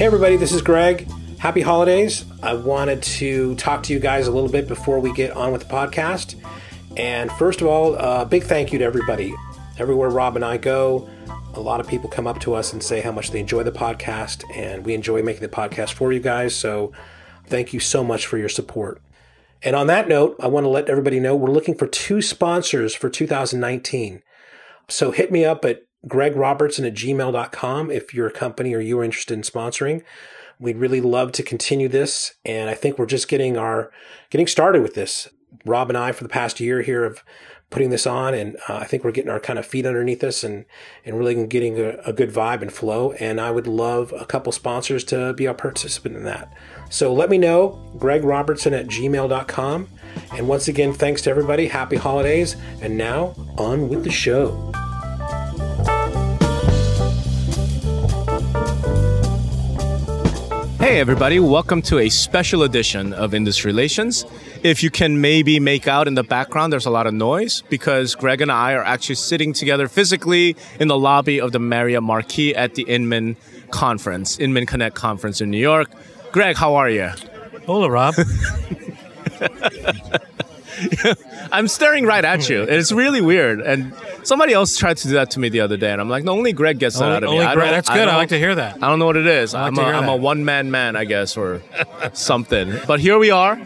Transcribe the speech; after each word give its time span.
Hey, 0.00 0.06
everybody, 0.06 0.36
this 0.36 0.52
is 0.52 0.62
Greg. 0.62 1.06
Happy 1.38 1.60
holidays. 1.60 2.24
I 2.42 2.54
wanted 2.54 3.02
to 3.02 3.54
talk 3.56 3.82
to 3.82 3.92
you 3.92 3.98
guys 3.98 4.28
a 4.28 4.30
little 4.30 4.48
bit 4.48 4.66
before 4.66 4.98
we 4.98 5.12
get 5.12 5.32
on 5.32 5.52
with 5.52 5.68
the 5.68 5.74
podcast. 5.74 6.42
And 6.96 7.30
first 7.32 7.60
of 7.60 7.66
all, 7.66 7.96
a 7.96 8.24
big 8.24 8.44
thank 8.44 8.72
you 8.72 8.78
to 8.78 8.84
everybody. 8.86 9.34
Everywhere 9.78 10.08
Rob 10.08 10.36
and 10.36 10.44
I 10.44 10.56
go, 10.56 11.06
a 11.52 11.60
lot 11.60 11.80
of 11.80 11.86
people 11.86 12.08
come 12.08 12.26
up 12.26 12.40
to 12.40 12.54
us 12.54 12.72
and 12.72 12.82
say 12.82 13.02
how 13.02 13.12
much 13.12 13.30
they 13.30 13.40
enjoy 13.40 13.62
the 13.62 13.72
podcast, 13.72 14.42
and 14.56 14.86
we 14.86 14.94
enjoy 14.94 15.22
making 15.22 15.42
the 15.42 15.50
podcast 15.50 15.92
for 15.92 16.14
you 16.14 16.20
guys. 16.20 16.54
So 16.54 16.92
thank 17.48 17.74
you 17.74 17.78
so 17.78 18.02
much 18.02 18.24
for 18.24 18.38
your 18.38 18.48
support. 18.48 19.02
And 19.62 19.76
on 19.76 19.86
that 19.88 20.08
note, 20.08 20.34
I 20.40 20.46
want 20.46 20.64
to 20.64 20.70
let 20.70 20.88
everybody 20.88 21.20
know 21.20 21.36
we're 21.36 21.50
looking 21.50 21.74
for 21.74 21.86
two 21.86 22.22
sponsors 22.22 22.94
for 22.94 23.10
2019. 23.10 24.22
So 24.88 25.10
hit 25.10 25.30
me 25.30 25.44
up 25.44 25.66
at 25.66 25.82
gregrobertson 26.06 26.86
at 26.86 26.94
gmail.com 26.94 27.90
if 27.90 28.14
you're 28.14 28.28
a 28.28 28.32
company 28.32 28.74
or 28.74 28.80
you 28.80 28.98
are 28.98 29.04
interested 29.04 29.34
in 29.34 29.42
sponsoring. 29.42 30.02
We'd 30.58 30.76
really 30.76 31.00
love 31.00 31.32
to 31.32 31.42
continue 31.42 31.88
this. 31.88 32.34
And 32.44 32.68
I 32.68 32.74
think 32.74 32.98
we're 32.98 33.06
just 33.06 33.28
getting 33.28 33.56
our, 33.56 33.90
getting 34.30 34.46
started 34.46 34.82
with 34.82 34.94
this. 34.94 35.28
Rob 35.64 35.88
and 35.88 35.98
I, 35.98 36.12
for 36.12 36.22
the 36.22 36.28
past 36.28 36.60
year 36.60 36.82
here, 36.82 37.04
have 37.04 37.22
putting 37.70 37.90
this 37.90 38.06
on, 38.06 38.34
and 38.34 38.56
uh, 38.68 38.76
I 38.76 38.84
think 38.84 39.04
we're 39.04 39.12
getting 39.12 39.30
our 39.30 39.40
kind 39.40 39.58
of 39.58 39.64
feet 39.64 39.86
underneath 39.86 40.22
us 40.24 40.44
and 40.44 40.64
and 41.04 41.16
really 41.16 41.46
getting 41.46 41.78
a, 41.78 41.90
a, 42.04 42.12
good 42.12 42.30
vibe 42.30 42.62
and 42.62 42.72
flow. 42.72 43.12
And 43.12 43.40
I 43.40 43.50
would 43.50 43.66
love 43.66 44.12
a 44.18 44.26
couple 44.26 44.52
sponsors 44.52 45.04
to 45.04 45.32
be 45.32 45.46
a 45.46 45.54
participant 45.54 46.16
in 46.16 46.24
that. 46.24 46.52
So 46.90 47.14
let 47.14 47.30
me 47.30 47.38
know, 47.38 47.80
Greg 47.96 48.24
Robertson 48.24 48.74
at 48.74 48.88
gmail.com. 48.88 49.88
And 50.32 50.48
once 50.48 50.66
again, 50.66 50.92
thanks 50.92 51.22
to 51.22 51.30
everybody. 51.30 51.68
Happy 51.68 51.96
holidays. 51.96 52.56
And 52.82 52.98
now 52.98 53.34
on 53.56 53.88
with 53.88 54.02
the 54.02 54.10
show. 54.10 54.72
Hey, 60.80 60.98
everybody, 60.98 61.38
welcome 61.38 61.82
to 61.82 61.98
a 61.98 62.08
special 62.08 62.62
edition 62.62 63.12
of 63.12 63.34
Industry 63.34 63.68
Relations. 63.68 64.24
If 64.62 64.82
you 64.82 64.88
can 64.88 65.20
maybe 65.20 65.60
make 65.60 65.86
out 65.86 66.08
in 66.08 66.14
the 66.14 66.22
background, 66.22 66.72
there's 66.72 66.86
a 66.86 66.90
lot 66.90 67.06
of 67.06 67.12
noise 67.12 67.62
because 67.68 68.14
Greg 68.14 68.40
and 68.40 68.50
I 68.50 68.72
are 68.72 68.82
actually 68.82 69.16
sitting 69.16 69.52
together 69.52 69.88
physically 69.88 70.56
in 70.80 70.88
the 70.88 70.98
lobby 70.98 71.38
of 71.38 71.52
the 71.52 71.58
Marriott 71.58 72.02
Marquis 72.02 72.54
at 72.54 72.76
the 72.76 72.84
Inman 72.84 73.36
Conference, 73.70 74.38
Inman 74.38 74.64
Connect 74.64 74.96
Conference 74.96 75.42
in 75.42 75.50
New 75.50 75.58
York. 75.58 75.90
Greg, 76.32 76.56
how 76.56 76.74
are 76.76 76.88
you? 76.88 77.10
Hola, 77.66 77.90
Rob. 77.90 78.14
I'm 81.52 81.68
staring 81.68 82.04
right 82.04 82.24
at 82.24 82.48
you. 82.48 82.62
It's 82.62 82.92
really 82.92 83.20
weird. 83.20 83.60
And 83.60 83.94
somebody 84.22 84.52
else 84.52 84.76
tried 84.76 84.96
to 84.98 85.08
do 85.08 85.14
that 85.14 85.30
to 85.32 85.40
me 85.40 85.48
the 85.48 85.60
other 85.60 85.76
day, 85.76 85.92
and 85.92 86.00
I'm 86.00 86.08
like, 86.08 86.24
no, 86.24 86.32
only 86.32 86.52
Greg 86.52 86.78
gets 86.78 86.98
that 86.98 87.04
only, 87.04 87.16
out 87.16 87.22
of 87.24 87.30
only 87.30 87.46
me. 87.46 87.54
Greg, 87.54 87.70
that's 87.70 87.88
good. 87.88 88.08
I, 88.08 88.14
I, 88.14 88.16
like 88.16 88.30
to 88.30 88.38
hear 88.38 88.54
that. 88.54 88.82
I 88.82 88.88
don't 88.88 88.98
know 88.98 89.06
what 89.06 89.16
it 89.16 89.26
is. 89.26 89.54
I 89.54 89.68
am 89.68 89.78
a, 89.78 89.82
I'm 89.82 90.08
a 90.08 90.16
one 90.16 90.44
man 90.44 90.70
man, 90.70 90.96
I 90.96 91.04
guess, 91.04 91.36
or 91.36 91.62
something. 92.12 92.78
But 92.86 93.00
here 93.00 93.18
we 93.18 93.30
are. 93.30 93.60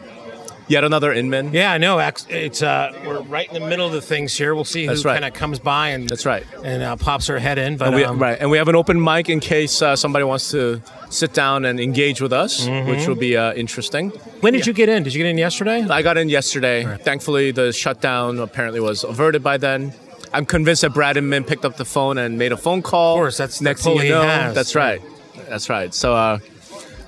Yet 0.66 0.82
another 0.82 1.12
Inman. 1.12 1.52
Yeah, 1.52 1.72
I 1.72 1.78
know. 1.78 1.98
It's 1.98 2.62
uh, 2.62 2.98
we're 3.06 3.20
right 3.20 3.46
in 3.52 3.54
the 3.60 3.68
middle 3.68 3.86
of 3.86 3.92
the 3.92 4.00
things 4.00 4.34
here. 4.34 4.54
We'll 4.54 4.64
see 4.64 4.86
who 4.86 4.94
right. 4.94 5.20
kind 5.20 5.24
of 5.26 5.34
comes 5.34 5.58
by 5.58 5.90
and 5.90 6.08
that's 6.08 6.24
right, 6.24 6.46
and 6.64 6.82
uh, 6.82 6.96
pops 6.96 7.26
her 7.26 7.38
head 7.38 7.58
in. 7.58 7.76
But 7.76 7.88
and 7.88 7.96
we, 7.96 8.04
um, 8.04 8.18
right, 8.18 8.38
and 8.40 8.50
we 8.50 8.56
have 8.56 8.68
an 8.68 8.74
open 8.74 9.02
mic 9.02 9.28
in 9.28 9.40
case 9.40 9.82
uh, 9.82 9.94
somebody 9.94 10.24
wants 10.24 10.50
to 10.52 10.80
sit 11.14 11.32
down 11.32 11.64
and 11.64 11.78
engage 11.80 12.20
with 12.20 12.32
us, 12.32 12.66
Mhm. 12.66 12.86
which 12.88 13.06
will 13.08 13.14
be 13.14 13.36
uh, 13.36 13.52
interesting. 13.54 14.10
when 14.40 14.52
did 14.52 14.66
you 14.66 14.72
get 14.72 14.88
in? 14.88 15.02
Did 15.02 15.14
you 15.14 15.22
get 15.22 15.28
in 15.30 15.38
yesterday? 15.38 15.86
I 15.88 16.02
got 16.02 16.18
in 16.18 16.28
yesterday. 16.28 16.84
Thankfully, 17.02 17.50
the 17.52 17.72
shutdown 17.72 18.38
apparently 18.40 18.80
was 18.80 19.04
averted 19.04 19.42
by 19.42 19.56
then. 19.56 19.92
I'm 20.32 20.44
convinced 20.46 20.82
that 20.82 20.90
Brad 20.92 21.16
Inman 21.16 21.44
picked 21.44 21.64
up 21.64 21.76
the 21.76 21.84
phone 21.84 22.18
and 22.18 22.36
made 22.38 22.50
a 22.52 22.56
phone 22.56 22.82
call. 22.82 23.14
Of 23.14 23.18
course, 23.20 23.36
that's 23.36 23.58
the 23.60 23.64
next 23.64 23.82
thing 23.84 23.96
you 23.98 24.08
know. 24.08 24.22
has. 24.22 24.54
That's 24.54 24.74
right. 24.74 25.00
That's 25.48 25.70
right. 25.70 25.94
So, 25.94 26.12
uh, 26.14 26.38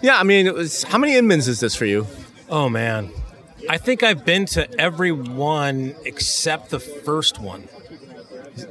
yeah, 0.00 0.18
I 0.18 0.22
mean, 0.22 0.46
it 0.46 0.54
was, 0.54 0.84
how 0.84 0.98
many 0.98 1.14
Inmans 1.14 1.48
is 1.48 1.58
this 1.60 1.74
for 1.74 1.86
you? 1.86 2.06
Oh 2.48 2.68
man, 2.68 3.10
I 3.68 3.78
think 3.78 4.02
I've 4.04 4.24
been 4.24 4.46
to 4.46 4.62
every 4.80 5.10
one 5.10 5.94
except 6.04 6.70
the 6.70 6.78
first 6.78 7.40
one. 7.40 7.64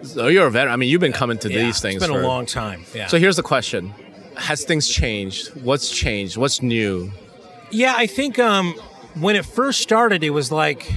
So 0.04 0.28
you're 0.28 0.48
a 0.48 0.52
veteran. 0.52 0.74
I 0.74 0.78
mean, 0.78 0.90
you've 0.90 1.02
been 1.02 1.12
coming 1.14 1.38
to 1.40 1.52
Yeah, 1.52 1.64
these 1.64 1.80
things. 1.82 1.96
It's 2.02 2.08
been 2.08 2.16
for- 2.16 2.22
a 2.24 2.28
long 2.28 2.46
time. 2.46 2.86
Yeah. 2.94 3.08
So 3.08 3.18
here's 3.20 3.36
the 3.36 3.44
question: 3.44 3.94
Has 4.38 4.64
things 4.66 4.88
changed? 4.88 5.50
What's 5.64 5.90
changed? 5.90 6.38
What's 6.38 6.62
new? 6.62 7.12
Yeah, 7.72 7.94
I 7.98 8.08
think 8.08 8.38
um, 8.40 8.74
when 9.16 9.36
it 9.36 9.46
first 9.46 9.82
started, 9.82 10.24
it 10.24 10.30
was 10.32 10.52
like 10.52 10.92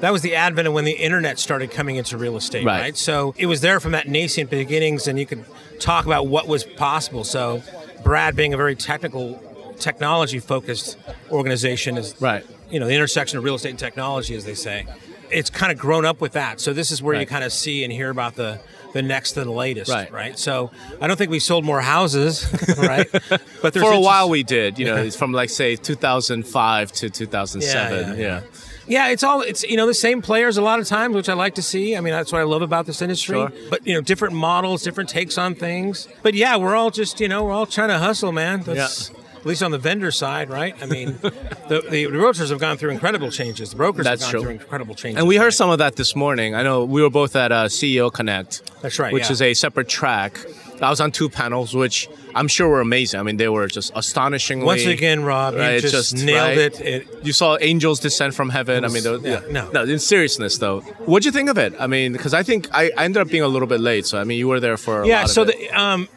that 0.00 0.12
was 0.12 0.22
the 0.22 0.34
advent 0.34 0.66
of 0.66 0.72
when 0.74 0.84
the 0.84 0.92
internet 0.92 1.38
started 1.38 1.70
coming 1.70 1.96
into 1.96 2.16
real 2.16 2.36
estate, 2.36 2.64
Right. 2.64 2.80
right? 2.80 2.96
So 2.96 3.34
it 3.36 3.46
was 3.46 3.60
there 3.60 3.80
from 3.80 3.92
that 3.92 4.08
nascent 4.08 4.48
beginnings, 4.50 5.06
and 5.08 5.18
you 5.18 5.26
could 5.26 5.44
talk 5.78 6.06
about 6.06 6.26
what 6.26 6.48
was 6.48 6.64
possible. 6.64 7.22
So 7.24 7.62
Brad, 8.02 8.34
being 8.34 8.54
a 8.54 8.56
very 8.56 8.74
technical, 8.76 9.42
technology-focused 9.78 10.96
organization, 11.30 11.96
is 11.98 12.14
right. 12.20 12.44
You 12.70 12.78
know, 12.80 12.86
the 12.86 12.94
intersection 12.94 13.36
of 13.38 13.44
real 13.44 13.56
estate 13.56 13.70
and 13.70 13.78
technology, 13.78 14.34
as 14.36 14.44
they 14.44 14.54
say. 14.54 14.86
It's 15.30 15.50
kind 15.50 15.70
of 15.70 15.78
grown 15.78 16.04
up 16.04 16.20
with 16.20 16.32
that. 16.32 16.60
So 16.60 16.72
this 16.72 16.90
is 16.90 17.02
where 17.02 17.18
you 17.18 17.26
kind 17.26 17.44
of 17.44 17.52
see 17.52 17.84
and 17.84 17.92
hear 17.92 18.10
about 18.10 18.34
the 18.36 18.58
the 18.92 19.02
next 19.02 19.36
and 19.36 19.46
the 19.46 19.52
latest, 19.52 19.90
Right. 19.90 20.10
right? 20.12 20.38
So 20.38 20.70
I 21.00 21.06
don't 21.06 21.16
think 21.16 21.30
we 21.30 21.38
sold 21.38 21.64
more 21.64 21.80
houses, 21.80 22.46
right? 22.78 23.08
But 23.62 23.74
there's 23.74 23.84
For 23.84 23.92
a 23.92 24.00
while 24.00 24.28
we 24.30 24.42
did. 24.42 24.78
You 24.78 24.86
know, 24.86 24.96
it's 24.96 25.16
from 25.16 25.32
like 25.32 25.50
say 25.50 25.76
2005 25.76 26.92
to 26.92 27.10
2007. 27.10 27.98
Yeah, 27.98 28.14
yeah, 28.14 28.20
yeah. 28.20 28.40
Yeah, 28.86 29.08
it's 29.10 29.22
all 29.22 29.42
it's 29.42 29.62
you 29.62 29.76
know 29.76 29.86
the 29.86 29.94
same 29.94 30.20
players 30.20 30.56
a 30.56 30.62
lot 30.62 30.80
of 30.80 30.86
times, 30.88 31.14
which 31.14 31.28
I 31.28 31.34
like 31.34 31.54
to 31.56 31.62
see. 31.62 31.96
I 31.96 32.00
mean, 32.00 32.12
that's 32.12 32.32
what 32.32 32.40
I 32.40 32.44
love 32.44 32.62
about 32.62 32.86
this 32.86 33.00
industry. 33.02 33.36
Sure. 33.36 33.52
But 33.68 33.86
you 33.86 33.94
know, 33.94 34.00
different 34.00 34.34
models, 34.34 34.82
different 34.82 35.10
takes 35.10 35.38
on 35.38 35.54
things. 35.54 36.08
But 36.22 36.34
yeah, 36.34 36.56
we're 36.56 36.74
all 36.74 36.90
just 36.90 37.20
you 37.20 37.28
know 37.28 37.44
we're 37.44 37.52
all 37.52 37.66
trying 37.66 37.90
to 37.90 37.98
hustle, 37.98 38.32
man. 38.32 38.62
That's, 38.62 39.12
At 39.40 39.46
least 39.46 39.62
on 39.62 39.70
the 39.70 39.78
vendor 39.78 40.10
side, 40.10 40.50
right? 40.50 40.74
I 40.82 40.86
mean, 40.86 41.18
the, 41.22 41.82
the 41.88 42.04
realtors 42.04 42.50
have 42.50 42.60
gone 42.60 42.76
through 42.76 42.90
incredible 42.90 43.30
changes. 43.30 43.70
The 43.70 43.76
brokers 43.76 44.04
That's 44.04 44.22
have 44.22 44.32
gone 44.32 44.32
true. 44.32 44.42
through 44.42 44.60
incredible 44.62 44.94
changes. 44.94 45.18
And 45.18 45.26
we 45.26 45.36
heard 45.36 45.52
some 45.54 45.70
of 45.70 45.78
that 45.78 45.96
this 45.96 46.14
morning. 46.14 46.54
I 46.54 46.62
know 46.62 46.84
we 46.84 47.00
were 47.02 47.08
both 47.10 47.34
at 47.36 47.50
uh, 47.50 47.64
CEO 47.66 48.12
Connect. 48.12 48.62
That's 48.82 48.98
right, 48.98 49.12
Which 49.12 49.24
yeah. 49.24 49.32
is 49.32 49.40
a 49.42 49.54
separate 49.54 49.88
track. 49.88 50.38
I 50.82 50.88
was 50.88 51.00
on 51.00 51.10
two 51.12 51.28
panels, 51.28 51.74
which 51.74 52.08
I'm 52.34 52.48
sure 52.48 52.68
were 52.68 52.80
amazing. 52.80 53.20
I 53.20 53.22
mean, 53.22 53.36
they 53.36 53.48
were 53.48 53.66
just 53.66 53.92
astonishingly. 53.94 54.64
Once 54.64 54.84
again, 54.86 55.24
Rob, 55.24 55.54
you 55.54 55.60
right, 55.60 55.80
just 55.82 56.16
nailed 56.16 56.56
it. 56.58 56.80
It- 56.80 57.06
You 57.22 57.32
saw 57.34 57.58
angels 57.60 58.00
descend 58.00 58.34
from 58.34 58.48
heaven. 58.50 58.84
It 58.84 58.88
I 58.88 58.90
mean, 58.92 59.04
was- 59.10 59.22
yeah, 59.22 59.40
no. 59.50 59.70
no. 59.72 59.84
In 59.84 59.98
seriousness, 59.98 60.56
though, 60.58 60.80
what'd 61.04 61.24
you 61.26 61.32
think 61.32 61.50
of 61.50 61.58
it? 61.58 61.74
I 61.78 61.86
mean, 61.86 62.12
because 62.12 62.32
I 62.34 62.42
think 62.42 62.68
I, 62.72 62.90
I 62.96 63.04
ended 63.04 63.20
up 63.20 63.28
being 63.28 63.42
a 63.42 63.48
little 63.48 63.68
bit 63.68 63.80
late. 63.80 64.06
So 64.06 64.18
I 64.18 64.24
mean, 64.24 64.38
you 64.38 64.48
were 64.48 64.60
there 64.60 64.76
for 64.78 65.02
a 65.02 65.06
yeah, 65.06 65.16
lot 65.16 65.24
of 65.24 65.30
so 65.32 65.44
the, 65.44 65.68
um, 65.78 66.08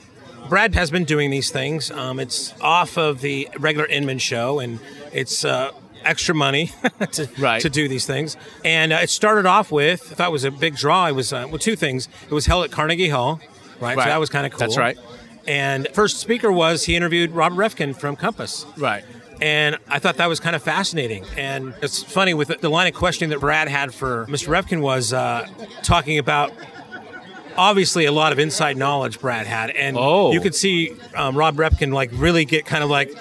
Brad 0.50 0.76
has 0.76 0.92
been 0.92 1.06
doing 1.06 1.30
these 1.32 1.50
things. 1.52 1.90
Um, 1.92 2.20
it's 2.20 2.54
off 2.62 2.98
of 2.98 3.22
the 3.22 3.50
regular 3.60 3.88
Inman 3.88 4.20
show, 4.20 4.60
and 4.60 4.80
it's 5.12 5.44
uh, 5.46 5.72
extra 6.04 6.36
money 6.36 6.72
to, 7.12 7.30
Right. 7.40 7.62
to 7.62 7.70
do 7.70 7.88
these 7.88 8.06
things. 8.06 8.38
And 8.64 8.94
uh, 8.94 9.00
it 9.02 9.10
started 9.10 9.46
off 9.46 9.72
with, 9.72 10.12
I 10.12 10.16
thought 10.16 10.30
it 10.30 10.32
was 10.32 10.44
a 10.44 10.52
big 10.52 10.76
draw. 10.76 11.08
It 11.08 11.14
was, 11.16 11.34
uh, 11.34 11.46
well, 11.50 11.58
two 11.60 11.76
things. 11.76 12.08
It 12.30 12.34
was 12.34 12.46
held 12.46 12.66
at 12.66 12.72
Carnegie 12.72 13.10
Hall, 13.10 13.40
right? 13.80 13.96
Right. 13.98 14.04
So 14.04 14.10
that 14.10 14.20
was 14.20 14.30
kind 14.30 14.46
of 14.46 14.52
cool. 14.52 14.60
That's 14.60 14.78
right. 14.78 14.98
And 15.48 15.88
first 15.94 16.20
speaker 16.20 16.52
was, 16.52 16.86
he 16.86 16.96
interviewed 16.96 17.32
Robert 17.32 17.56
Refkin 17.58 17.96
from 17.96 18.16
Compass. 18.16 18.66
right. 18.78 19.04
And 19.42 19.78
I 19.90 20.00
thought 20.00 20.18
that 20.18 20.28
was 20.30 20.40
kind 20.40 20.56
of 20.56 20.62
fascinating. 20.64 21.26
And 21.36 21.74
it's 21.82 22.02
funny 22.02 22.34
with 22.34 22.48
the- 22.50 22.58
the 22.62 22.70
line 22.70 22.88
of 22.88 22.94
questioning 22.94 23.30
that 23.32 23.40
Brad 23.42 23.68
had 23.68 23.94
for 23.94 24.26
Mr. 24.28 24.48
Refkin 24.50 24.80
was 24.80 25.12
uh, 25.12 25.50
talking 25.82 26.18
about 26.18 26.54
obviously 27.58 28.06
a 28.06 28.12
lot 28.12 28.32
of 28.32 28.40
inside 28.40 28.78
knowledge 28.78 29.20
Brad 29.20 29.48
had, 29.48 29.70
and 29.72 29.98
Oh. 29.98 30.32
you 30.32 30.42
could 30.42 30.56
see 30.56 30.94
um, 31.16 31.36
Rob 31.38 31.56
Refkin 31.56 31.94
like 31.94 32.10
really 32.14 32.46
get 32.46 32.66
kind 32.66 32.84
of 32.84 32.90
like 32.90 33.12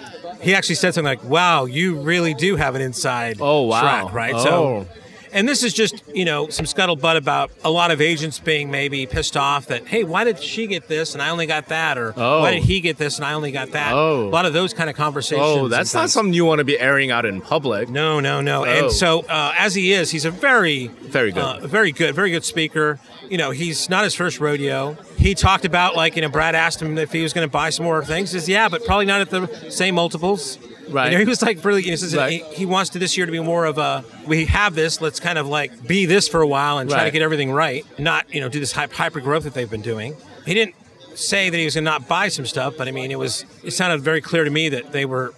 he 0.41 0.54
actually 0.54 0.75
said 0.76 0.94
something 0.94 1.04
like, 1.09 1.22
"Wow, 1.25 1.66
you 1.66 2.00
really 2.00 2.34
do 2.34 2.56
have 2.56 2.75
an 2.75 2.82
inside 2.82 3.38
Oh, 3.41 3.62
wow. 3.62 3.81
track, 3.81 4.12
right?" 4.12 4.34
Oh. 4.34 4.43
So. 4.44 4.87
And 5.34 5.48
this 5.48 5.62
is 5.62 5.73
just, 5.73 6.02
you 6.14 6.26
know, 6.26 6.49
some 6.50 6.67
scuttlebutt 6.67 7.17
about 7.17 7.50
a 7.64 7.70
lot 7.70 7.90
of 7.90 8.02
agents 8.02 8.38
being 8.38 8.70
maybe 8.70 9.06
pissed 9.06 9.34
off 9.34 9.69
that, 9.69 9.87
hey, 9.87 10.05
why 10.05 10.25
did 10.25 10.38
she 10.38 10.67
get 10.67 10.88
this 10.88 11.14
and 11.14 11.23
I 11.23 11.31
only 11.31 11.46
got 11.46 11.69
that? 11.69 11.96
Or 11.96 12.12
Oh. 12.14 12.40
why 12.43 12.50
did 12.50 12.64
he 12.64 12.81
get 12.81 12.99
this 12.99 13.17
and 13.17 13.25
I 13.25 13.32
only 13.32 13.50
got 13.50 13.70
that? 13.73 13.94
Oh. 13.94 14.25
A 14.25 14.28
lot 14.28 14.44
of 14.44 14.52
those 14.52 14.75
kind 14.75 14.90
of 14.90 14.96
conversations. 14.96 15.40
Oh, 15.43 15.69
that's 15.69 15.94
not 15.94 16.11
something 16.11 16.35
you 16.35 16.44
want 16.44 16.58
to 16.58 16.64
be 16.67 16.78
airing 16.78 17.11
out 17.11 17.25
in 17.25 17.40
public. 17.40 17.88
No, 17.88 18.20
no, 18.20 18.43
no. 18.43 18.67
Oh. 18.67 18.69
And 18.69 18.93
so, 18.93 19.20
uh, 19.20 19.55
as 19.58 19.75
he 19.75 19.94
is, 19.94 20.11
he's 20.11 20.26
a 20.26 20.31
very, 20.31 20.88
Very 20.88 21.32
good. 21.32 21.43
uh, 21.43 21.67
very 21.67 21.93
good, 21.93 22.14
very 22.14 22.31
good 22.31 22.44
speaker. 22.44 23.00
You 23.32 23.38
know, 23.38 23.50
he's 23.50 23.88
not 23.88 24.05
his 24.05 24.14
first 24.14 24.40
rodeo. 24.40 24.93
He 25.17 25.34
talked 25.34 25.64
about 25.64 25.96
like, 25.96 26.17
you 26.17 26.23
know, 26.23 26.29
Brad 26.29 26.55
asked 26.55 26.82
him 26.82 26.99
if 26.99 27.12
he 27.12 27.23
was 27.23 27.32
going 27.32 27.49
to 27.49 27.50
buy 27.50 27.70
some 27.70 27.84
more 27.87 28.05
things. 28.05 28.31
He 28.31 28.38
says, 28.38 28.46
yeah, 28.46 28.69
but 28.69 28.84
probably 28.84 29.06
not 29.06 29.23
at 29.23 29.31
the 29.31 29.70
same 29.70 29.94
multiples. 29.94 30.58
Right. 30.90 31.06
You 31.06 31.12
know, 31.12 31.19
he 31.20 31.25
was 31.25 31.40
like 31.40 31.64
really. 31.64 31.81
He 31.81 31.96
says 31.96 32.14
Right. 32.14 32.44
he, 32.44 32.55
he 32.55 32.67
wants 32.67 32.90
to 32.90 32.99
this 32.99 33.17
year 33.17 33.25
to 33.25 33.32
be 33.32 33.40
more 33.40 33.64
of 33.64 33.79
a. 33.79 34.05
We 34.26 34.44
have 34.44 34.75
this. 34.75 35.00
Let's 35.00 35.19
kind 35.19 35.38
of 35.38 35.46
like 35.49 35.87
be 35.88 36.05
this 36.05 36.29
for 36.29 36.43
a 36.43 36.46
while 36.46 36.76
and 36.76 36.90
try 36.90 37.05
to 37.05 37.11
get 37.11 37.23
everything 37.23 37.50
right. 37.52 37.87
Not 37.99 38.34
you 38.34 38.40
know 38.43 38.50
do 38.50 38.61
this 38.61 38.73
hyper 38.73 39.20
growth 39.20 39.44
that 39.44 39.55
they've 39.55 39.70
been 39.70 39.81
doing. 39.81 40.14
He 40.44 40.52
didn't 40.52 40.75
say 41.14 41.49
that 41.49 41.56
he 41.56 41.64
was 41.64 41.75
going 41.75 41.85
to 41.87 41.90
not 41.90 42.08
buy 42.08 42.28
some 42.28 42.44
stuff, 42.44 42.75
but 42.76 42.87
I 42.88 42.90
mean, 42.90 43.11
it 43.11 43.19
was. 43.19 43.46
It 43.62 43.70
sounded 43.70 44.02
very 44.02 44.20
clear 44.20 44.44
to 44.44 44.50
me 44.50 44.69
that 44.69 44.93
they 44.93 45.06
were 45.06 45.32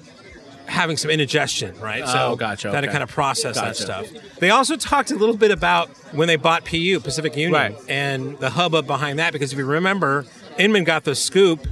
having 0.66 0.96
some 0.96 1.10
indigestion, 1.10 1.78
right? 1.80 2.02
Oh, 2.06 2.36
gotcha, 2.36 2.70
That 2.70 2.80
to 2.82 2.86
okay. 2.86 2.92
kind 2.92 3.02
of 3.02 3.10
process 3.10 3.56
that 3.56 3.76
stuff. 3.76 4.08
They 4.38 4.50
also 4.50 4.76
talked 4.76 5.10
a 5.10 5.14
little 5.16 5.36
bit 5.36 5.50
about 5.50 5.88
when 6.12 6.28
they 6.28 6.36
bought 6.36 6.64
PU, 6.64 7.00
Pacific 7.00 7.36
Union, 7.36 7.52
Right. 7.52 7.76
and 7.88 8.38
the 8.38 8.50
hubbub 8.50 8.86
behind 8.86 9.18
that. 9.18 9.32
Because 9.32 9.52
if 9.52 9.58
you 9.58 9.66
remember, 9.66 10.24
Inman 10.58 10.84
got 10.84 11.04
the 11.04 11.14
scoop, 11.14 11.66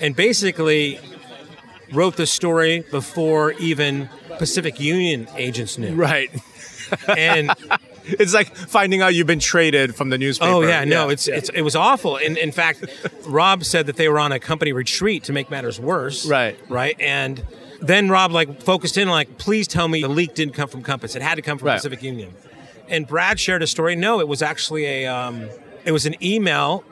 and 0.00 0.16
basically 0.16 0.98
wrote 1.92 2.16
the 2.16 2.26
story 2.26 2.84
before 2.90 3.52
even 3.52 4.08
Pacific 4.38 4.80
Union 4.80 5.28
agents 5.36 5.76
knew. 5.76 5.94
Right. 5.94 6.30
And 7.08 7.50
It's 8.04 8.32
like 8.34 8.56
finding 8.56 9.02
out 9.02 9.14
you've 9.14 9.26
been 9.26 9.38
traded 9.38 9.94
from 9.94 10.08
the 10.08 10.18
newspaper. 10.18 10.50
oh 10.50 10.62
yeah, 10.62 10.84
no, 10.84 11.10
it's 11.10 11.28
yeah. 11.28 11.36
it's 11.36 11.48
it 11.50 11.60
was 11.62 11.76
awful. 11.76 12.16
And 12.16 12.36
in 12.38 12.50
fact, 12.50 12.84
Rob 13.26 13.62
said 13.62 13.86
that 13.86 13.96
they 13.96 14.08
were 14.08 14.18
on 14.18 14.32
a 14.32 14.40
company 14.40 14.72
retreat 14.72 15.24
to 15.24 15.32
make 15.32 15.50
matters 15.50 15.78
worse. 15.78 16.26
Right. 16.26 16.58
Right. 16.68 16.98
And 16.98 17.44
then 17.80 18.08
Rob 18.08 18.30
like 18.32 18.62
focused 18.62 18.96
in 18.98 19.08
like, 19.08 19.38
please 19.38 19.66
tell 19.66 19.88
me 19.88 20.02
the 20.02 20.08
leak 20.08 20.34
didn't 20.34 20.54
come 20.54 20.68
from 20.68 20.82
Compass. 20.82 21.16
It 21.16 21.22
had 21.22 21.36
to 21.36 21.42
come 21.42 21.58
from 21.58 21.68
Right. 21.68 21.76
Pacific 21.76 22.02
Union. 22.02 22.32
And 22.88 23.06
Brad 23.06 23.38
shared 23.38 23.62
a 23.62 23.66
story. 23.66 23.96
No, 23.96 24.20
it 24.20 24.28
was 24.28 24.42
actually 24.42 24.84
a 24.84 25.06
um, 25.06 25.48
it 25.84 25.92
was 25.92 26.06
an 26.06 26.14
email 26.22 26.84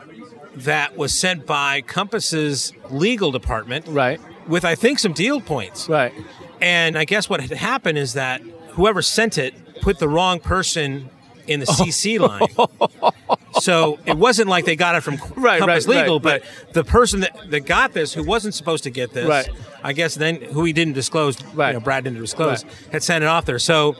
that 0.56 0.96
was 0.96 1.12
sent 1.14 1.46
by 1.46 1.82
Compass's 1.82 2.73
legal 2.90 3.31
department. 3.31 3.87
right. 3.88 4.20
With 4.49 4.64
I 4.64 4.75
think 4.76 4.99
some 4.99 5.12
deal 5.12 5.40
points. 5.43 5.88
Right. 5.88 6.12
And 6.61 6.96
I 6.96 7.05
guess 7.05 7.29
what 7.29 7.40
had 7.40 7.50
happened 7.50 7.99
is 7.99 8.14
that 8.14 8.40
whoever 8.70 9.02
sent 9.02 9.37
it 9.38 9.55
put 9.82 9.99
the 9.99 10.08
wrong 10.08 10.40
person 10.40 11.11
in 11.46 11.61
the 11.61 11.67
CC 11.67 12.19
line. 12.19 12.49
So 13.61 13.99
it 14.07 14.17
wasn't 14.17 14.49
like 14.49 14.65
they 14.65 14.77
got 14.77 14.95
it 14.95 15.03
from 15.03 15.17
Right, 15.37 15.59
Compass 15.59 15.87
right, 15.87 16.01
Legal, 16.03 16.21
right, 16.21 16.43
but 16.43 16.73
the 16.75 16.85
person 16.85 17.21
that, 17.21 17.51
that 17.51 17.61
got 17.61 17.93
this, 17.93 18.13
who 18.15 18.23
wasn't 18.25 18.55
supposed 18.55 18.85
to 18.85 18.91
get 18.91 19.13
this. 19.13 19.49
I 19.83 19.93
guess 19.93 20.15
then 20.15 20.37
who 20.43 20.65
he 20.65 20.73
didn't 20.73 20.95
disclose, 20.95 21.43
Right. 21.55 21.69
you 21.69 21.75
know, 21.75 21.81
Brad 21.81 22.05
didn't 22.05 22.21
disclose, 22.21 22.65
had 22.93 23.03
sent 23.03 23.23
it 23.25 23.29
off 23.29 23.45
there. 23.45 23.59
So 23.59 23.95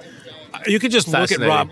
uh, 0.55 0.59
you 0.67 0.79
could 0.79 0.91
just 0.91 1.09
look 1.09 1.31
at 1.31 1.39
Rob, 1.41 1.71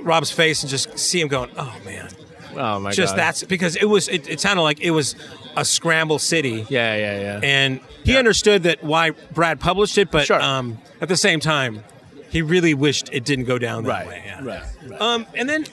Rob's 0.00 0.30
face 0.30 0.62
and 0.62 0.70
just 0.70 0.98
see 0.98 1.20
him 1.20 1.28
going, 1.28 1.50
"Oh 1.56 1.74
man." 1.84 2.08
Oh 2.56 2.80
my 2.80 2.90
just 2.90 3.12
god. 3.12 3.18
that's 3.18 3.44
because 3.44 3.76
it 3.76 3.84
was. 3.84 4.08
It, 4.08 4.28
it 4.28 4.40
sounded 4.40 4.62
like 4.62 4.80
it 4.80 4.90
was 4.90 5.14
a 5.56 5.64
scramble 5.64 6.18
city. 6.18 6.66
Yeah, 6.68 6.96
yeah, 6.96 7.20
yeah. 7.20 7.40
And 7.42 7.80
he 8.04 8.16
understood 8.16 8.64
that 8.64 8.82
why 8.82 9.10
Brad 9.32 9.60
published 9.60 9.96
it, 9.98 10.10
but 10.10 10.26
Sure. 10.26 10.40
um, 10.40 10.78
at 11.00 11.08
the 11.08 11.16
same 11.16 11.40
time, 11.40 11.84
he 12.30 12.42
really 12.42 12.74
wished 12.74 13.10
it 13.12 13.24
didn't 13.24 13.44
go 13.46 13.58
down 13.58 13.84
that 13.84 13.90
right. 13.90 14.06
way. 14.06 14.22
Yeah. 14.24 14.44
Right. 14.44 14.62
Right. 14.86 15.00
Um, 15.00 15.26
and 15.34 15.48
then, 15.48 15.64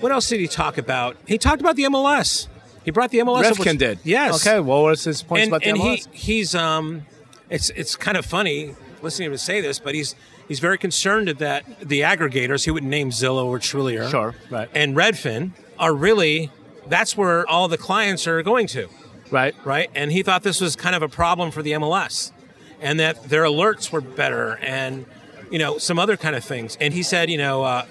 what 0.00 0.12
else 0.12 0.28
did 0.28 0.40
he 0.40 0.48
talk 0.48 0.78
about? 0.78 1.16
He 1.26 1.38
talked 1.38 1.60
about 1.60 1.76
the 1.76 1.84
MLS. 1.84 2.48
He 2.84 2.90
brought 2.90 3.10
the 3.10 3.18
MLS. 3.18 3.44
up, 3.44 3.56
Refkin 3.56 3.66
which- 3.72 3.78
did. 3.78 3.98
Yes. 4.04 4.46
Okay. 4.46 4.60
What 4.60 4.82
was 4.82 5.04
his 5.04 5.22
points 5.22 5.44
And, 5.44 5.50
about 5.52 5.62
the 5.62 5.68
and 5.70 5.78
he 5.78 6.02
he's 6.12 6.54
um, 6.54 7.02
it's 7.48 7.70
it's 7.70 7.96
kind 7.96 8.16
of 8.16 8.24
funny 8.24 8.74
listening 9.02 9.28
to 9.28 9.32
him 9.32 9.38
say 9.38 9.60
this, 9.60 9.78
but 9.78 9.94
he's 9.94 10.14
he's 10.48 10.60
very 10.60 10.78
concerned 10.78 11.28
that 11.28 11.64
the 11.80 12.00
aggregators, 12.00 12.64
he 12.64 12.70
wouldn't 12.70 12.90
name 12.90 13.10
Zillow 13.10 13.46
or 13.46 13.58
Trulia, 13.58 14.10
Sure, 14.10 14.34
right. 14.50 14.68
and 14.74 14.94
Redfin 14.96 15.52
are 15.78 15.94
really 15.94 16.50
that's 16.88 17.16
where 17.16 17.46
all 17.48 17.68
the 17.68 17.78
clients 17.78 18.26
are 18.26 18.42
going 18.42 18.66
to 18.68 18.88
right. 19.30 19.54
right? 19.64 19.90
And 19.94 20.10
he 20.10 20.22
thought 20.22 20.42
this 20.42 20.60
was 20.60 20.74
kind 20.76 20.96
of 20.96 21.02
a 21.02 21.08
problem 21.08 21.50
for 21.50 21.62
the 21.62 21.72
MLS, 21.72 22.32
and 22.80 22.98
that 22.98 23.24
their 23.24 23.44
alerts 23.44 23.92
were 23.92 24.00
better, 24.00 24.58
and 24.62 25.04
you 25.50 25.58
know 25.58 25.78
some 25.78 25.98
other 25.98 26.16
kind 26.16 26.34
of 26.34 26.42
things. 26.44 26.76
And 26.80 26.92
he 26.94 27.02
said, 27.02 27.30
you 27.30 27.38
know, 27.38 27.62
uh, 27.62 27.86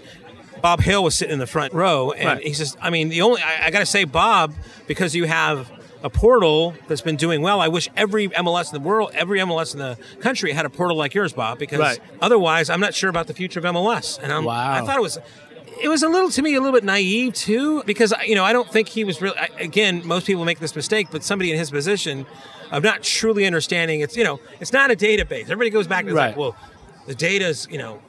Bob 0.62 0.82
Hale 0.82 1.04
was 1.04 1.16
sitting 1.16 1.34
in 1.34 1.40
the 1.40 1.48
front 1.48 1.74
row, 1.74 2.12
and 2.12 2.26
Right. 2.28 2.44
he 2.48 2.54
says, 2.54 2.76
I 2.82 2.90
mean, 2.90 3.10
the 3.10 3.22
only 3.22 3.42
I, 3.42 3.68
I 3.68 3.72
got 3.72 3.80
to 3.80 3.86
say, 3.86 4.04
Bob, 4.04 4.54
because 4.88 5.16
you 5.16 5.26
have 5.26 5.72
a 6.02 6.10
portal 6.10 6.74
that's 6.88 7.02
been 7.02 7.18
doing 7.18 7.42
well. 7.42 7.60
I 7.60 7.68
wish 7.68 7.90
every 7.98 8.30
MLS 8.30 8.74
in 8.74 8.82
the 8.82 8.88
world, 8.88 9.12
every 9.14 9.40
MLS 9.40 9.74
in 9.74 9.80
the 9.80 9.98
country 10.22 10.52
had 10.54 10.66
a 10.66 10.70
portal 10.70 10.96
like 10.96 11.14
yours, 11.14 11.34
Bob, 11.34 11.60
because 11.60 11.80
Right. 11.80 12.00
otherwise, 12.22 12.70
I'm 12.70 12.80
not 12.80 12.94
sure 12.94 13.10
about 13.10 13.28
the 13.28 13.34
future 13.34 13.60
of 13.60 13.66
MLS. 13.66 14.18
And 14.22 14.32
I'm, 14.32 14.46
Wow. 14.46 14.74
I 14.74 14.86
thought 14.86 14.96
it 14.98 15.02
was 15.02 15.18
it 15.82 15.88
was 15.88 16.04
a 16.04 16.10
little 16.10 16.30
to 16.32 16.42
me 16.42 16.56
a 16.56 16.60
little 16.60 16.74
bit 16.74 16.84
naive 16.84 17.34
too 17.34 17.84
because 17.86 18.14
you 18.26 18.36
know 18.36 18.44
I 18.44 18.52
don't 18.52 18.70
think 18.70 18.90
he 18.90 19.06
was 19.06 19.22
really 19.22 19.38
I- 19.38 19.48
again 19.60 20.02
most 20.06 20.28
people 20.28 20.44
make 20.44 20.60
this 20.60 20.76
mistake 20.76 21.08
but 21.10 21.24
somebody 21.24 21.52
in 21.54 21.58
his 21.58 21.70
position 21.72 22.26
of 22.72 22.84
not 22.84 23.02
truly 23.02 23.46
understanding 23.46 24.02
it's 24.02 24.18
you 24.18 24.26
know 24.26 24.42
it's 24.60 24.74
not 24.74 24.92
a 24.92 24.96
database 24.96 25.44
everybody 25.44 25.70
goes 25.70 25.88
back 25.88 26.04
to 26.06 26.14
Right. 26.14 26.30
like 26.30 26.38
well 26.38 26.54
the 27.08 27.16
data's 27.16 27.66
you 27.72 27.78
know 27.78 28.00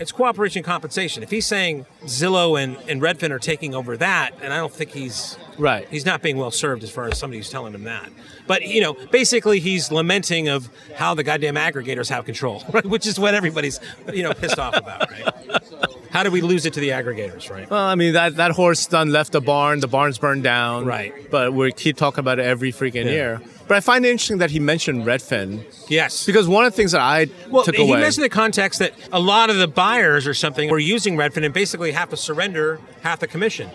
it's 0.00 0.10
cooperation 0.12 0.62
compensation 0.62 1.22
if 1.22 1.30
he's 1.30 1.46
saying 1.46 1.86
Zillow 2.04 2.60
and, 2.62 2.76
and 2.88 3.00
Redfin 3.00 3.30
are 3.30 3.38
taking 3.38 3.74
over 3.74 3.96
that 3.98 4.30
and 4.42 4.52
I 4.52 4.56
don't 4.56 4.72
think 4.72 4.90
he's 4.90 5.36
Right. 5.58 5.86
he's 5.90 6.06
not 6.06 6.22
being 6.22 6.38
well 6.38 6.50
served 6.50 6.82
as 6.82 6.90
far 6.90 7.06
as 7.08 7.18
somebody 7.18 7.38
who's 7.38 7.50
telling 7.50 7.74
him 7.74 7.84
that 7.84 8.08
but 8.46 8.62
you 8.62 8.80
know 8.80 8.94
basically 9.12 9.60
he's 9.60 9.92
lamenting 9.92 10.48
of 10.48 10.70
how 10.96 11.12
the 11.14 11.22
goddamn 11.22 11.56
aggregators 11.56 12.08
have 12.08 12.24
control 12.24 12.64
right 12.72 12.86
which 12.86 13.06
is 13.06 13.18
what 13.20 13.34
everybody's 13.34 13.78
you 14.12 14.22
know 14.22 14.32
pissed 14.32 14.58
off 14.58 14.74
about 14.76 15.10
right 15.10 15.62
how 16.10 16.22
do 16.22 16.30
we 16.30 16.40
lose 16.40 16.64
it 16.66 16.72
to 16.74 16.80
the 16.80 16.88
aggregators 16.88 17.50
right 17.50 17.68
Well, 17.70 17.84
I 17.84 17.94
mean 17.94 18.14
that 18.14 18.36
that 18.36 18.52
horse 18.52 18.86
done 18.86 19.12
left 19.12 19.32
the 19.32 19.40
barn. 19.40 19.78
The 19.80 19.86
barn's 19.86 20.18
burned 20.18 20.42
down. 20.42 20.84
Right. 20.84 21.30
But 21.30 21.52
we 21.54 21.70
keep 21.72 21.96
talking 21.96 22.18
about 22.18 22.40
it 22.40 22.46
every 22.46 22.72
freaking 22.72 23.04
Yeah. 23.04 23.10
year. 23.12 23.40
But 23.70 23.76
I 23.76 23.80
find 23.82 24.04
it 24.04 24.10
interesting 24.10 24.38
that 24.38 24.50
he 24.50 24.58
mentioned 24.58 25.04
Redfin 25.04 25.62
yes 25.88 26.26
because 26.26 26.48
one 26.48 26.64
of 26.64 26.72
the 26.72 26.76
things 26.76 26.90
that 26.90 27.00
I 27.00 27.28
well, 27.48 27.62
took 27.62 27.76
he 27.76 27.84
away. 27.88 28.00
mentioned 28.00 28.24
the 28.24 28.28
context 28.28 28.80
that 28.80 28.94
a 29.12 29.20
lot 29.20 29.48
of 29.48 29.58
the 29.58 29.68
buyers 29.68 30.26
or 30.26 30.34
something 30.34 30.68
were 30.68 30.80
using 30.80 31.14
Redfin 31.14 31.44
and 31.44 31.54
basically 31.54 31.92
have 31.92 32.10
to 32.10 32.16
surrender 32.16 32.80
half 33.02 33.20
the 33.20 33.28
commission. 33.28 33.70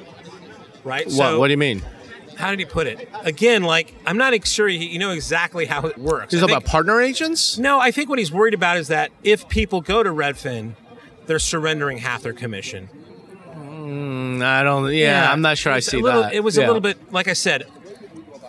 Right? 0.84 1.08
what, 1.08 1.40
what 1.40 1.48
do 1.48 1.52
you 1.52 1.58
mean? 1.58 1.82
how 2.38 2.50
did 2.50 2.60
he 2.60 2.66
put 2.66 2.88
it? 2.88 3.08
Again, 3.24 3.64
like 3.64 3.96
I'm 4.06 4.18
not 4.18 4.46
sure 4.46 4.68
he, 4.68 4.86
you 4.86 5.00
know 5.00 5.12
exactly 5.12 5.66
how 5.66 5.88
it 5.88 5.98
works. 5.98 6.34
He's 6.34 6.42
I 6.42 6.42
talking 6.42 6.56
think- 6.56 6.64
about 6.66 6.70
partner 6.70 7.00
agents. 7.00 7.58
No, 7.58 7.80
I 7.80 7.92
think 7.92 8.10
what 8.10 8.20
he's 8.20 8.34
worried 8.34 8.54
about 8.54 8.76
is 8.76 8.90
that 8.90 9.12
if 9.24 9.48
people 9.48 9.80
go 9.80 10.04
to 10.04 10.10
Redfin, 10.10 10.74
they're 11.26 11.40
surrendering 11.40 12.00
half 12.00 12.22
their 12.22 12.34
commission. 12.34 12.90
Mm, 13.56 14.44
I 14.44 14.62
don't. 14.62 14.92
Yeah, 14.94 15.32
I'm 15.32 15.40
not 15.40 15.58
sure 15.58 15.72
I 15.72 15.80
see 15.80 16.02
little- 16.02 16.24
that. 16.24 16.34
It 16.34 16.44
was 16.44 16.58
Yeah. 16.58 16.66
a 16.66 16.68
little 16.68 16.82
bit, 16.82 17.14
like 17.14 17.30
I 17.30 17.34
said, 17.34 17.66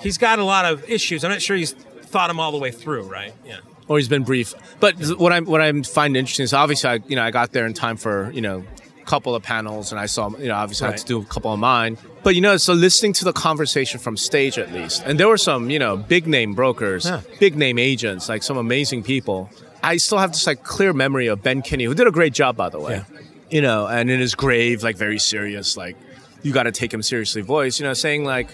he's 0.02 0.18
got 0.18 0.38
a 0.38 0.44
lot 0.44 0.64
of 0.64 0.88
issues. 0.88 1.24
I'm 1.24 1.30
not 1.30 1.42
sure 1.42 1.56
he's 1.56 1.72
thought 1.72 2.28
them 2.28 2.40
all 2.40 2.52
the 2.52 2.58
way 2.58 2.70
through, 2.70 3.02
right? 3.04 3.32
Yeah. 3.44 3.58
or 3.88 3.98
he's 3.98 4.08
been 4.08 4.24
brief. 4.24 4.54
But 4.80 4.98
th- 4.98 5.16
what 5.18 5.32
I 5.32 5.40
what 5.40 5.60
I 5.60 5.70
find 5.82 6.16
interesting 6.16 6.44
is 6.44 6.52
obviously 6.52 6.90
I 6.90 6.94
you 7.06 7.16
know 7.16 7.22
I 7.22 7.30
got 7.30 7.52
there 7.52 7.66
in 7.66 7.74
time 7.74 7.96
for 7.96 8.30
you 8.32 8.40
know 8.40 8.64
a 9.00 9.04
couple 9.04 9.34
of 9.34 9.42
panels 9.42 9.92
and 9.92 10.00
I 10.00 10.06
saw 10.06 10.30
you 10.36 10.48
know 10.48 10.54
obviously 10.56 10.86
I 10.88 10.90
had 10.90 10.98
to 11.00 11.04
do 11.04 11.20
a 11.20 11.24
couple 11.24 11.52
of 11.52 11.58
mine. 11.58 11.98
But 12.22 12.34
you 12.34 12.40
know 12.40 12.56
so 12.56 12.72
listening 12.72 13.12
to 13.14 13.24
the 13.24 13.32
conversation 13.32 14.00
from 14.00 14.16
stage 14.16 14.58
at 14.58 14.72
least, 14.72 15.02
and 15.04 15.18
there 15.20 15.28
were 15.28 15.38
some 15.38 15.70
you 15.70 15.78
know 15.78 15.96
big 15.96 16.26
name 16.26 16.54
brokers, 16.54 17.04
Yeah. 17.06 17.20
big 17.38 17.56
name 17.56 17.78
agents, 17.78 18.28
like 18.28 18.42
some 18.42 18.56
amazing 18.56 19.02
people. 19.02 19.50
I 19.82 19.98
still 19.98 20.18
have 20.18 20.32
this 20.32 20.46
like 20.46 20.64
clear 20.64 20.92
memory 20.92 21.28
of 21.28 21.42
Ben 21.42 21.62
Kinney, 21.62 21.84
who 21.84 21.94
did 21.94 22.06
a 22.08 22.10
great 22.10 22.32
job 22.32 22.56
by 22.56 22.68
the 22.68 22.80
way. 22.80 22.94
Yeah. 23.12 23.20
You 23.50 23.62
know, 23.62 23.86
and 23.86 24.10
in 24.10 24.18
his 24.18 24.34
grave, 24.34 24.82
like 24.82 24.96
very 24.96 25.20
serious, 25.20 25.76
like 25.76 25.96
you 26.42 26.52
got 26.52 26.64
to 26.64 26.72
take 26.72 26.92
him 26.92 27.02
seriously 27.02 27.42
voice. 27.42 27.78
You 27.78 27.86
know, 27.86 27.94
saying 27.94 28.24
like 28.24 28.48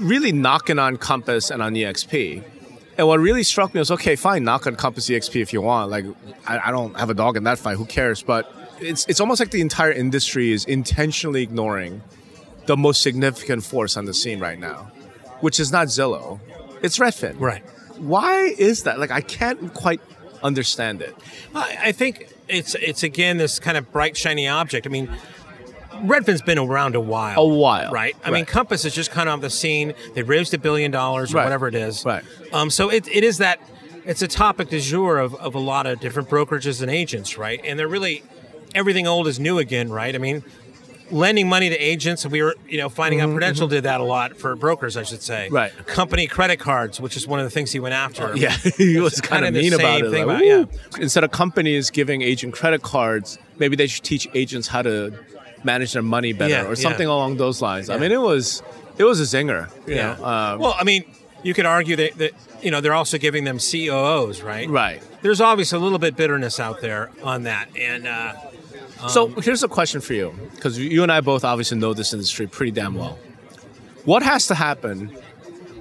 really 0.00 0.32
knocking 0.32 0.78
on 0.78 0.96
Compass 0.96 1.50
and 1.50 1.62
on 1.62 1.74
EXP. 1.74 2.42
And 2.98 3.06
what 3.06 3.20
really 3.20 3.42
struck 3.42 3.72
me 3.72 3.78
was 3.78 3.90
okay, 3.90 4.16
fine, 4.16 4.44
knock 4.44 4.66
on 4.66 4.76
Compass 4.76 5.08
EXP 5.08 5.40
if 5.40 5.52
you 5.52 5.62
want. 5.62 5.90
Like, 5.90 6.04
I, 6.46 6.68
I 6.68 6.70
don't 6.70 6.98
have 6.98 7.10
a 7.10 7.14
dog 7.14 7.36
in 7.36 7.44
that 7.44 7.58
fight. 7.58 7.76
Who 7.76 7.86
cares? 7.86 8.22
But 8.22 8.52
it's 8.80 9.06
it's 9.06 9.20
almost 9.20 9.40
like 9.40 9.50
the 9.50 9.60
entire 9.60 9.92
industry 9.92 10.52
is 10.52 10.64
intentionally 10.64 11.42
ignoring 11.42 12.02
the 12.66 12.76
most 12.76 13.02
significant 13.02 13.64
force 13.64 13.96
on 13.96 14.04
the 14.04 14.14
scene 14.14 14.38
right 14.38 14.58
now, 14.58 14.90
which 15.40 15.58
is 15.58 15.72
not 15.72 15.88
Zillow, 15.88 16.40
it's 16.82 16.98
Redfin. 16.98 17.38
Right. 17.38 17.62
Why 17.98 18.54
is 18.58 18.84
that? 18.84 18.98
Like, 18.98 19.10
I 19.10 19.20
can't 19.20 19.72
quite 19.74 20.00
understand 20.42 21.02
it. 21.02 21.14
I, 21.54 21.78
I 21.84 21.92
think 21.92 22.28
it's 22.48 22.74
it's 22.76 23.02
again 23.02 23.36
this 23.36 23.58
kind 23.58 23.76
of 23.76 23.90
bright 23.92 24.16
shiny 24.16 24.48
object. 24.48 24.86
I 24.86 24.90
mean, 24.90 25.08
Redfin's 26.02 26.42
been 26.42 26.58
around 26.58 26.94
a 26.94 27.00
while. 27.00 27.38
A 27.40 27.46
while. 27.46 27.90
right? 27.92 28.16
I 28.24 28.30
mean, 28.30 28.44
Compass 28.46 28.84
is 28.84 28.94
just 28.94 29.10
kind 29.10 29.28
of 29.28 29.34
on 29.34 29.40
the 29.40 29.50
scene. 29.50 29.94
They 30.14 30.22
raised 30.22 30.52
a 30.54 30.58
billion 30.58 30.90
dollars 30.90 31.32
or 31.32 31.36
Right. 31.38 31.44
whatever 31.44 31.68
it 31.68 31.74
is. 31.74 32.04
Right. 32.04 32.22
Um, 32.52 32.70
so 32.70 32.88
it, 32.90 33.06
it 33.08 33.24
is 33.24 33.38
that 33.38 33.60
it's 34.04 34.22
a 34.22 34.28
topic 34.28 34.70
du 34.70 34.80
jour 34.80 35.18
of, 35.18 35.34
of 35.36 35.54
a 35.54 35.58
lot 35.58 35.86
of 35.86 36.00
different 36.00 36.28
brokerages 36.28 36.80
and 36.82 36.90
agents, 36.90 37.36
right? 37.38 37.60
And 37.64 37.78
they're 37.78 37.88
really 37.88 38.22
everything 38.74 39.06
old 39.06 39.26
is 39.28 39.38
new 39.40 39.58
again, 39.58 39.90
right? 39.90 40.14
I 40.14 40.18
mean. 40.18 40.42
Lending 41.12 41.48
money 41.48 41.68
to 41.68 41.76
agents, 41.76 42.22
and 42.24 42.30
we 42.30 42.40
were, 42.40 42.54
you 42.68 42.78
know, 42.78 42.88
finding 42.88 43.20
out 43.20 43.30
Prudential 43.32 43.66
did 43.66 43.82
that 43.82 44.00
a 44.00 44.04
lot 44.04 44.36
for 44.36 44.54
brokers, 44.54 44.96
I 44.96 45.02
should 45.02 45.22
say. 45.22 45.46
Mm-hmm, 45.46 45.54
Right. 45.56 45.86
Company 45.88 46.28
credit 46.28 46.60
cards, 46.60 47.00
which 47.00 47.16
is 47.16 47.26
one 47.26 47.40
of 47.40 47.44
the 47.46 47.50
things 47.50 47.72
he 47.72 47.80
went 47.80 47.94
after. 47.94 48.36
Yeah, 48.36 48.50
he 48.76 48.96
was 49.00 49.20
kind 49.20 49.44
of 49.44 49.52
mean 49.52 49.72
about 49.72 50.02
it. 50.02 50.10
like, 50.12 50.22
about- 50.22 50.44
yeah. 50.44 50.66
Instead 51.00 51.24
of 51.24 51.32
companies 51.32 51.90
giving 51.90 52.22
agent 52.22 52.54
credit 52.54 52.82
cards, 52.82 53.40
maybe 53.58 53.74
they 53.74 53.88
should 53.88 54.04
teach 54.04 54.28
agents 54.34 54.68
how 54.68 54.82
to 54.82 55.12
manage 55.64 55.92
their 55.92 56.02
money 56.02 56.32
better 56.32 56.50
Yeah, 56.54 56.64
or 56.64 56.70
yeah. 56.70 56.74
something 56.74 57.06
along 57.06 57.36
those 57.36 57.60
lines. 57.62 57.90
I 57.90 57.98
mean, 57.98 58.12
it 58.12 58.20
was 58.20 58.62
it 58.98 59.04
was 59.04 59.20
a 59.20 59.24
zinger. 59.24 59.68
You 59.86 59.94
Yeah. 59.94 60.16
know? 60.18 60.24
Um, 60.24 60.58
well, 60.60 60.76
I 60.78 60.84
mean, 60.84 61.04
you 61.42 61.54
could 61.54 61.66
argue 61.66 61.96
that, 61.96 62.18
that 62.18 62.32
you 62.62 62.70
know 62.70 62.80
they're 62.80 62.94
also 62.94 63.18
giving 63.18 63.44
them 63.44 63.58
COOs, 63.58 64.42
right? 64.42 64.68
right. 64.68 65.02
There's 65.22 65.40
obviously 65.40 65.78
a 65.78 65.80
little 65.82 65.98
bit 65.98 66.16
bitterness 66.16 66.58
out 66.60 66.80
there 66.80 67.10
on 67.22 67.44
that, 67.44 67.68
and 67.78 68.06
uh, 68.06 68.34
So 69.08 69.28
here's 69.28 69.62
a 69.62 69.68
question 69.68 70.00
for 70.02 70.12
you, 70.14 70.34
because 70.54 70.78
you 70.78 71.02
and 71.02 71.10
I 71.12 71.20
both 71.22 71.44
obviously 71.44 71.78
know 71.78 71.94
this 71.94 72.12
industry 72.12 72.46
pretty 72.46 72.72
damn 72.72 72.94
well. 72.94 73.18
What 74.04 74.22
has 74.22 74.46
to 74.48 74.54
happen 74.54 75.16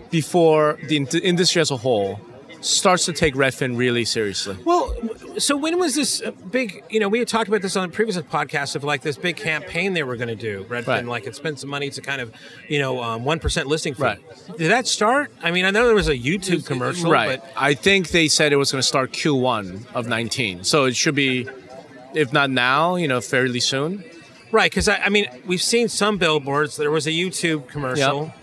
before 0.09 0.77
the 0.88 0.98
in- 0.98 1.07
industry 1.24 1.62
as 1.62 1.71
a 1.71 1.77
whole 1.77 2.19
starts 2.61 3.05
to 3.05 3.13
take 3.13 3.33
Redfin 3.35 3.77
really 3.77 4.05
seriously? 4.05 4.57
well, 4.65 4.93
So 5.37 5.55
when 5.55 5.79
was 5.79 5.95
this 5.95 6.21
uh, 6.21 6.31
big? 6.31 6.83
You 6.89 6.99
know, 6.99 7.07
we 7.07 7.19
had 7.19 7.27
talked 7.27 7.47
about 7.47 7.61
this 7.61 7.75
on 7.75 7.89
the 7.89 7.93
previous 7.95 8.17
podcast 8.17 8.75
of 8.75 8.83
like 8.83 9.01
this 9.01 9.17
big 9.17 9.37
campaign 9.37 9.93
they 9.93 10.03
were 10.03 10.17
going 10.17 10.27
to 10.27 10.35
do. 10.35 10.65
Redfin 10.65 10.87
Right. 10.87 11.05
like 11.05 11.25
had 11.25 11.35
spent 11.35 11.59
some 11.59 11.69
money 11.69 11.89
to 11.91 12.01
kind 12.01 12.19
of, 12.21 12.33
you 12.67 12.79
know, 12.79 13.01
um, 13.01 13.23
one 13.23 13.39
listing 13.65 13.93
fee. 13.93 14.03
Right. 14.03 14.19
Did 14.57 14.71
that 14.71 14.87
start? 14.87 15.31
I 15.41 15.51
mean, 15.51 15.65
I 15.65 15.71
know 15.71 15.85
there 15.85 15.95
was 15.95 16.09
a 16.09 16.17
YouTube 16.17 16.65
commercial, 16.65 17.11
right. 17.11 17.39
but 17.41 17.51
I 17.55 17.73
think 17.73 18.09
they 18.09 18.27
said 18.27 18.51
it 18.51 18.57
was 18.57 18.71
going 18.71 18.81
to 18.81 18.87
start 18.87 19.11
Q1 19.13 19.93
of 19.93 20.07
19. 20.07 20.63
So 20.63 20.85
it 20.85 20.95
should 20.95 21.15
be, 21.15 21.47
if 22.13 22.33
not 22.33 22.49
now, 22.49 22.95
you 22.95 23.07
know, 23.07 23.21
fairly 23.21 23.59
soon. 23.59 24.03
right 24.51 24.69
because 24.69 24.87
I, 24.89 24.97
I 24.97 25.09
mean, 25.09 25.27
we've 25.45 25.61
seen 25.61 25.87
some 25.87 26.17
billboards. 26.17 26.75
There 26.75 26.91
was 26.91 27.07
a 27.07 27.11
YouTube 27.11 27.67
commercial. 27.67 28.33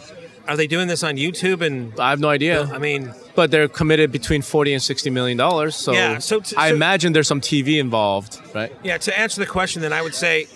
Are 0.48 0.56
they 0.56 0.66
doing 0.66 0.88
this 0.88 1.02
on 1.02 1.16
YouTube? 1.16 1.60
And 1.60 1.98
I 1.98 2.10
have 2.10 2.20
no 2.20 2.28
idea. 2.28 2.64
I 2.64 2.78
mean, 2.78 3.12
but 3.34 3.50
they're 3.50 3.68
committed 3.68 4.12
between 4.12 4.42
40 4.42 4.74
and 4.74 4.82
60 4.82 5.10
million 5.10 5.36
dollars. 5.36 5.76
So, 5.76 5.92
Yeah, 5.92 6.18
so 6.18 6.40
t- 6.40 6.56
I 6.56 6.68
so- 6.70 6.74
imagine 6.74 7.12
there's 7.12 7.28
some 7.28 7.40
TV 7.40 7.78
involved, 7.78 8.40
right? 8.54 8.72
Yeah, 8.82 8.98
to 8.98 9.18
answer 9.18 9.40
the 9.40 9.46
question, 9.46 9.82
then 9.82 9.92
I 9.92 10.02
would 10.02 10.14
say 10.14 10.46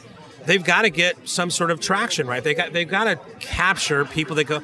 they've 0.46 0.64
got 0.64 0.82
to 0.82 0.90
get 0.90 1.28
some 1.28 1.50
sort 1.50 1.70
of 1.70 1.80
traction, 1.80 2.26
right? 2.26 2.42
They 2.42 2.54
got 2.54 2.72
they've 2.72 2.88
got 2.88 3.04
to 3.04 3.16
capture 3.40 4.04
people 4.04 4.36
that 4.36 4.44
go. 4.44 4.62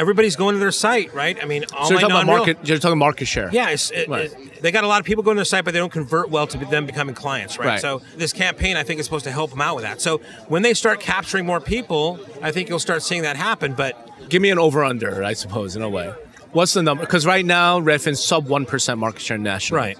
Everybody's 0.00 0.34
going 0.36 0.54
to 0.54 0.58
their 0.58 0.72
site, 0.72 1.12
right? 1.14 1.36
I 1.42 1.44
mean, 1.46 1.64
all 1.74 1.84
So 1.86 1.92
you're 1.92 2.00
my 2.02 2.08
talking 2.08 2.28
about 2.28 2.36
market. 2.38 2.58
You're 2.66 2.78
talking 2.78 2.98
market 2.98 3.26
share. 3.26 3.50
Yeah, 3.52 3.68
it's, 3.70 3.90
it, 3.90 4.08
Right. 4.08 4.24
it- 4.32 4.62
they 4.62 4.70
got 4.72 4.84
a 4.84 4.86
lot 4.86 5.00
of 5.00 5.06
people 5.06 5.22
going 5.22 5.36
to 5.36 5.38
their 5.40 5.44
site, 5.44 5.64
but 5.64 5.72
they 5.74 5.78
don't 5.80 5.92
convert 5.92 6.30
well 6.30 6.46
to 6.46 6.58
them 6.58 6.86
becoming 6.86 7.14
clients, 7.14 7.58
right? 7.58 7.66
Right. 7.66 7.80
So 7.80 8.00
this 8.16 8.32
campaign, 8.32 8.76
I 8.76 8.82
think, 8.82 8.98
is 9.00 9.06
supposed 9.06 9.24
to 9.24 9.30
help 9.32 9.50
them 9.50 9.60
out 9.60 9.74
with 9.76 9.84
that. 9.84 10.00
So 10.00 10.18
when 10.48 10.62
they 10.62 10.74
start 10.74 11.00
capturing 11.00 11.44
more 11.46 11.60
people, 11.60 12.18
I 12.42 12.50
think 12.50 12.68
you'll 12.68 12.78
start 12.78 13.02
seeing 13.02 13.22
that 13.22 13.36
happen. 13.36 13.74
But 13.74 14.06
Give 14.28 14.40
me 14.42 14.50
an 14.50 14.58
over 14.58 14.84
under, 14.84 15.22
I 15.24 15.32
suppose, 15.34 15.76
in 15.76 15.82
a 15.82 15.88
way. 15.88 16.12
What's 16.52 16.72
the 16.74 16.82
number? 16.82 17.04
Because 17.04 17.26
right 17.26 17.44
now, 17.44 17.80
Redfin's 17.80 18.22
sub 18.24 18.48
one 18.48 18.64
percent 18.66 18.98
market 18.98 19.20
share 19.22 19.38
nationally. 19.38 19.80
Right. 19.80 19.98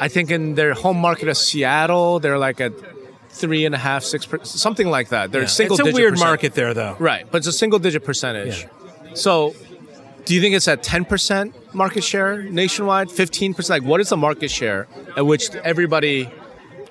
I 0.00 0.08
think 0.08 0.30
in 0.30 0.54
their 0.56 0.74
home 0.74 0.98
market 0.98 1.28
of 1.28 1.36
Seattle, 1.36 2.18
they're 2.20 2.38
like 2.38 2.60
at 2.60 2.72
three 3.30 3.64
and 3.66 3.74
a 3.74 3.78
half, 3.78 4.02
six, 4.02 4.24
per, 4.26 4.38
something 4.42 4.88
like 4.88 5.08
that. 5.10 5.30
They're 5.32 5.42
Yeah. 5.42 5.46
single. 5.48 5.74
it's 5.74 5.80
a 5.80 5.84
digit 5.84 5.94
weird 5.96 6.12
percent- 6.14 6.28
market 6.30 6.54
there, 6.54 6.72
though. 6.74 6.96
right? 6.98 7.26
But 7.30 7.38
it's 7.38 7.46
a 7.46 7.52
single 7.52 7.78
digit 7.78 8.04
percentage. 8.04 8.66
So, 9.16 9.54
do 10.24 10.34
you 10.34 10.40
think 10.40 10.54
it's 10.54 10.68
at 10.68 10.82
ten 10.82 11.04
percent 11.04 11.54
market 11.74 12.04
share 12.04 12.42
nationwide, 12.42 13.10
fifteen 13.10 13.54
percent? 13.54 13.82
Like, 13.82 13.88
what 13.90 14.00
is 14.00 14.08
the 14.10 14.16
market 14.16 14.50
share 14.50 14.86
at 15.16 15.24
which 15.26 15.50
everybody 15.56 16.28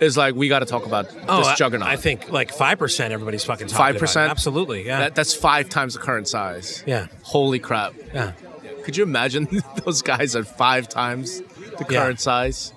is 0.01 0.17
like, 0.17 0.36
we 0.36 0.50
got 0.50 0.60
to 0.60 0.65
talk 0.65 0.86
about 0.86 1.05
oh, 1.27 1.38
this 1.38 1.48
Oh, 1.48 1.50
I- 1.51 1.55
juggernaut? 1.55 1.88
I 1.88 1.96
think 1.96 2.32
like 2.32 2.51
five 2.53 2.79
percent. 2.79 3.13
Everybody's 3.13 3.44
fucking 3.46 3.67
talking 3.67 3.96
about 3.98 4.03
it. 4.10 4.13
5%? 4.13 4.29
Absolutely, 4.29 4.86
yeah, 4.86 5.00
that, 5.00 5.15
that's 5.15 5.34
five 5.34 5.70
times 5.70 5.94
the 5.94 6.00
current 6.00 6.27
size. 6.27 6.84
yeah, 6.86 7.08
Holy 7.24 7.60
crap! 7.60 7.94
yeah. 8.13 8.34
Could 8.84 8.98
you 8.98 9.03
imagine 9.03 9.48
those 9.86 10.01
guys 10.01 10.36
at 10.36 10.46
five 10.48 10.88
times 10.89 11.39
the 11.41 11.86
Yeah. 11.89 12.01
current 12.03 12.20
size? 12.20 12.72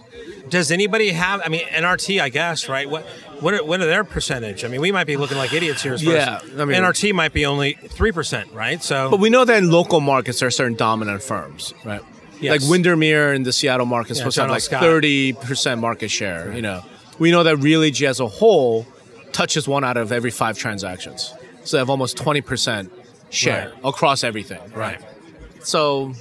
Does 0.49 0.71
anybody 0.71 1.11
have? 1.11 1.43
I 1.45 1.49
mean, 1.49 1.67
NRT, 1.67 2.21
I 2.21 2.29
guess, 2.31 2.69
right? 2.69 2.89
What 2.89 3.07
what 3.41 3.55
are, 3.55 3.65
what 3.65 3.81
are 3.81 3.87
their 3.87 4.05
percentage? 4.05 4.65
I 4.65 4.69
mean, 4.69 4.81
we 4.81 4.93
might 4.93 5.07
be 5.07 5.17
looking 5.17 5.37
like 5.39 5.53
idiots 5.53 5.83
here. 5.83 5.95
As 5.95 6.03
Yeah, 6.03 6.41
as, 6.43 6.61
I 6.61 6.65
mean- 6.65 6.81
NRT 6.83 7.13
might 7.15 7.33
be 7.33 7.47
only 7.47 7.73
three 7.75 8.13
percent, 8.13 8.53
right? 8.53 8.83
So, 8.83 9.11
But 9.11 9.21
we 9.21 9.31
know 9.31 9.45
that 9.45 9.59
in 9.59 9.71
local 9.71 10.01
markets, 10.01 10.41
there 10.41 10.49
are 10.49 10.51
certain 10.51 10.77
dominant 10.77 11.23
firms, 11.23 11.75
right? 11.85 12.03
Yes. 12.41 12.63
Like 12.63 12.71
Windermere 12.71 13.33
in 13.33 13.43
the 13.43 13.53
Seattle 13.53 13.87
market 13.87 14.13
is 14.13 14.19
Yeah, 14.19 14.23
supposed 14.23 14.35
to 14.37 14.41
have 14.43 14.51
like 14.51 14.63
Scott. 14.63 14.81
thirty 14.81 15.33
percent 15.33 15.81
market 15.81 16.09
share. 16.11 16.53
You 16.55 16.63
know, 16.63 16.83
we 17.19 17.31
know 17.33 17.43
that 17.43 17.57
Realogy 17.57 18.07
as 18.07 18.21
a 18.21 18.29
whole 18.29 18.87
touches 19.33 19.67
one 19.67 19.83
out 19.85 19.97
of 19.97 20.13
every 20.13 20.31
five 20.31 20.57
transactions, 20.57 21.35
so 21.65 21.77
they 21.77 21.81
have 21.81 21.91
almost 21.91 22.17
twenty 22.17 22.41
percent 22.41 22.93
share 23.31 23.71
Right. 23.75 23.85
across 23.85 24.23
everything. 24.25 24.61
right? 24.73 25.01
So, 25.63 26.13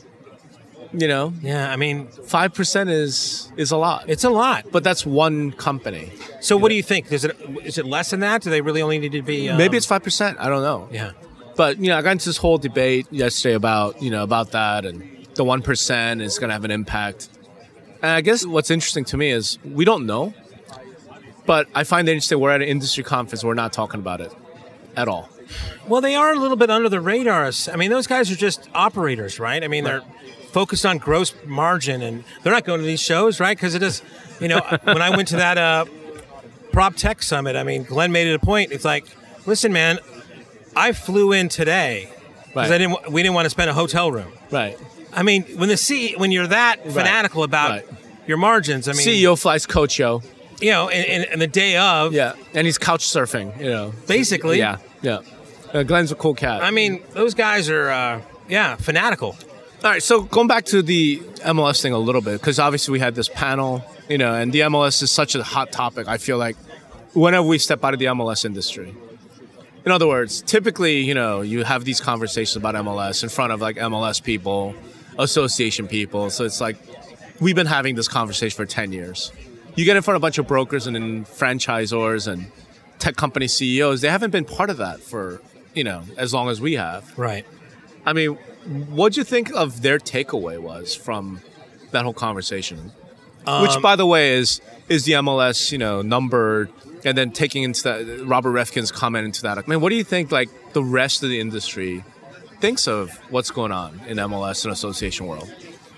you 0.94 1.08
know, 1.08 1.34
Yeah, 1.42 1.72
I 1.72 1.76
mean, 1.76 2.08
five 2.08 2.54
percent 2.54 2.90
is 2.90 3.52
is 3.58 3.72
a 3.72 3.78
lot. 3.78 4.06
it's 4.08 4.24
a 4.24 4.30
lot. 4.30 4.66
but 4.72 4.84
that's 4.84 5.06
one 5.06 5.52
company. 5.52 6.12
So, 6.42 6.56
what 6.58 6.70
do 6.70 6.76
you 6.76 6.84
think? 6.84 7.12
Is 7.12 7.26
it 7.26 7.36
is 7.64 7.78
it 7.78 7.86
less 7.86 8.10
than 8.12 8.20
that? 8.22 8.42
Do 8.42 8.50
they 8.50 8.62
really 8.62 8.82
only 8.82 9.00
need 9.00 9.12
to 9.14 9.22
be? 9.22 9.50
Um, 9.50 9.58
Maybe 9.58 9.78
it's 9.78 9.86
five 9.86 10.04
percent. 10.04 10.38
I 10.40 10.50
don't 10.50 10.62
know. 10.64 10.88
yeah. 10.92 11.12
But 11.56 11.80
you 11.80 11.88
know, 11.90 11.98
I 11.98 12.02
got 12.02 12.12
into 12.12 12.26
this 12.30 12.38
whole 12.38 12.58
debate 12.58 13.08
yesterday 13.12 13.56
about 13.56 14.02
you 14.02 14.12
know 14.12 14.24
about 14.24 14.52
that 14.52 14.86
and 14.86 15.28
the 15.36 15.44
one 15.44 15.62
percent 15.62 16.22
is 16.22 16.38
going 16.40 16.50
to 16.50 16.54
have 16.54 16.66
an 16.66 16.72
impact. 16.72 17.30
And 18.02 18.12
I 18.12 18.22
guess 18.22 18.46
what's 18.46 18.70
interesting 18.72 19.06
to 19.06 19.18
me 19.18 19.32
is 19.32 19.58
we 19.66 19.84
don't 19.86 20.06
know, 20.06 20.34
but 21.46 21.68
I 21.74 21.84
find 21.84 22.08
it 22.08 22.12
interesting. 22.12 22.40
We're 22.40 22.52
at 22.52 22.62
an 22.62 22.68
industry 22.68 23.04
conference. 23.04 23.44
We're 23.44 23.54
not 23.56 23.74
talking 23.74 24.00
about 24.00 24.22
it 24.22 24.32
at 24.96 25.08
all. 25.08 25.30
Well, 25.88 26.02
they 26.02 26.16
are 26.16 26.32
a 26.34 26.36
little 26.36 26.58
bit 26.58 26.70
under 26.70 26.90
the 26.90 27.00
radar. 27.00 27.50
I 27.72 27.76
mean, 27.78 27.90
those 27.90 28.06
guys 28.06 28.30
are 28.32 28.36
just 28.36 28.70
operators, 28.76 29.40
right? 29.40 29.64
I 29.64 29.68
mean, 29.68 29.84
they're 29.86 30.02
focused 30.58 30.88
on 30.88 30.98
gross 30.98 31.36
margin, 31.46 32.02
and 32.02 32.24
they're 32.42 32.52
not 32.52 32.66
going 32.66 32.80
to 32.80 32.86
these 32.86 33.00
shows, 33.00 33.40
right? 33.40 33.56
Because 33.56 33.76
it 33.76 33.84
is, 33.84 34.02
you 34.40 34.48
know, 34.48 34.60
when 34.86 35.04
I 35.04 35.12
went 35.16 35.28
to 35.28 35.36
that 35.36 35.56
uh, 35.60 35.86
prop 36.72 36.96
tech 36.96 37.22
summit, 37.22 37.56
I 37.56 37.62
mean, 37.62 37.84
Glenn 37.84 38.12
made 38.12 38.26
it 38.26 38.34
a 38.34 38.40
point. 38.40 38.72
It's 38.72 38.84
like, 38.84 39.06
listen, 39.46 39.72
man, 39.72 40.00
I 40.76 40.94
flew 40.94 41.32
in 41.32 41.48
today 41.48 42.10
because 42.48 42.56
Right. 42.56 42.72
I 42.72 42.78
didn't. 42.80 43.12
We 43.12 43.22
didn't 43.22 43.36
want 43.36 43.46
to 43.46 43.52
spend 43.52 43.70
a 43.70 43.74
hotel 43.74 44.12
room. 44.12 44.32
Right. 44.52 44.76
I 45.14 45.22
mean, 45.22 45.44
when 45.60 45.70
the 45.70 45.78
C, 45.78 46.16
when 46.18 46.32
you're 46.32 46.48
that 46.48 46.84
fanatical 46.92 47.44
about 47.44 47.70
Right. 47.70 47.86
your 48.26 48.38
margins, 48.38 48.88
I 48.88 48.94
mean, 48.94 49.06
CEO 49.06 49.40
flies 49.40 49.68
coach 49.68 50.00
yo. 50.00 50.24
you 50.60 50.72
know, 50.72 50.90
and, 50.90 51.06
and, 51.08 51.24
and 51.34 51.40
the 51.42 51.46
day 51.48 51.78
of, 51.78 52.14
Yeah, 52.14 52.34
and 52.56 52.66
he's 52.66 52.80
couch 52.80 53.06
surfing. 53.06 53.60
You 53.60 53.70
know, 53.70 53.94
basically, 54.08 54.58
yeah, 54.58 54.78
yeah. 55.04 55.20
Uh, 55.72 55.84
Glenn's 55.84 56.12
a 56.12 56.16
cool 56.16 56.34
cat. 56.34 56.64
I 56.64 56.72
mean, 56.72 57.04
those 57.12 57.36
guys 57.36 57.70
are, 57.70 57.90
uh, 57.92 58.22
yeah, 58.50 58.76
fanatical. 58.78 59.36
All 59.84 59.92
right, 59.92 60.02
so 60.02 60.24
going 60.24 60.48
back 60.48 60.66
to 60.66 60.82
the 60.82 61.18
MLS 61.46 61.84
thing 61.84 61.94
a 61.94 62.00
little 62.00 62.22
bit, 62.22 62.40
because 62.40 62.58
obviously 62.58 62.94
we 62.94 63.00
had 63.00 63.14
this 63.14 63.30
panel, 63.30 63.86
you 64.10 64.18
know, 64.18 64.34
and 64.34 64.52
the 64.52 64.62
MLS 64.62 65.04
is 65.04 65.12
such 65.12 65.36
a 65.36 65.44
hot 65.44 65.72
topic. 65.72 66.08
I 66.08 66.18
feel 66.18 66.40
like 66.40 66.56
whenever 67.14 67.48
we 67.48 67.60
step 67.60 67.84
out 67.84 67.94
of 67.94 68.00
the 68.00 68.06
MLS 68.06 68.44
industry, 68.44 68.96
in 69.86 69.92
other 69.92 70.08
words, 70.08 70.42
typically, 70.42 71.02
you 71.02 71.14
know, 71.14 71.42
you 71.42 71.64
have 71.64 71.86
these 71.86 72.02
conversations 72.02 72.56
about 72.56 72.74
MLS 72.74 73.22
in 73.22 73.30
front 73.30 73.54
of 73.54 73.62
like 73.62 73.76
MLS 73.76 74.22
people, 74.22 74.74
association 75.20 75.88
people. 75.88 76.32
So 76.32 76.44
it's 76.44 76.60
like 76.60 76.78
we've 77.40 77.56
been 77.56 77.68
having 77.68 77.94
this 77.94 78.08
conversation 78.08 78.58
for 78.58 78.66
10 78.66 78.92
years. 78.92 79.32
You 79.76 79.86
get 79.86 79.96
in 79.96 80.02
front 80.02 80.16
of 80.16 80.22
a 80.22 80.26
bunch 80.26 80.40
of 80.40 80.48
brokers 80.48 80.88
and 80.88 81.26
franchisors 81.28 82.28
and 82.28 82.52
tech 82.98 83.16
company 83.16 83.48
CEOs, 83.48 84.02
they 84.02 84.10
haven't 84.10 84.32
been 84.32 84.46
part 84.46 84.72
of 84.72 84.78
that 84.78 85.02
for, 85.02 85.40
you 85.76 85.84
know, 85.84 86.02
as 86.18 86.34
long 86.34 86.50
as 86.50 86.60
we 86.60 86.74
have. 86.74 87.16
Right. 87.16 87.46
I 88.08 88.14
mean, 88.14 88.36
what 88.90 89.14
do 89.14 89.20
you 89.20 89.26
think 89.26 89.54
of 89.54 89.82
their 89.82 90.00
takeaway 90.00 90.58
was 90.58 90.96
from 90.96 91.42
that 91.92 92.04
whole 92.04 92.14
conversation? 92.14 92.94
Which, 93.62 93.82
by 93.82 93.96
the 93.98 94.06
way, 94.06 94.32
is 94.32 94.62
is 94.88 95.04
the 95.04 95.14
MLS 95.14 95.72
you 95.72 95.78
know 95.78 96.02
number, 96.02 96.70
and 97.04 97.18
then 97.18 97.32
taking 97.32 97.64
into 97.64 97.84
that 97.84 98.26
Robert 98.26 98.52
Refkin's 98.52 98.92
comment 98.92 99.26
into 99.26 99.42
that. 99.44 99.58
I 99.58 99.64
mean, 99.68 99.82
what 99.82 99.90
do 99.90 99.96
you 99.96 100.06
think? 100.06 100.32
Like 100.32 100.50
the 100.72 100.84
rest 100.84 101.22
of 101.22 101.30
the 101.30 101.40
industry 101.40 102.04
thinks 102.62 102.88
of 102.88 103.12
what's 103.30 103.52
going 103.52 103.72
on 103.74 104.00
in 104.08 104.18
MLS 104.18 104.64
and 104.64 104.72
association 104.72 105.28
world? 105.28 105.54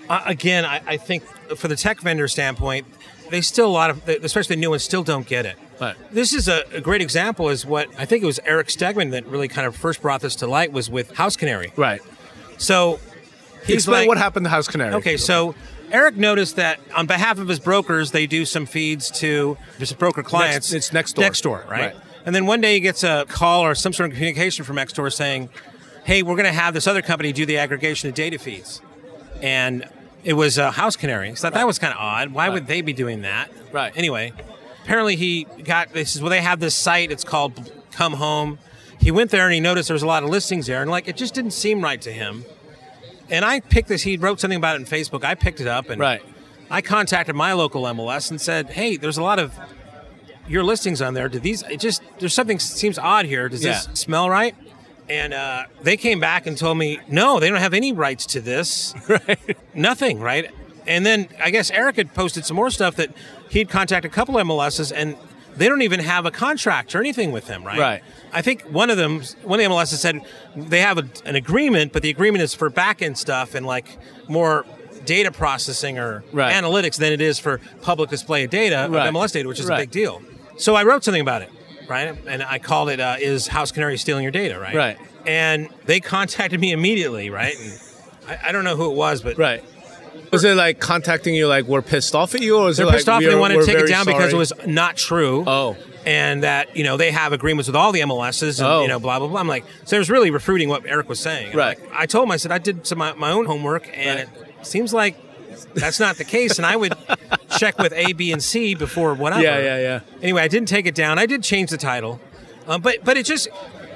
Uh, 0.08 0.22
again, 0.26 0.64
I, 0.64 0.82
I 0.86 0.96
think 0.96 1.22
for 1.56 1.68
the 1.68 1.76
tech 1.76 2.00
vendor 2.00 2.26
standpoint, 2.26 2.86
they 3.30 3.40
still 3.40 3.68
a 3.68 3.70
lot 3.70 3.90
of, 3.90 4.08
especially 4.08 4.56
the 4.56 4.60
new 4.60 4.70
ones, 4.70 4.82
still 4.82 5.04
don't 5.04 5.26
get 5.26 5.46
it. 5.46 5.56
Right. 5.80 5.96
This 6.12 6.32
is 6.34 6.48
a, 6.48 6.64
a 6.72 6.80
great 6.80 7.00
example. 7.00 7.48
Is 7.48 7.64
what 7.64 7.88
I 7.98 8.04
think 8.04 8.22
it 8.22 8.26
was 8.26 8.38
Eric 8.44 8.68
Stegman 8.68 9.12
that 9.12 9.26
really 9.26 9.48
kind 9.48 9.66
of 9.66 9.74
first 9.74 10.02
brought 10.02 10.20
this 10.20 10.36
to 10.36 10.46
light 10.46 10.72
was 10.72 10.90
with 10.90 11.12
House 11.16 11.36
Canary. 11.36 11.72
Right. 11.76 12.00
So 12.58 13.00
he's 13.64 13.76
Explain 13.76 14.02
like, 14.02 14.08
what 14.08 14.18
happened 14.18 14.44
to 14.44 14.50
House 14.50 14.68
Canary. 14.68 14.94
Okay, 14.94 15.16
so 15.16 15.54
Eric 15.90 16.16
noticed 16.16 16.56
that 16.56 16.78
on 16.94 17.06
behalf 17.06 17.38
of 17.38 17.48
his 17.48 17.58
brokers, 17.58 18.10
they 18.10 18.26
do 18.26 18.44
some 18.44 18.66
feeds 18.66 19.10
to 19.20 19.56
his 19.78 19.92
broker 19.92 20.22
clients. 20.22 20.72
it's 20.72 20.90
Nextdoor. 20.90 21.24
Nextdoor, 21.24 21.68
right? 21.68 21.94
Right. 21.94 21.96
And 22.26 22.34
then 22.34 22.46
one 22.46 22.60
day 22.60 22.74
he 22.74 22.80
gets 22.80 23.02
a 23.02 23.24
call 23.28 23.62
or 23.62 23.74
some 23.74 23.92
sort 23.92 24.10
of 24.10 24.14
communication 24.14 24.64
from 24.64 24.76
next 24.76 24.92
door 24.94 25.08
saying, 25.08 25.48
"Hey, 26.04 26.22
we're 26.22 26.36
going 26.36 26.44
to 26.44 26.52
have 26.52 26.74
this 26.74 26.86
other 26.86 27.00
company 27.02 27.32
do 27.32 27.46
the 27.46 27.56
aggregation 27.56 28.10
of 28.10 28.14
data 28.14 28.38
feeds," 28.38 28.82
and 29.40 29.88
it 30.22 30.34
was 30.34 30.58
uh, 30.58 30.70
House 30.70 30.96
Canary. 30.96 31.34
So 31.34 31.48
that 31.48 31.66
was 31.66 31.78
kind 31.78 31.94
of 31.94 31.98
odd. 31.98 32.32
Why 32.32 32.50
would 32.50 32.66
they 32.66 32.82
be 32.82 32.92
doing 32.92 33.22
that? 33.22 33.50
Right. 33.72 33.90
Anyway, 33.96 34.34
apparently 34.90 35.14
he 35.14 35.44
got 35.62 35.92
this. 35.92 36.16
Is 36.16 36.20
well, 36.20 36.30
they 36.30 36.40
have 36.40 36.58
this 36.58 36.74
site. 36.74 37.12
It's 37.12 37.22
called 37.22 37.70
Come 37.92 38.14
Home. 38.14 38.58
He 38.98 39.12
went 39.12 39.30
there 39.30 39.44
and 39.44 39.54
he 39.54 39.60
noticed 39.60 39.86
there 39.86 39.94
was 39.94 40.02
a 40.02 40.06
lot 40.06 40.24
of 40.24 40.28
listings 40.30 40.66
there, 40.66 40.82
and 40.82 40.90
like 40.90 41.06
it 41.06 41.16
just 41.16 41.32
didn't 41.32 41.52
seem 41.52 41.80
right 41.80 42.00
to 42.02 42.10
him. 42.10 42.44
And 43.30 43.44
I 43.44 43.60
picked 43.60 43.86
this. 43.88 44.02
He 44.02 44.16
wrote 44.16 44.40
something 44.40 44.56
about 44.58 44.74
it 44.74 44.80
in 44.80 44.86
Facebook. 44.86 45.22
I 45.22 45.36
picked 45.36 45.60
it 45.60 45.68
up 45.68 45.90
and 45.90 46.00
Right. 46.00 46.22
I 46.72 46.80
contacted 46.82 47.36
my 47.36 47.52
local 47.52 47.82
MLS 47.86 48.32
and 48.32 48.40
said, 48.40 48.70
"Hey, 48.70 48.96
there's 48.96 49.16
a 49.16 49.22
lot 49.22 49.38
of 49.38 49.54
your 50.48 50.64
listings 50.64 51.00
on 51.00 51.14
there. 51.14 51.28
Do 51.28 51.38
these? 51.38 51.62
It 51.62 51.78
just 51.78 52.02
there's 52.18 52.34
something 52.34 52.58
seems 52.58 52.98
odd 52.98 53.26
here. 53.26 53.48
Does 53.48 53.62
this 53.62 53.88
smell 53.94 54.28
right?" 54.28 54.56
And 55.08 55.32
uh, 55.32 55.64
they 55.82 55.96
came 55.96 56.18
back 56.18 56.48
and 56.48 56.58
told 56.58 56.78
me, 56.78 56.98
"No, 57.08 57.38
they 57.38 57.48
don't 57.48 57.58
have 57.60 57.74
any 57.74 57.92
rights 57.92 58.26
to 58.26 58.40
this. 58.40 58.92
Right. 59.08 59.56
Nothing, 59.72 60.18
right?" 60.18 60.50
And 60.86 61.04
then 61.06 61.28
I 61.42 61.50
guess 61.50 61.70
Eric 61.70 61.96
had 61.96 62.14
posted 62.14 62.44
some 62.44 62.56
more 62.56 62.70
stuff 62.70 62.96
that 62.96 63.10
he'd 63.50 63.68
contacted 63.68 64.10
a 64.10 64.14
couple 64.14 64.38
of 64.38 64.46
MLSs 64.46 64.92
and 64.94 65.16
they 65.56 65.68
don't 65.68 65.82
even 65.82 66.00
have 66.00 66.26
a 66.26 66.30
contract 66.30 66.94
or 66.94 67.00
anything 67.00 67.32
with 67.32 67.46
them, 67.46 67.64
right? 67.64 67.78
Right. 67.78 68.02
I 68.32 68.40
think 68.42 68.62
one 68.62 68.88
of 68.90 68.96
them, 68.96 69.22
one 69.42 69.58
of 69.60 69.64
the 69.68 69.74
MLSs 69.74 69.96
said 69.98 70.20
they 70.56 70.80
have 70.80 70.96
a, 70.98 71.04
an 71.24 71.34
agreement, 71.36 71.92
but 71.92 72.02
the 72.02 72.10
agreement 72.10 72.42
is 72.42 72.54
for 72.54 72.70
back 72.70 73.02
end 73.02 73.18
stuff 73.18 73.54
and 73.54 73.66
like 73.66 73.98
more 74.28 74.64
data 75.04 75.30
processing 75.32 75.98
or 75.98 76.22
Right. 76.32 76.52
analytics 76.54 76.96
than 76.96 77.12
it 77.12 77.20
is 77.20 77.38
for 77.38 77.60
public 77.82 78.10
display 78.10 78.44
of 78.44 78.50
data 78.50 78.86
Right. 78.88 79.08
of 79.08 79.14
MLS 79.14 79.32
data, 79.32 79.48
which 79.48 79.58
is 79.60 79.66
Right. 79.66 79.76
a 79.78 79.82
big 79.82 79.90
deal. 79.90 80.22
So 80.56 80.74
I 80.76 80.84
wrote 80.84 81.02
something 81.04 81.22
about 81.22 81.42
it, 81.42 81.50
right? 81.88 82.16
And 82.26 82.42
I 82.42 82.58
called 82.58 82.88
it 82.90 83.00
uh, 83.00 83.16
"Is 83.18 83.48
House 83.48 83.72
Canary 83.72 83.98
Stealing 83.98 84.22
Your 84.22 84.30
Data?" 84.32 84.58
Right? 84.58 84.74
Right. 84.74 84.98
And 85.26 85.68
they 85.86 86.00
contacted 86.00 86.60
me 86.60 86.70
immediately, 86.72 87.28
right? 87.30 87.54
And 87.58 87.80
I, 88.28 88.48
I 88.48 88.52
don't 88.52 88.62
know 88.64 88.76
who 88.76 88.90
it 88.90 88.94
was, 88.94 89.20
but 89.22 89.36
Right. 89.36 89.64
Was 90.30 90.44
it 90.44 90.56
like 90.56 90.78
contacting 90.78 91.34
you 91.34 91.48
like 91.48 91.64
we're 91.64 91.82
pissed 91.82 92.14
off 92.14 92.34
at 92.34 92.42
you, 92.42 92.56
or 92.56 92.68
is 92.68 92.76
they're 92.76 92.84
it 92.84 92.88
like 92.88 92.96
pissed 92.98 93.08
off. 93.08 93.20
we're, 93.22 93.30
They 93.30 93.36
want 93.36 93.52
to 93.54 93.64
take 93.64 93.76
it 93.78 93.88
down 93.88 94.06
because 94.06 94.32
it 94.32 94.36
was 94.36 94.52
not 94.66 94.96
true. 94.96 95.42
Oh. 95.46 95.76
and 96.06 96.44
that 96.44 96.76
you 96.76 96.84
know 96.84 96.96
they 96.96 97.10
have 97.10 97.32
agreements 97.32 97.66
with 97.68 97.76
all 97.76 97.90
the 97.92 98.00
MLSs, 98.00 98.58
and 98.60 98.66
Oh. 98.68 98.82
you 98.82 98.88
know 98.88 98.98
blah 99.00 99.18
blah 99.18 99.28
blah. 99.28 99.40
I'm 99.40 99.48
like, 99.48 99.64
so 99.84 99.96
it 99.96 99.98
was 99.98 100.08
really 100.10 100.30
refuting 100.30 100.68
what 100.68 100.86
Eric 100.86 101.08
was 101.08 101.18
saying. 101.20 101.54
Right. 101.56 101.78
like, 101.80 101.90
I 101.92 102.06
told 102.06 102.26
him 102.26 102.30
I 102.32 102.36
said 102.36 102.52
I 102.52 102.58
did 102.58 102.86
some 102.86 102.98
my, 102.98 103.12
my 103.14 103.30
own 103.32 103.44
homework, 103.46 103.90
and 103.92 104.20
Right. 104.28 104.46
it 104.60 104.66
seems 104.66 104.94
like 104.94 105.16
that's 105.74 105.98
not 106.00 106.16
the 106.16 106.24
case. 106.24 106.58
And 106.58 106.64
I 106.66 106.76
would 106.76 106.94
check 107.58 107.76
with 107.78 107.92
A, 107.92 108.12
B, 108.12 108.32
and 108.32 108.42
C 108.42 108.74
before 108.74 109.14
whatever. 109.14 109.42
Yeah, 109.42 109.58
yeah, 109.58 109.78
yeah. 109.78 110.00
Anyway, 110.22 110.42
I 110.42 110.48
didn't 110.48 110.68
take 110.68 110.86
it 110.86 110.94
down. 110.94 111.18
I 111.18 111.26
did 111.26 111.42
change 111.42 111.70
the 111.70 111.76
title, 111.76 112.20
um, 112.68 112.80
but 112.82 113.04
but 113.04 113.16
it 113.16 113.26
just 113.26 113.48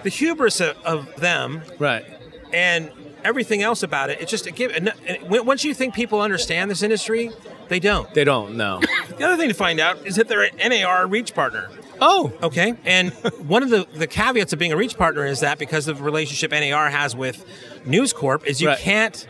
the 0.03 0.11
hubris 0.11 0.61
of, 0.61 0.77
of 0.85 1.15
them 1.17 1.63
Right. 1.79 2.05
and 2.53 2.91
everything 3.25 3.63
else 3.63 3.83
about 3.83 4.11
it. 4.11 4.21
It's 4.21 4.31
just 4.31 4.47
it 4.47 4.55
give, 4.55 4.71
and 4.73 4.93
once 5.23 5.65
you 5.65 5.75
think 5.75 5.95
people 5.95 6.21
understand 6.21 6.71
this 6.71 6.83
industry, 6.83 7.31
they 7.69 7.81
don't. 7.81 8.13
They 8.15 8.25
don't 8.25 8.57
know. 8.57 8.81
The 9.19 9.25
other 9.25 9.37
thing 9.37 9.49
to 9.49 9.55
find 9.55 9.81
out 9.81 10.07
is 10.07 10.17
that 10.17 10.29
they're 10.29 10.43
an 10.43 10.71
NAR 10.71 11.07
reach 11.07 11.35
partner. 11.35 11.71
oh. 12.01 12.33
Okay. 12.43 12.75
And 12.85 13.13
one 13.49 13.63
of 13.63 13.71
the, 13.71 13.87
the 13.95 14.07
caveats 14.07 14.53
of 14.53 14.59
being 14.59 14.73
a 14.73 14.77
reach 14.77 14.97
partner 14.99 15.25
is 15.25 15.41
that 15.41 15.59
because 15.59 15.89
of 15.89 15.99
the 15.99 16.05
relationship 16.05 16.51
NAR 16.51 16.91
has 16.91 17.17
with 17.17 17.45
News 17.87 18.13
Corp 18.13 18.47
is 18.47 18.61
you 18.61 18.69
Right. 18.69 18.79
can't 18.79 19.27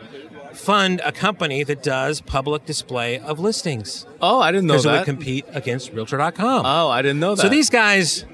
fund 0.54 1.00
a 1.04 1.12
company 1.12 1.62
that 1.64 1.82
does 1.82 2.20
public 2.20 2.64
display 2.64 3.18
of 3.18 3.38
listings 3.40 4.06
Oh, 4.22 4.40
I 4.40 4.52
didn't 4.52 4.66
know 4.68 4.74
that. 4.74 4.82
because 4.82 4.86
it 4.86 4.98
would 4.98 5.04
compete 5.04 5.44
against 5.52 5.92
Realtor.com. 5.92 6.64
oh, 6.64 6.88
I 6.88 7.02
didn't 7.02 7.18
know 7.20 7.34
that. 7.34 7.42
so 7.42 7.48
these 7.48 7.70
guys 7.70 8.24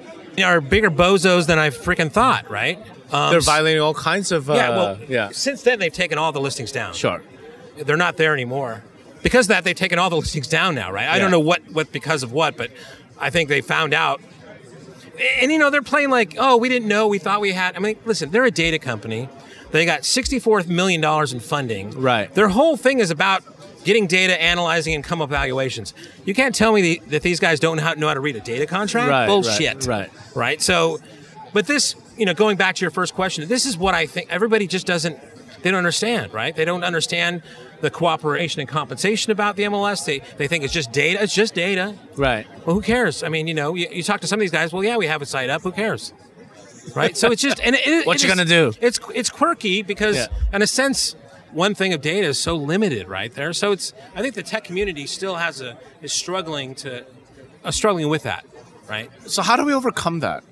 are 0.43 0.61
bigger 0.61 0.91
bozos 0.91 1.47
than 1.47 1.59
I 1.59 1.71
freaking 1.71 2.11
thought, 2.13 2.51
right? 2.51 2.79
Um, 3.13 3.31
they're 3.31 3.41
violating 3.41 3.83
all 3.83 3.95
kinds 3.95 4.33
of. 4.33 4.49
Uh, 4.49 4.55
yeah, 4.55 4.69
well, 4.71 4.99
yeah. 5.09 5.31
since 5.33 5.63
then 5.63 5.79
they've 5.79 5.93
taken 5.93 6.19
all 6.19 6.33
the 6.33 6.41
listings 6.41 6.73
down. 6.73 6.95
Sure. 6.95 7.23
They're 7.77 7.97
not 7.97 8.17
there 8.17 8.35
anymore. 8.35 8.85
Because 9.23 9.47
of 9.47 9.49
that, 9.49 9.65
they've 9.65 9.77
taken 9.77 9.99
all 9.99 10.11
the 10.11 10.17
listings 10.17 10.49
down 10.49 10.75
now, 10.75 10.93
right? 10.93 11.09
I 11.09 11.19
don't 11.19 11.31
know 11.31 11.41
what, 11.41 11.63
what 11.73 11.93
because 11.93 12.23
of 12.23 12.33
what, 12.33 12.57
but 12.57 12.71
I 13.19 13.31
think 13.31 13.49
they 13.49 13.61
found 13.61 13.93
out. 13.93 14.21
And, 15.43 15.53
you 15.53 15.59
know, 15.59 15.69
they're 15.69 15.83
playing 15.83 16.09
like, 16.09 16.37
oh, 16.39 16.57
we 16.57 16.71
didn't 16.71 16.89
know. 16.89 17.07
We 17.07 17.19
thought 17.19 17.43
we 17.43 17.53
had. 17.53 17.77
I 17.77 17.81
mean, 17.81 17.97
listen, 18.07 18.31
they're 18.31 18.47
a 18.47 18.51
data 18.51 18.79
company. 18.79 19.29
They 19.71 19.85
got 19.85 20.03
$64 20.03 20.67
million 20.67 21.05
in 21.05 21.41
funding. 21.41 21.91
Right. 21.91 22.33
Their 22.35 22.49
whole 22.49 22.77
thing 22.79 22.99
is 23.01 23.11
about 23.11 23.45
getting 23.85 24.07
data, 24.07 24.41
analyzing, 24.41 24.95
and 24.95 25.05
come 25.05 25.21
up 25.23 25.31
valuations. 25.31 25.95
You 26.25 26.35
can't 26.35 26.55
tell 26.55 26.73
me 26.73 26.81
the, 26.81 27.03
that 27.09 27.23
these 27.23 27.41
guys 27.41 27.61
don't 27.61 27.77
know 27.77 27.83
how, 27.83 27.93
know 27.95 28.09
how 28.09 28.15
to 28.15 28.21
read 28.21 28.37
a 28.37 28.41
data 28.41 28.67
contract. 28.67 29.11
Right, 29.11 29.21
right, 29.21 29.27
Bullshit. 29.27 29.87
right. 29.87 30.11
Right. 30.35 30.63
So, 30.63 30.99
but 31.53 31.67
this, 31.67 31.95
you 32.21 32.27
know, 32.27 32.35
going 32.35 32.57
back 32.57 32.77
to 32.77 32.81
your 32.83 32.91
first 32.93 33.15
question, 33.15 33.49
this 33.49 33.67
is 33.67 33.77
what 33.77 33.95
I 33.95 34.07
think 34.07 34.31
everybody 34.31 34.67
just 34.69 34.87
doesn't, 34.87 35.19
they 35.63 35.71
don't 35.71 35.79
understand, 35.79 36.33
right? 36.33 36.55
They 36.55 36.65
don't 36.65 36.85
understand 36.85 37.43
the 37.81 37.91
cooperation 37.91 38.61
and 38.61 38.69
compensation 38.69 39.33
about 39.33 39.57
the 39.57 39.65
MLS. 39.65 40.05
They, 40.05 40.21
they 40.37 40.47
think 40.47 40.63
it's 40.65 40.73
just 40.73 40.93
data. 40.93 41.23
It's 41.23 41.35
just 41.35 41.55
data. 41.55 41.95
Right. 42.17 42.47
Well, 42.67 42.77
who 42.77 42.83
cares? 42.83 43.23
I 43.23 43.29
mean, 43.31 43.47
you 43.49 43.55
know, 43.55 43.75
you, 43.75 43.89
you 43.91 44.03
talk 44.03 44.21
to 44.21 44.27
some 44.27 44.39
of 44.39 44.41
these 44.43 44.51
guys. 44.51 44.73
Well, 44.73 44.85
yeah, 44.85 44.97
we 44.99 45.07
have 45.07 45.23
a 45.23 45.27
site 45.27 45.51
up. 45.51 45.63
Who 45.63 45.73
cares? 45.73 46.13
Right. 46.95 47.17
So 47.17 47.31
it's 47.33 47.43
just 47.43 47.61
and 47.61 47.75
it, 47.77 47.87
it- 47.87 48.07
What 48.07 48.17
it 48.17 48.23
you 48.23 48.29
is- 48.29 48.35
gonna 48.37 48.49
do? 48.49 48.73
It's 48.81 48.99
it's 49.15 49.31
quirky 49.31 49.83
because, 49.83 50.17
Yeah. 50.17 50.27
in 50.53 50.63
a 50.63 50.67
sense, 50.67 51.15
one 51.53 51.75
thing 51.75 51.93
of 51.93 52.01
data 52.01 52.27
is 52.29 52.39
so 52.39 52.55
limited, 52.57 53.09
right 53.09 53.33
there. 53.35 53.53
So 53.53 53.73
it's 53.73 53.93
I 54.15 54.23
think 54.23 54.35
the 54.35 54.43
tech 54.43 54.65
community 54.65 55.07
still 55.07 55.37
has 55.37 55.61
a 55.61 55.77
is 56.03 56.13
struggling 56.13 56.75
to 56.77 57.05
uh, 57.65 57.71
struggling 57.71 58.09
with 58.09 58.23
that, 58.25 58.45
right? 58.89 59.11
So 59.27 59.43
how 59.43 59.57
do 59.57 59.65
we 59.65 59.73
overcome 59.75 60.21
that? 60.21 60.43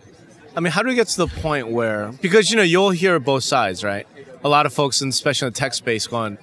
I 0.57 0.61
mean, 0.61 0.73
how 0.73 0.83
do 0.83 0.89
we 0.89 0.95
get 0.95 1.09
to 1.09 1.19
the 1.19 1.27
point 1.29 1.69
where 1.69 2.13
because 2.21 2.51
you 2.51 2.57
know 2.57 2.63
you'll 2.63 2.91
hear 2.91 3.19
both 3.21 3.45
sides, 3.45 3.85
right? 3.85 4.07
A 4.45 4.49
lot 4.49 4.67
of 4.67 4.73
folks, 4.73 5.01
and 5.01 5.11
especially 5.13 5.47
in 5.49 5.53
the 5.53 5.59
tech 5.59 5.75
space, 5.75 6.07
going 6.07 6.39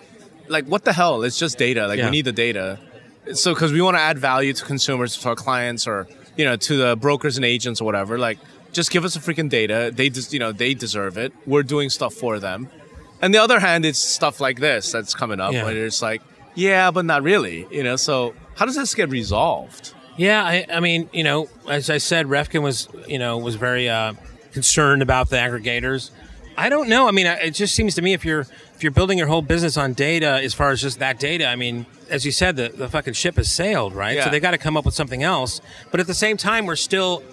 like, 0.47 0.65
"What 0.65 0.83
the 0.85 0.93
hell? 0.93 1.23
It's 1.23 1.37
just 1.39 1.57
data. 1.57 1.87
Like 1.87 1.97
Yeah. 1.99 2.05
we 2.05 2.11
need 2.11 2.25
the 2.25 2.31
data." 2.31 2.79
So 3.33 3.53
because 3.53 3.71
we 3.71 3.81
want 3.81 3.97
to 3.97 4.01
add 4.01 4.17
value 4.19 4.53
to 4.53 4.63
consumers, 4.65 5.17
to 5.17 5.29
our 5.29 5.35
clients, 5.35 5.87
or 5.87 6.07
you 6.37 6.45
know, 6.45 6.55
to 6.55 6.77
the 6.77 6.95
brokers 6.95 7.37
and 7.37 7.45
agents 7.45 7.81
or 7.81 7.85
whatever, 7.85 8.17
like 8.19 8.37
just 8.71 8.91
give 8.91 9.03
us 9.05 9.13
the 9.15 9.19
freaking 9.19 9.49
data. 9.49 9.91
They 9.93 10.09
just 10.09 10.31
you 10.33 10.39
know 10.39 10.51
they 10.51 10.73
deserve 10.73 11.17
it. 11.17 11.33
We're 11.45 11.63
doing 11.63 11.89
stuff 11.89 12.13
for 12.13 12.39
them. 12.39 12.69
And 13.21 13.33
the 13.33 13.39
other 13.39 13.59
hand, 13.59 13.85
it's 13.85 13.99
stuff 13.99 14.39
like 14.39 14.59
this 14.59 14.91
that's 14.91 15.15
coming 15.15 15.39
up 15.39 15.53
Yeah. 15.53 15.63
where 15.63 15.85
it's 15.85 16.01
like, 16.01 16.21
yeah, 16.53 16.91
but 16.91 17.05
not 17.05 17.23
really. 17.23 17.65
You 17.71 17.81
know, 17.83 17.95
so 17.95 18.33
how 18.55 18.65
does 18.65 18.75
this 18.75 18.93
get 18.93 19.09
resolved? 19.09 19.93
Yeah, 20.17 20.43
I, 20.43 20.65
I 20.71 20.79
mean, 20.79 21.09
you 21.11 21.23
know, 21.23 21.49
as 21.69 21.89
I 21.89 21.97
said, 21.97 22.27
Refkin 22.27 22.61
was, 22.61 22.87
you 23.07 23.19
know, 23.19 23.37
was 23.37 23.55
very 23.55 23.89
uh, 23.89 24.13
concerned 24.53 25.01
about 25.01 25.29
the 25.29 25.35
aggregators. 25.37 26.11
I 26.57 26.69
don't 26.69 26.87
know. 26.87 27.07
I 27.07 27.11
mean, 27.11 27.25
it 27.25 27.51
just 27.51 27.75
seems 27.75 27.95
to 27.95 28.01
me 28.01 28.13
if 28.13 28.23
you're 28.23 28.41
if 28.75 28.81
you're 28.83 28.91
building 28.93 29.17
your 29.17 29.27
whole 29.27 29.41
business 29.41 29.75
on 29.77 29.93
data, 29.93 30.39
as 30.41 30.53
far 30.53 30.71
as 30.71 30.81
just 30.81 30.99
that 30.99 31.19
data, 31.19 31.47
I 31.47 31.55
mean, 31.57 31.85
as 32.09 32.25
you 32.25 32.31
said, 32.31 32.55
the, 32.55 32.69
the 32.69 32.87
fucking 32.89 33.13
ship 33.13 33.35
has 33.35 33.51
sailed, 33.51 33.93
right? 33.93 34.15
Yeah. 34.15 34.25
So 34.25 34.29
they 34.29 34.39
got 34.39 34.51
to 34.51 34.57
come 34.57 34.77
up 34.77 34.85
with 34.85 34.93
something 34.93 35.21
else. 35.23 35.59
But 35.91 35.99
at 35.99 36.07
the 36.07 36.13
same 36.13 36.37
time, 36.37 36.65
we're 36.65 36.75
still, 36.77 37.23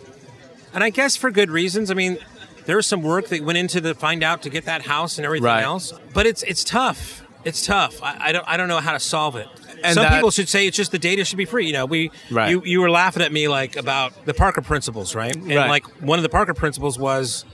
and 0.74 0.82
I 0.82 0.90
guess 0.90 1.16
for 1.16 1.30
good 1.30 1.50
reasons. 1.50 1.90
I 1.90 1.94
mean, 1.94 2.18
there 2.66 2.76
was 2.76 2.86
some 2.86 3.02
work 3.02 3.28
that 3.28 3.42
went 3.44 3.58
into 3.58 3.80
the 3.80 3.94
find 3.94 4.22
out 4.24 4.42
to 4.42 4.50
get 4.50 4.64
that 4.64 4.82
house 4.82 5.18
and 5.18 5.24
everything 5.24 5.44
Right. 5.46 5.62
else. 5.62 5.92
But 6.14 6.26
it's 6.26 6.42
it's 6.44 6.64
tough. 6.64 7.22
It's 7.44 7.64
tough. 7.66 8.02
I, 8.02 8.16
I 8.28 8.32
don't 8.32 8.48
I 8.48 8.56
don't 8.56 8.68
know 8.68 8.78
how 8.80 8.92
to 8.92 9.00
solve 9.00 9.36
it. 9.36 9.48
And 9.84 9.94
Some 9.94 10.04
that- 10.04 10.14
people 10.14 10.30
should 10.30 10.48
say 10.48 10.66
it's 10.66 10.76
just 10.76 10.92
the 10.92 10.98
data 10.98 11.24
should 11.24 11.38
be 11.38 11.44
free. 11.44 11.66
You 11.66 11.72
know, 11.72 11.86
we 11.86 12.10
Right. 12.30 12.50
you 12.50 12.62
you 12.64 12.80
were 12.80 12.90
laughing 12.90 13.22
at 13.22 13.32
me 13.32 13.48
like 13.48 13.76
about 13.76 14.26
the 14.26 14.34
Parker 14.34 14.62
principles, 14.62 15.14
right? 15.14 15.34
And 15.34 15.48
Right. 15.48 15.68
like 15.68 15.86
one 16.00 16.18
of 16.18 16.22
the 16.22 16.28
Parker 16.28 16.54
principles 16.54 16.98
was, 16.98 17.44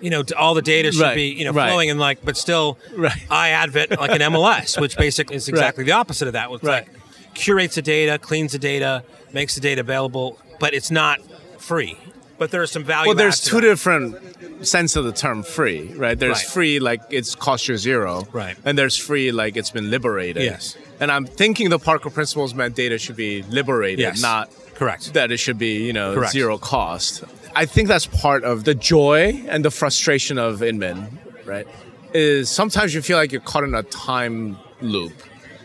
you 0.00 0.10
know, 0.10 0.22
all 0.36 0.54
the 0.54 0.62
data 0.62 0.92
should 0.92 1.00
Right. 1.02 1.14
be 1.16 1.28
you 1.28 1.44
know 1.44 1.52
Right. 1.52 1.68
flowing 1.68 1.90
and 1.90 1.98
like, 2.00 2.18
but 2.24 2.36
still, 2.36 2.78
Right. 2.96 3.12
I 3.30 3.50
advocate 3.50 3.98
like 3.98 4.10
an 4.10 4.22
MLS, 4.22 4.78
which 4.78 4.96
basically 5.06 5.36
is 5.36 5.48
exactly 5.48 5.84
the 5.84 5.92
opposite 5.92 6.26
of 6.28 6.32
that. 6.34 6.50
Which 6.50 6.62
Right. 6.62 6.86
like 6.86 7.34
curates 7.34 7.74
the 7.76 7.82
data, 7.82 8.18
cleans 8.18 8.52
the 8.52 8.58
data, 8.58 9.02
makes 9.32 9.54
the 9.54 9.60
data 9.60 9.80
available, 9.80 10.38
but 10.58 10.74
it's 10.74 10.90
not 10.90 11.20
free. 11.58 11.96
But 12.38 12.52
there's 12.52 12.70
some 12.70 12.84
value. 12.84 13.08
Well, 13.08 13.16
there's 13.16 13.40
two 13.40 13.60
different 13.60 14.16
sense 14.64 14.94
of 14.94 15.04
the 15.04 15.10
term 15.12 15.42
free, 15.42 15.90
right? 15.96 16.16
There's 16.18 16.40
free 16.40 16.78
like 16.78 17.00
it's 17.10 17.34
cost 17.34 17.66
you 17.68 17.76
zero, 17.76 18.26
Right. 18.32 18.56
And 18.64 18.78
there's 18.78 18.96
free 18.96 19.32
like 19.32 19.56
it's 19.56 19.70
been 19.70 19.90
liberated. 19.90 20.44
Yes. 20.44 20.76
And 21.00 21.10
I'm 21.12 21.24
thinking 21.26 21.70
the 21.70 21.78
Parker 21.78 22.10
principles 22.10 22.54
meant 22.54 22.74
data 22.74 22.98
should 22.98 23.16
be 23.16 23.42
liberated, 23.42 24.00
Yes. 24.00 24.20
not 24.20 24.50
Correct. 24.74 25.12
that 25.14 25.30
it 25.30 25.36
should 25.38 25.58
be 25.58 25.84
you 25.86 25.92
know 25.92 26.14
Correct. 26.14 26.32
zero 26.32 26.58
cost. 26.58 27.24
I 27.54 27.66
think 27.66 27.88
that's 27.88 28.06
part 28.06 28.44
of 28.44 28.64
the 28.64 28.74
joy 28.74 29.42
and 29.48 29.64
the 29.64 29.70
frustration 29.70 30.38
of 30.38 30.62
Inman, 30.62 31.18
right? 31.44 31.66
Is 32.14 32.48
sometimes 32.48 32.94
you 32.94 33.02
feel 33.02 33.16
like 33.16 33.32
you're 33.32 33.40
caught 33.40 33.64
in 33.64 33.74
a 33.74 33.82
time 33.82 34.58
loop. 34.80 35.12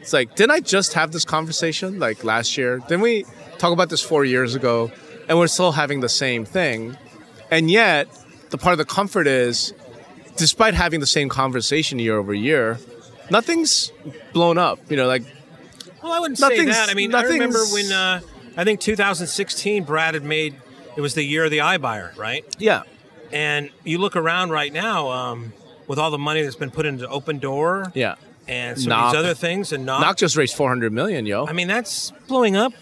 It's 0.01 0.11
like, 0.13 0.35
didn't 0.35 0.51
I 0.51 0.59
just 0.59 0.93
have 0.93 1.11
this 1.11 1.23
conversation 1.23 1.99
like 1.99 2.23
last 2.23 2.57
year? 2.57 2.79
Didn't 2.79 3.01
we 3.01 3.25
talk 3.57 3.71
about 3.71 3.89
this 3.89 4.01
four 4.01 4.25
years 4.25 4.53
ago? 4.55 4.91
And 5.29 5.37
we're 5.37 5.47
still 5.47 5.71
having 5.71 6.01
the 6.01 6.09
same 6.09 6.43
thing. 6.45 6.97
And 7.49 7.71
yet, 7.71 8.07
the 8.49 8.57
part 8.57 8.73
of 8.73 8.79
the 8.79 8.85
comfort 8.85 9.27
is, 9.27 9.73
despite 10.35 10.73
having 10.73 10.99
the 10.99 11.05
same 11.07 11.29
conversation 11.29 11.99
year 11.99 12.17
over 12.17 12.33
year, 12.33 12.79
nothing's 13.29 13.91
blown 14.33 14.57
up. 14.57 14.79
You 14.89 14.97
know, 14.97 15.07
like 15.07 15.23
Well, 16.01 16.11
I 16.11 16.19
wouldn't 16.19 16.37
say 16.37 16.65
that. 16.65 16.89
I 16.89 16.93
mean, 16.93 17.13
I 17.13 17.23
remember 17.23 17.63
when 17.71 17.91
uh, 17.91 18.21
I 18.55 18.63
think 18.63 18.79
2016, 18.79 19.83
Brad 19.83 20.13
had 20.13 20.23
made 20.23 20.55
it 20.95 21.01
was 21.01 21.13
the 21.15 21.23
year 21.23 21.45
of 21.45 21.51
the 21.51 21.57
iBuyer, 21.59 22.15
right? 22.17 22.45
yeah, 22.59 22.83
And 23.31 23.69
you 23.83 23.97
look 23.97 24.15
around 24.15 24.51
right 24.51 24.71
now 24.71 25.09
um, 25.09 25.53
with 25.87 25.97
all 25.97 26.11
the 26.11 26.17
money 26.17 26.43
that's 26.43 26.55
been 26.55 26.71
put 26.71 26.85
into 26.85 27.07
Open 27.07 27.39
Door 27.39 27.91
yeah. 27.95 28.15
and 28.47 28.79
some 28.79 28.89
Knock. 28.89 29.05
of 29.05 29.11
these 29.11 29.19
other 29.19 29.33
things, 29.33 29.71
and 29.73 29.85
Knock. 29.85 30.01
Knock 30.01 30.17
just 30.17 30.35
raised 30.35 30.55
400 30.55 30.93
million, 30.93 31.25
yo. 31.25 31.47
I 31.47 31.53
mean, 31.53 31.67
that's 31.67 32.11
blowing 32.27 32.55
up. 32.55 32.73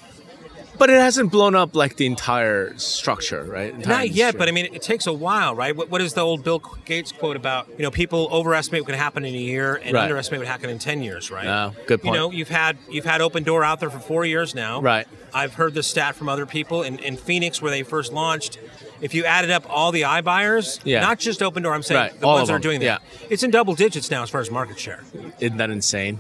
But 0.82 0.90
it 0.90 1.00
hasn't 1.00 1.32
blown 1.32 1.54
up 1.54 1.76
like 1.76 1.98
the 1.98 2.08
entire 2.08 2.76
structure, 2.80 3.44
right? 3.44 3.72
Entire 3.72 3.98
Not 3.98 4.10
yet, 4.10 4.36
but 4.36 4.48
I 4.50 4.52
mean, 4.52 4.66
it 4.74 4.82
takes 4.82 5.06
a 5.06 5.14
while, 5.14 5.54
right? 5.54 5.76
What, 5.76 5.92
what 5.92 6.02
is 6.02 6.16
the 6.16 6.22
old 6.22 6.44
Bill 6.44 6.58
Gates 6.86 7.12
quote 7.12 7.36
about? 7.36 7.68
You 7.78 7.84
know, 7.84 7.92
people 7.92 8.28
overestimate 8.32 8.82
what 8.82 8.88
can 8.90 8.98
happen 8.98 9.24
in 9.24 9.36
a 9.36 9.38
year 9.38 9.76
and 9.76 9.94
Right. 9.94 10.02
underestimate 10.02 10.40
what 10.40 10.48
happen 10.48 10.72
in 10.72 10.80
ten 10.80 11.04
years, 11.04 11.30
right? 11.30 11.46
Oh, 11.46 11.76
good 11.86 12.02
point. 12.02 12.16
You 12.16 12.20
know, 12.20 12.32
you've 12.32 12.50
had 12.50 12.80
you've 12.90 13.06
had 13.06 13.22
Open 13.22 13.44
Door 13.44 13.64
out 13.64 13.80
there 13.80 13.92
for 13.92 14.00
four 14.00 14.26
years 14.26 14.56
now. 14.56 14.82
Right. 14.82 15.08
I've 15.32 15.54
heard 15.54 15.76
the 15.76 15.84
stat 15.84 16.16
from 16.16 16.28
other 16.30 16.48
people 16.48 16.82
in, 16.82 16.98
in 16.98 17.16
Phoenix 17.16 17.62
where 17.62 17.70
they 17.70 17.84
first 17.84 18.12
launched. 18.12 18.58
If 19.02 19.14
you 19.14 19.24
added 19.26 19.52
up 19.52 19.68
all 19.70 19.92
the 19.92 20.02
iBuyers, 20.02 20.80
Yeah. 20.84 21.02
not 21.02 21.20
just 21.20 21.44
Open 21.44 21.62
Door, 21.62 21.76
I'm 21.76 21.84
saying 21.84 22.02
Right, 22.02 22.20
the 22.20 22.26
all 22.26 22.38
ones 22.38 22.48
that 22.48 22.56
are 22.56 22.60
doing 22.60 22.80
that, 22.80 22.86
yeah. 23.04 23.28
it's 23.30 23.44
in 23.44 23.52
double 23.52 23.76
digits 23.76 24.10
now 24.10 24.24
as 24.24 24.32
far 24.32 24.42
as 24.42 24.50
market 24.50 24.80
share. 24.80 25.04
Isn't 25.40 25.58
that 25.58 25.70
insane? 25.70 26.18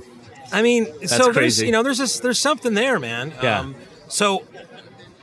I 0.52 0.62
mean, 0.62 0.86
so 1.08 1.32
there's 1.32 1.60
you 1.60 1.71
know 1.71 1.82
there's 1.82 1.97
this, 1.97 2.19
there's 2.19 2.38
something 2.38 2.76
there, 2.76 3.00
man. 3.00 3.34
Yeah. 3.41 3.62
Um, 3.62 3.76
so 4.12 4.43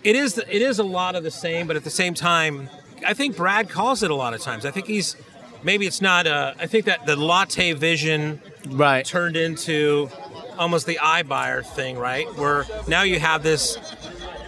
it 0.03 0.16
is 0.16 0.38
it 0.38 0.62
is 0.62 0.79
a 0.79 0.85
lot 0.85 1.14
of 1.14 1.22
the 1.22 1.31
same, 1.31 1.66
but 1.66 1.77
at 1.77 1.85
the 1.85 1.90
same 1.90 2.14
time, 2.14 2.68
I 3.07 3.14
think 3.14 3.37
Brad 3.37 3.68
calls 3.68 4.03
it 4.03 4.11
a 4.11 4.14
lot 4.14 4.35
of 4.35 4.40
times. 4.40 4.64
I 4.64 4.70
think 4.70 4.87
he's 4.87 5.16
maybe 5.62 5.87
it's 5.87 6.01
not. 6.01 6.27
Uh, 6.27 6.55
I 6.59 6.66
think 6.66 6.87
that 6.87 7.07
the 7.07 7.16
latte 7.16 7.72
vision 7.72 8.40
Right. 8.68 9.05
turned 9.05 9.37
into 9.37 10.09
almost 10.59 10.87
the 10.87 10.96
iBuyer 11.03 11.64
thing, 11.64 11.98
right? 11.98 12.27
Where 12.37 12.64
now 12.87 13.03
you 13.03 13.18
have 13.18 13.42
this, 13.42 13.79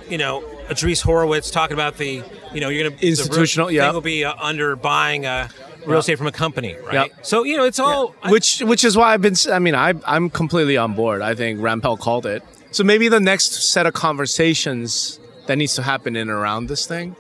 you 0.08 0.18
know, 0.18 0.42
Andreessen 0.68 1.02
Horowitz 1.04 1.50
talking 1.50 1.74
about 1.74 1.96
the, 1.96 2.22
you 2.52 2.60
know, 2.60 2.68
you're 2.68 2.84
going 2.88 2.98
to 2.98 3.06
Institutional, 3.06 3.70
yeah. 3.70 3.90
will 3.92 4.00
be 4.02 4.24
uh, 4.24 4.34
under 4.40 4.76
buying 4.76 5.24
a 5.26 5.48
real 5.86 6.00
estate 6.00 6.18
from 6.18 6.26
a 6.26 6.32
company, 6.32 6.76
right? 6.84 7.10
Yep. 7.10 7.10
So 7.26 7.44
you 7.44 7.56
know, 7.56 7.64
it's 7.64 7.78
all 7.78 8.14
I- 8.22 8.30
which 8.30 8.60
which 8.60 8.84
is 8.84 8.96
why 8.96 9.14
I've 9.14 9.22
been. 9.22 9.34
I 9.50 9.58
mean, 9.58 9.74
I 9.74 9.94
I'm 10.06 10.28
completely 10.30 10.76
on 10.76 10.94
board. 10.94 11.22
I 11.22 11.34
think 11.34 11.60
Rampell 11.60 11.98
called 11.98 12.26
it. 12.26 12.42
So 12.72 12.84
maybe 12.84 13.08
the 13.08 13.20
next 13.20 13.52
set 13.72 13.86
of 13.86 13.94
conversations 13.94 15.18
that 15.46 15.56
needs 15.56 15.74
to 15.74 15.82
happen 15.82 16.14
in 16.16 16.22
and 16.22 16.30
around 16.30 16.68
this 16.68 16.86
thing, 16.86 17.16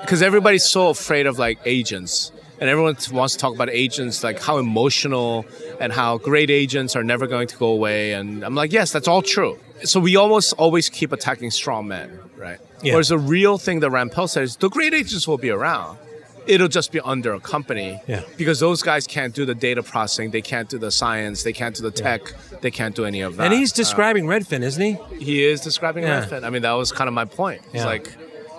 because 0.00 0.22
everybody's 0.22 0.64
so 0.64 0.88
afraid 0.88 1.26
of 1.26 1.38
like 1.38 1.58
agents, 1.64 2.32
and 2.60 2.70
everyone 2.70 2.96
wants 3.12 3.34
to 3.34 3.38
talk 3.38 3.54
about 3.54 3.70
agents, 3.70 4.24
like 4.24 4.40
how 4.40 4.58
emotional 4.58 5.44
and 5.80 5.92
how 5.92 6.18
great 6.18 6.50
agents 6.50 6.96
are 6.96 7.04
never 7.04 7.26
going 7.26 7.46
to 7.48 7.56
go 7.56 7.66
away. 7.66 8.12
And 8.12 8.44
I'm 8.44 8.54
like, 8.54 8.72
yes, 8.72 8.92
that's 8.92 9.08
all 9.08 9.22
true. 9.22 9.58
So 9.82 10.00
we 10.00 10.16
almost 10.16 10.52
always 10.54 10.88
keep 10.88 11.12
attacking 11.12 11.50
strong 11.50 11.88
men, 11.88 12.18
right? 12.36 12.58
Yeah. 12.82 12.94
Whereas 12.94 13.08
the 13.08 13.18
real 13.18 13.58
thing 13.58 13.80
that 13.80 13.90
Rampell 13.90 14.28
says, 14.28 14.56
the 14.56 14.70
great 14.70 14.94
agents 14.94 15.26
will 15.26 15.38
be 15.38 15.50
around. 15.50 15.98
It'll 16.46 16.68
just 16.68 16.92
be 16.92 17.00
under 17.00 17.32
a 17.34 17.40
company 17.40 18.00
Yeah. 18.06 18.22
because 18.36 18.60
those 18.60 18.82
guys 18.82 19.06
can't 19.06 19.34
do 19.34 19.44
the 19.46 19.54
data 19.54 19.82
processing, 19.82 20.30
they 20.30 20.42
can't 20.42 20.68
do 20.68 20.78
the 20.78 20.90
science, 20.90 21.42
they 21.42 21.52
can't 21.52 21.74
do 21.74 21.82
the 21.82 21.90
tech, 21.90 22.20
they 22.60 22.70
can't 22.70 22.94
do 22.94 23.04
any 23.04 23.22
of 23.22 23.36
that. 23.36 23.44
and 23.44 23.54
he's 23.54 23.72
Uh, 23.72 23.76
describing 23.76 24.26
Redfin, 24.26 24.62
isn't 24.62 24.82
he? 24.82 24.98
he 25.18 25.44
is 25.44 25.60
describing 25.60 26.04
Yeah. 26.04 26.24
Redfin. 26.24 26.44
I 26.44 26.50
mean, 26.50 26.62
that 26.62 26.72
was 26.72 26.92
kind 26.92 27.08
of 27.08 27.14
my 27.14 27.24
point. 27.24 27.62
It's 27.72 27.84
like 27.84 28.08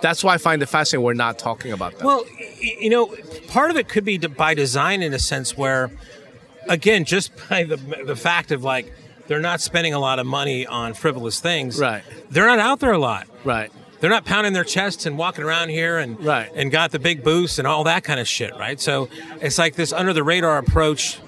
that's 0.02 0.22
why 0.22 0.34
I 0.34 0.38
find 0.38 0.62
it 0.62 0.66
fascinating. 0.66 1.04
We're 1.04 1.14
not 1.14 1.38
talking 1.38 1.72
about 1.72 1.96
that. 1.98 2.04
Well, 2.04 2.24
you 2.60 2.90
know, 2.90 3.14
part 3.48 3.70
of 3.70 3.76
it 3.76 3.88
could 3.88 4.04
be 4.04 4.18
by 4.18 4.52
design 4.54 5.02
in 5.02 5.14
a 5.14 5.18
sense 5.18 5.56
where, 5.56 5.90
again, 6.68 7.04
just 7.04 7.30
by 7.48 7.64
the 7.64 7.76
the 8.04 8.16
fact 8.16 8.50
of 8.52 8.62
like 8.64 8.92
they're 9.26 9.40
not 9.40 9.60
spending 9.60 9.94
a 9.94 9.98
lot 9.98 10.18
of 10.18 10.26
money 10.26 10.66
on 10.66 10.94
frivolous 10.94 11.40
things. 11.40 11.78
Right. 11.80 12.02
They're 12.30 12.46
not 12.46 12.58
out 12.60 12.80
there 12.80 12.92
a 12.92 12.98
lot. 12.98 13.26
right. 13.44 13.70
They're 14.00 14.10
not 14.10 14.24
pounding 14.24 14.52
their 14.52 14.64
chests 14.64 15.06
and 15.06 15.16
walking 15.16 15.44
around 15.44 15.70
here 15.70 15.98
and 15.98 16.22
Right. 16.24 16.50
and 16.54 16.70
got 16.70 16.90
the 16.92 16.98
big 16.98 17.24
boosts 17.24 17.58
and 17.58 17.66
all 17.66 17.84
that 17.84 18.04
kind 18.04 18.20
of 18.20 18.28
shit, 18.28 18.54
right? 18.56 18.78
So 18.80 19.08
it's 19.40 19.58
like 19.58 19.74
this 19.74 19.92
under 19.92 20.12
the 20.12 20.22
radar 20.22 20.58
approach. 20.58 21.18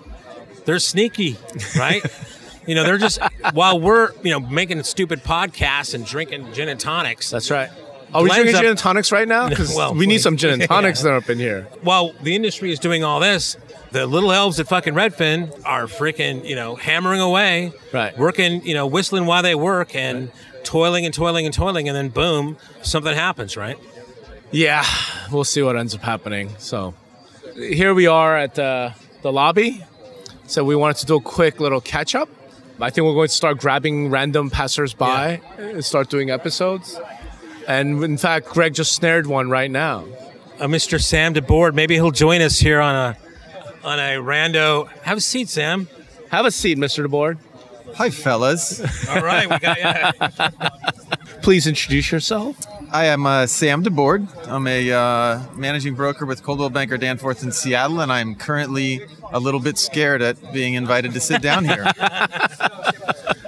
They're 0.64 0.78
sneaky, 0.78 1.36
right? 1.76 2.04
you 2.66 2.74
know, 2.74 2.84
they're 2.84 2.98
just 2.98 3.18
while 3.54 3.80
we're 3.80 4.12
you 4.22 4.30
know 4.30 4.40
making 4.40 4.82
stupid 4.82 5.24
podcasts 5.24 5.94
and 5.94 6.04
drinking 6.04 6.52
gin 6.52 6.68
and 6.68 6.78
tonics. 6.78 7.30
That's 7.30 7.50
right. 7.50 7.70
Are 8.14 8.22
we 8.22 8.30
drinking 8.30 8.54
up- 8.54 8.60
gin 8.62 8.70
and 8.70 8.78
tonics 8.78 9.12
right 9.12 9.28
now? 9.28 9.48
Because 9.50 9.74
Well, 9.74 9.94
we 9.94 10.06
need 10.06 10.20
some 10.20 10.36
gin 10.36 10.50
and 10.60 10.62
tonics 10.68 11.00
Yeah. 11.00 11.04
that 11.04 11.10
are 11.14 11.16
up 11.18 11.30
in 11.30 11.38
here. 11.38 11.68
while 11.82 12.12
the 12.22 12.34
industry 12.36 12.70
is 12.72 12.78
doing 12.78 13.04
all 13.04 13.20
this, 13.20 13.56
the 13.92 14.06
little 14.06 14.32
elves 14.32 14.58
at 14.60 14.68
fucking 14.68 14.94
Redfin 14.94 15.58
are 15.64 15.84
freaking, 15.86 16.44
you 16.46 16.54
know, 16.56 16.74
hammering 16.74 17.20
away, 17.20 17.72
Right. 17.92 18.16
Working, 18.18 18.64
you 18.66 18.74
know, 18.74 18.86
whistling 18.86 19.24
while 19.26 19.42
they 19.42 19.54
work 19.54 19.94
and 19.94 20.30
toiling 20.68 21.06
and 21.06 21.14
toiling 21.14 21.46
and 21.46 21.54
toiling, 21.54 21.88
and 21.88 21.96
then 21.96 22.10
boom, 22.10 22.58
something 22.82 23.14
happens, 23.14 23.56
right? 23.56 23.78
Yeah, 24.50 24.84
we'll 25.32 25.44
see 25.44 25.62
what 25.62 25.76
ends 25.76 25.94
up 25.94 26.02
happening. 26.02 26.54
So 26.58 26.92
here 27.54 27.94
we 27.94 28.06
are 28.06 28.36
at 28.36 28.54
the, 28.54 28.94
the 29.22 29.32
lobby. 29.32 29.82
So 30.46 30.64
we 30.64 30.76
wanted 30.76 30.98
to 30.98 31.06
do 31.06 31.16
a 31.16 31.20
quick 31.20 31.58
little 31.58 31.80
catch 31.80 32.14
up. 32.14 32.28
I 32.80 32.90
think 32.90 33.06
we're 33.06 33.14
going 33.14 33.28
to 33.28 33.34
start 33.34 33.58
grabbing 33.58 34.10
random 34.10 34.50
passersby 34.50 35.40
and 35.58 35.84
start 35.84 36.10
doing 36.10 36.30
episodes. 36.30 37.00
And 37.66 38.04
in 38.04 38.18
fact, 38.18 38.48
Greg 38.48 38.74
just 38.74 38.92
snared 38.92 39.26
one 39.26 39.48
right 39.48 39.70
now. 39.70 40.04
Uh, 40.60 40.66
Mr. 40.66 41.00
Sam 41.02 41.32
DeBoard, 41.34 41.74
maybe 41.74 41.94
he'll 41.94 42.10
join 42.10 42.40
us 42.42 42.58
here 42.58 42.80
on 42.80 42.94
a 42.94 43.16
on 43.84 43.98
a 43.98 44.16
rando. 44.16 44.88
Have 45.02 45.18
a 45.18 45.20
seat, 45.20 45.48
Sam. 45.48 45.88
Have 46.30 46.44
a 46.46 46.50
seat, 46.50 46.76
Mr. 46.78 47.06
DeBoard. 47.06 47.38
Hi, 47.96 48.10
fellas. 48.10 48.80
All 49.08 49.22
right, 49.22 49.48
we 49.48 49.58
got 49.58 49.78
you. 50.30 51.38
Please 51.42 51.66
introduce 51.66 52.10
yourself. 52.12 52.56
I 52.90 53.06
am 53.06 53.26
uh, 53.26 53.46
Sam 53.46 53.82
DeBoard. 53.82 54.28
I'm 54.48 54.66
a 54.66 54.92
uh, 54.92 55.42
managing 55.54 55.94
broker 55.94 56.24
with 56.24 56.42
Coldwell 56.42 56.70
Banker 56.70 56.96
Danforth 56.96 57.42
in 57.42 57.52
Seattle, 57.52 58.00
and 58.00 58.12
I'm 58.12 58.34
currently 58.34 59.00
a 59.32 59.40
little 59.40 59.60
bit 59.60 59.78
scared 59.78 60.22
at 60.22 60.52
being 60.52 60.74
invited 60.74 61.12
to 61.12 61.20
sit 61.20 61.42
down 61.42 61.64
here. 61.64 61.86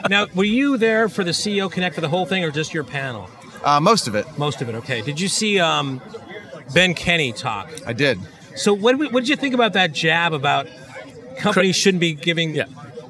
Now, 0.09 0.27
were 0.35 0.43
you 0.43 0.77
there 0.77 1.09
for 1.09 1.23
the 1.23 1.31
CEO 1.31 1.71
Connect 1.71 1.95
for 1.95 2.01
the 2.01 2.09
whole 2.09 2.27
thing, 2.27 2.43
or 2.43 2.51
just 2.51 2.75
your 2.75 2.83
panel? 2.83 3.31
Uh, 3.63 3.79
most 3.79 4.09
of 4.09 4.17
it, 4.17 4.27
Most 4.37 4.61
of 4.61 4.69
it. 4.69 4.75
Okay. 4.75 5.03
Did 5.03 5.21
you 5.21 5.29
see 5.29 5.61
um, 5.61 6.03
Ben 6.75 6.95
Kinney 6.95 7.33
talk? 7.33 7.71
I 7.87 7.93
did. 7.93 8.19
So 8.57 8.75
what, 8.75 8.99
what 8.99 9.13
did 9.13 9.29
you 9.29 9.37
think 9.37 9.55
about 9.55 9.75
that 9.75 9.93
jab 9.93 10.33
about 10.33 10.67
companies 11.39 11.77
shouldn't 11.77 12.01
be 12.01 12.15
giving 12.15 12.57
Yeah. 12.57 12.65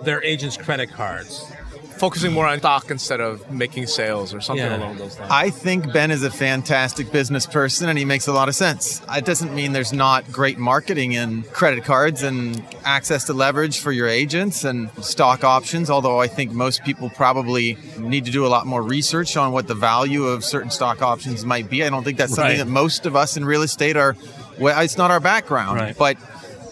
Their 0.05 0.23
agents 0.23 0.57
credit 0.57 0.91
cards? 0.93 1.51
Focusing 1.99 2.33
more 2.33 2.47
on 2.47 2.59
stock 2.61 2.91
instead 2.91 3.21
of 3.21 3.51
making 3.51 3.87
sales 3.87 4.33
or 4.33 4.41
something 4.41 4.65
Yeah. 4.65 4.79
along 4.79 4.97
those 4.97 5.19
lines. 5.19 5.31
I 5.31 5.51
think 5.51 5.93
Ben 5.93 6.11
is 6.11 6.23
a 6.23 6.31
fantastic 6.31 7.13
business 7.13 7.45
person 7.45 7.91
and 7.91 7.99
he 7.99 8.07
makes 8.07 8.27
a 8.27 8.33
lot 8.33 8.49
of 8.49 8.55
sense. 8.55 9.03
It 9.15 9.27
doesn't 9.27 9.55
mean 9.55 9.73
there's 9.73 9.93
not 9.93 10.33
great 10.33 10.57
marketing 10.57 11.13
in 11.13 11.43
credit 11.53 11.85
cards 11.85 12.23
and 12.23 12.63
access 12.87 13.25
to 13.25 13.35
leverage 13.35 13.81
for 13.81 13.93
your 13.93 14.09
agents 14.09 14.65
and 14.65 14.89
stock 15.03 15.45
options, 15.45 15.91
although 15.91 16.21
I 16.23 16.27
think 16.27 16.53
most 16.53 16.85
people 16.85 17.11
probably 17.11 17.77
need 17.99 18.25
to 18.25 18.31
do 18.31 18.47
a 18.47 18.49
lot 18.49 18.67
more 18.67 18.81
research 18.83 19.37
on 19.37 19.53
what 19.53 19.69
the 19.69 19.75
value 19.75 20.25
of 20.25 20.43
certain 20.43 20.71
stock 20.71 21.03
options 21.03 21.45
might 21.45 21.69
be. 21.69 21.85
I 21.85 21.91
don't 21.91 22.03
think 22.05 22.17
that's 22.17 22.35
something 22.35 22.53
Right. 22.59 22.65
that 22.65 22.69
most 22.73 23.05
of 23.05 23.15
us 23.15 23.37
in 23.37 23.45
real 23.45 23.61
estate 23.61 23.99
are, 23.99 24.17
well, 24.59 24.81
it's 24.81 24.97
not 24.97 25.11
our 25.11 25.21
background, 25.21 25.79
Right. 25.79 25.99
but 25.99 26.17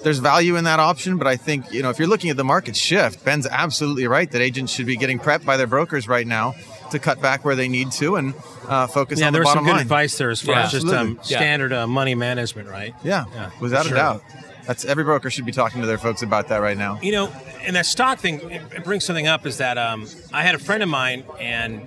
there's 0.09 0.19
value 0.21 0.57
in 0.57 0.65
that 0.65 0.81
option, 0.81 1.19
but 1.19 1.27
I 1.27 1.37
think 1.37 1.71
you 1.71 1.83
know 1.83 1.91
if 1.91 1.99
you're 1.99 2.09
looking 2.09 2.31
at 2.31 2.37
the 2.39 2.45
market 2.45 2.75
shift, 2.75 3.25
Ben's 3.25 3.47
absolutely 3.47 4.07
right 4.07 4.31
that 4.31 4.41
agents 4.41 4.73
should 4.73 4.87
be 4.87 4.97
getting 4.97 5.19
prepped 5.19 5.45
by 5.45 5.59
their 5.59 5.67
brokers 5.67 6.09
right 6.09 6.27
now 6.27 6.55
to 6.91 6.99
cut 6.99 7.21
back 7.21 7.45
where 7.45 7.55
they 7.55 7.69
need 7.69 7.93
to 7.93 8.17
and 8.17 8.33
uh, 8.67 8.87
focus 8.87 9.21
Yeah, 9.21 9.27
on 9.27 9.33
there 9.35 9.41
the 9.43 9.45
was 9.45 9.49
bottom 9.51 9.59
some 9.59 9.65
good 9.67 9.73
line. 9.73 9.83
advice 9.83 10.17
there 10.17 10.31
as 10.31 10.41
far 10.41 10.55
Yeah. 10.55 10.65
as 10.65 10.73
just 10.73 10.87
um. 10.87 11.17
Yeah. 11.25 11.37
standard 11.39 11.73
uh, 11.75 11.87
money 11.87 12.15
management, 12.15 12.69
right? 12.71 12.95
Yeah, 13.05 13.27
Yeah, 13.35 13.51
without 13.61 13.85
sure. 13.85 13.95
a 13.95 13.99
doubt. 13.99 14.23
That's 14.67 14.85
every 14.87 15.05
broker 15.05 15.29
should 15.31 15.45
be 15.47 15.53
talking 15.53 15.81
to 15.83 15.87
their 15.87 15.99
folks 15.99 16.23
about 16.23 16.49
that 16.49 16.59
right 16.63 16.77
now. 16.77 16.99
You 17.03 17.13
know, 17.13 17.33
and 17.67 17.77
that 17.77 17.85
stock 17.87 18.19
thing 18.19 18.41
it, 18.51 18.63
it 18.77 18.85
brings 18.85 19.05
something 19.05 19.27
up. 19.27 19.45
Is 19.47 19.59
that 19.59 19.77
um, 19.79 20.07
I 20.33 20.43
had 20.43 20.55
a 20.55 20.59
friend 20.59 20.83
of 20.83 20.89
mine, 20.89 21.25
and 21.41 21.83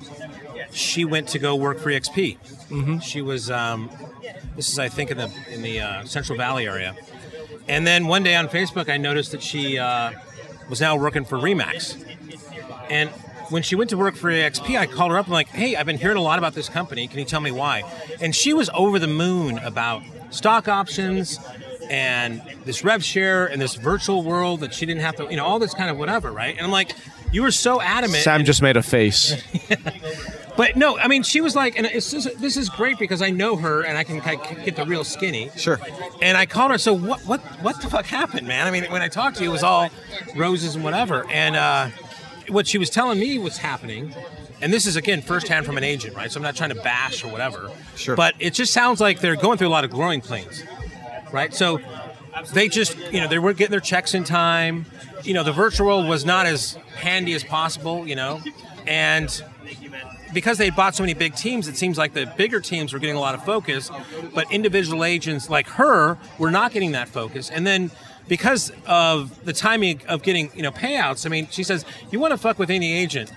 she 0.72 1.06
went 1.06 1.28
to 1.30 1.40
go 1.40 1.56
work 1.56 1.80
for 1.80 1.90
EXP. 1.92 2.38
Mm-hmm. 2.70 3.00
She 3.00 3.22
was 3.22 3.52
um, 3.52 3.90
this 4.56 4.70
is 4.70 4.80
I 4.80 4.90
think 4.90 5.12
in 5.12 5.18
the 5.18 5.32
in 5.50 5.62
the 5.62 5.80
uh, 5.80 6.06
Central 6.06 6.38
Valley 6.38 6.68
area, 6.68 6.96
and 7.68 7.86
then 7.86 8.08
one 8.08 8.24
day 8.24 8.36
on 8.36 8.48
Facebook 8.48 8.90
I 8.90 8.98
noticed 8.98 9.32
that 9.32 9.44
she 9.44 9.78
uh, 9.78 10.12
was 10.70 10.82
now 10.82 10.96
working 10.96 11.26
for 11.26 11.38
Remax, 11.38 12.04
and 12.90 13.10
when 13.52 13.64
she 13.64 13.76
went 13.76 13.90
to 13.90 13.98
work 13.98 14.16
for 14.16 14.32
EXP, 14.32 14.78
I 14.78 14.86
called 14.86 15.12
her 15.12 15.18
up 15.18 15.26
and 15.26 15.34
like, 15.34 15.50
hey, 15.50 15.76
I've 15.76 15.86
been 15.86 15.98
hearing 15.98 16.18
a 16.18 16.22
lot 16.22 16.40
about 16.40 16.54
this 16.54 16.70
company. 16.70 17.08
Can 17.08 17.20
you 17.20 17.26
tell 17.26 17.42
me 17.42 17.52
why? 17.52 17.84
And 18.22 18.34
she 18.34 18.54
was 18.54 18.70
over 18.74 18.98
the 18.98 19.08
moon 19.08 19.58
about 19.60 20.04
stock 20.30 20.70
options 20.70 21.38
and 21.90 22.42
this 22.64 22.84
rev 22.86 23.04
share 23.04 23.48
and 23.48 23.62
this 23.62 23.76
virtual 23.76 24.24
world 24.24 24.62
that 24.62 24.74
she 24.74 24.86
didn't 24.86 25.02
have 25.02 25.18
to, 25.18 25.28
you 25.30 25.36
know, 25.36 25.46
all 25.46 25.60
this 25.60 25.74
kind 25.74 25.90
of 25.90 25.98
whatever, 25.98 26.32
right? 26.32 26.56
And 26.56 26.66
I'm 26.66 26.72
like, 26.72 26.96
you 27.32 27.42
were 27.42 27.52
so 27.52 27.82
adamant. 27.82 28.24
Sam 28.24 28.38
and- 28.38 28.46
just 28.46 28.62
made 28.62 28.78
a 28.78 28.84
face. 28.84 29.42
but 30.58 30.76
no, 30.76 30.98
I 30.98 31.08
mean, 31.08 31.24
she 31.24 31.42
was 31.42 31.56
like, 31.56 31.78
and 31.78 31.86
it's 31.86 32.12
just, 32.12 32.40
this 32.40 32.58
is 32.58 32.70
great 32.70 33.00
because 33.00 33.22
I 33.22 33.30
know 33.30 33.56
her 33.56 33.82
and 33.84 33.98
I 33.98 34.04
can 34.04 34.22
kind 34.22 34.40
of 34.40 34.66
get 34.66 34.76
the 34.76 34.86
real 34.86 35.04
skinny. 35.04 35.50
Sure. 35.56 35.80
And 36.22 36.38
I 36.38 36.46
called 36.46 36.72
her. 36.72 36.78
So 36.78 36.94
what? 36.94 37.22
What? 37.22 37.42
What 37.62 37.82
the 37.82 37.90
fuck 37.90 38.06
happened, 38.06 38.48
man? 38.48 38.68
I 38.68 38.72
mean, 38.72 38.84
when 38.92 39.02
I 39.02 39.08
talked 39.08 39.38
to 39.38 39.44
you, 39.44 39.50
it 39.50 39.54
was 39.54 39.64
all 39.64 39.90
roses 40.36 40.76
and 40.76 40.84
whatever. 40.84 41.30
And 41.30 41.56
uh, 41.56 41.90
what 42.50 42.68
she 42.68 42.78
was 42.78 42.90
telling 42.90 43.20
me 43.20 43.38
was 43.40 43.58
happening. 43.58 44.14
And 44.62 44.72
this 44.72 44.86
is 44.86 44.96
again 44.96 45.22
firsthand 45.22 45.66
from 45.66 45.78
an 45.78 45.84
agent, 45.84 46.16
right? 46.16 46.32
So 46.32 46.38
I'm 46.38 46.44
not 46.44 46.56
trying 46.56 46.70
to 46.70 46.76
bash 46.76 47.24
or 47.24 47.32
whatever. 47.32 47.72
Sure. 47.96 48.16
But 48.16 48.36
it 48.40 48.54
just 48.54 48.74
sounds 48.74 49.02
like 49.02 49.20
they're 49.20 49.36
going 49.36 49.58
through 49.58 49.70
a 49.70 49.70
lot 49.70 49.84
of 49.84 49.90
growing 49.90 50.22
pains, 50.22 50.64
right? 51.32 51.52
So 51.54 51.80
they 52.54 52.68
just, 52.68 52.98
you 53.12 53.20
know, 53.22 53.28
they 53.28 53.40
weren't 53.40 53.58
getting 53.58 53.72
their 53.72 53.80
checks 53.80 54.14
in 54.14 54.24
time. 54.24 54.86
You 55.24 55.34
know, 55.34 55.44
the 55.44 55.52
virtual 55.52 55.88
world 55.88 56.08
was 56.08 56.26
not 56.26 56.46
as 56.46 56.78
handy 56.96 57.34
as 57.34 57.44
possible. 57.44 58.08
You 58.08 58.16
know, 58.16 58.42
and 58.88 59.44
because 60.34 60.58
they 60.58 60.70
bought 60.70 60.96
so 60.96 61.04
many 61.04 61.14
big 61.14 61.36
teams, 61.36 61.68
it 61.68 61.78
seems 61.78 61.98
like 61.98 62.14
the 62.14 62.26
bigger 62.38 62.60
teams 62.60 62.94
were 62.94 63.00
getting 63.00 63.16
a 63.16 63.20
lot 63.20 63.36
of 63.36 63.44
focus, 63.44 63.92
but 64.34 64.52
individual 64.52 65.04
agents 65.04 65.50
like 65.50 65.68
her 65.68 66.18
were 66.38 66.52
not 66.52 66.72
getting 66.72 66.94
that 66.94 67.10
focus. 67.10 67.50
And 67.50 67.66
then 67.66 67.92
because 68.28 68.72
of 68.86 69.44
the 69.46 69.54
timing 69.54 70.02
of 70.08 70.24
getting 70.24 70.52
you 70.56 70.64
know 70.64 70.72
payouts, 70.72 71.26
I 71.26 71.30
mean, 71.30 71.48
she 71.50 71.64
says 71.64 71.86
you 72.12 72.20
want 72.20 72.32
to 72.32 72.38
fuck 72.38 72.60
with 72.60 72.70
any 72.70 72.94
agent, 72.94 73.32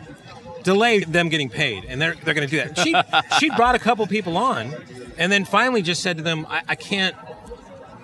delay 0.63 1.01
them 1.01 1.29
getting 1.29 1.51
paid, 1.51 1.85
and 1.85 2.01
they're 2.01 2.15
they're 2.23 2.35
going 2.35 2.49
to 2.49 2.51
do 2.51 2.59
that. 2.59 2.79
She 2.79 2.95
she 3.39 3.51
brought 3.57 3.75
a 3.75 3.79
couple 3.79 4.07
people 4.07 4.37
on, 4.37 4.73
and 5.19 5.31
then 5.33 5.45
finally 5.45 5.83
just 5.83 6.03
said 6.03 6.17
to 6.19 6.23
them, 6.23 6.47
I, 6.49 6.63
I 6.69 6.75
can't 6.75 7.17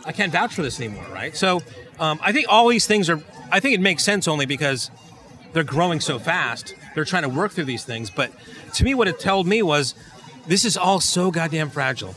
I 0.04 0.12
can't 0.12 0.32
vouch 0.32 0.54
for 0.54 0.62
this 0.62 0.80
anymore, 0.80 1.06
right? 1.12 1.36
So 1.36 1.62
um, 2.00 2.18
I 2.22 2.32
think 2.32 2.46
all 2.48 2.66
these 2.68 2.86
things 2.86 3.08
are. 3.08 3.20
I 3.52 3.60
think 3.60 3.74
it 3.74 3.80
makes 3.80 4.02
sense 4.04 4.26
only 4.26 4.46
because 4.46 4.90
they're 5.52 5.64
growing 5.64 6.00
so 6.00 6.18
fast. 6.18 6.74
They're 6.94 7.04
trying 7.04 7.22
to 7.24 7.28
work 7.28 7.52
through 7.52 7.64
these 7.64 7.84
things. 7.84 8.10
But 8.10 8.32
to 8.74 8.84
me, 8.84 8.94
what 8.94 9.06
it 9.08 9.20
told 9.20 9.46
me 9.46 9.62
was 9.62 9.94
this 10.46 10.64
is 10.64 10.76
all 10.76 11.00
so 11.00 11.30
goddamn 11.30 11.70
fragile, 11.70 12.14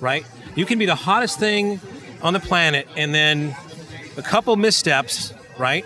right? 0.00 0.24
You 0.54 0.66
can 0.66 0.78
be 0.78 0.86
the 0.86 0.94
hottest 0.94 1.38
thing 1.38 1.80
on 2.22 2.32
the 2.32 2.40
planet, 2.40 2.86
and 2.96 3.14
then 3.14 3.56
a 4.16 4.22
couple 4.22 4.54
missteps, 4.56 5.32
right? 5.58 5.84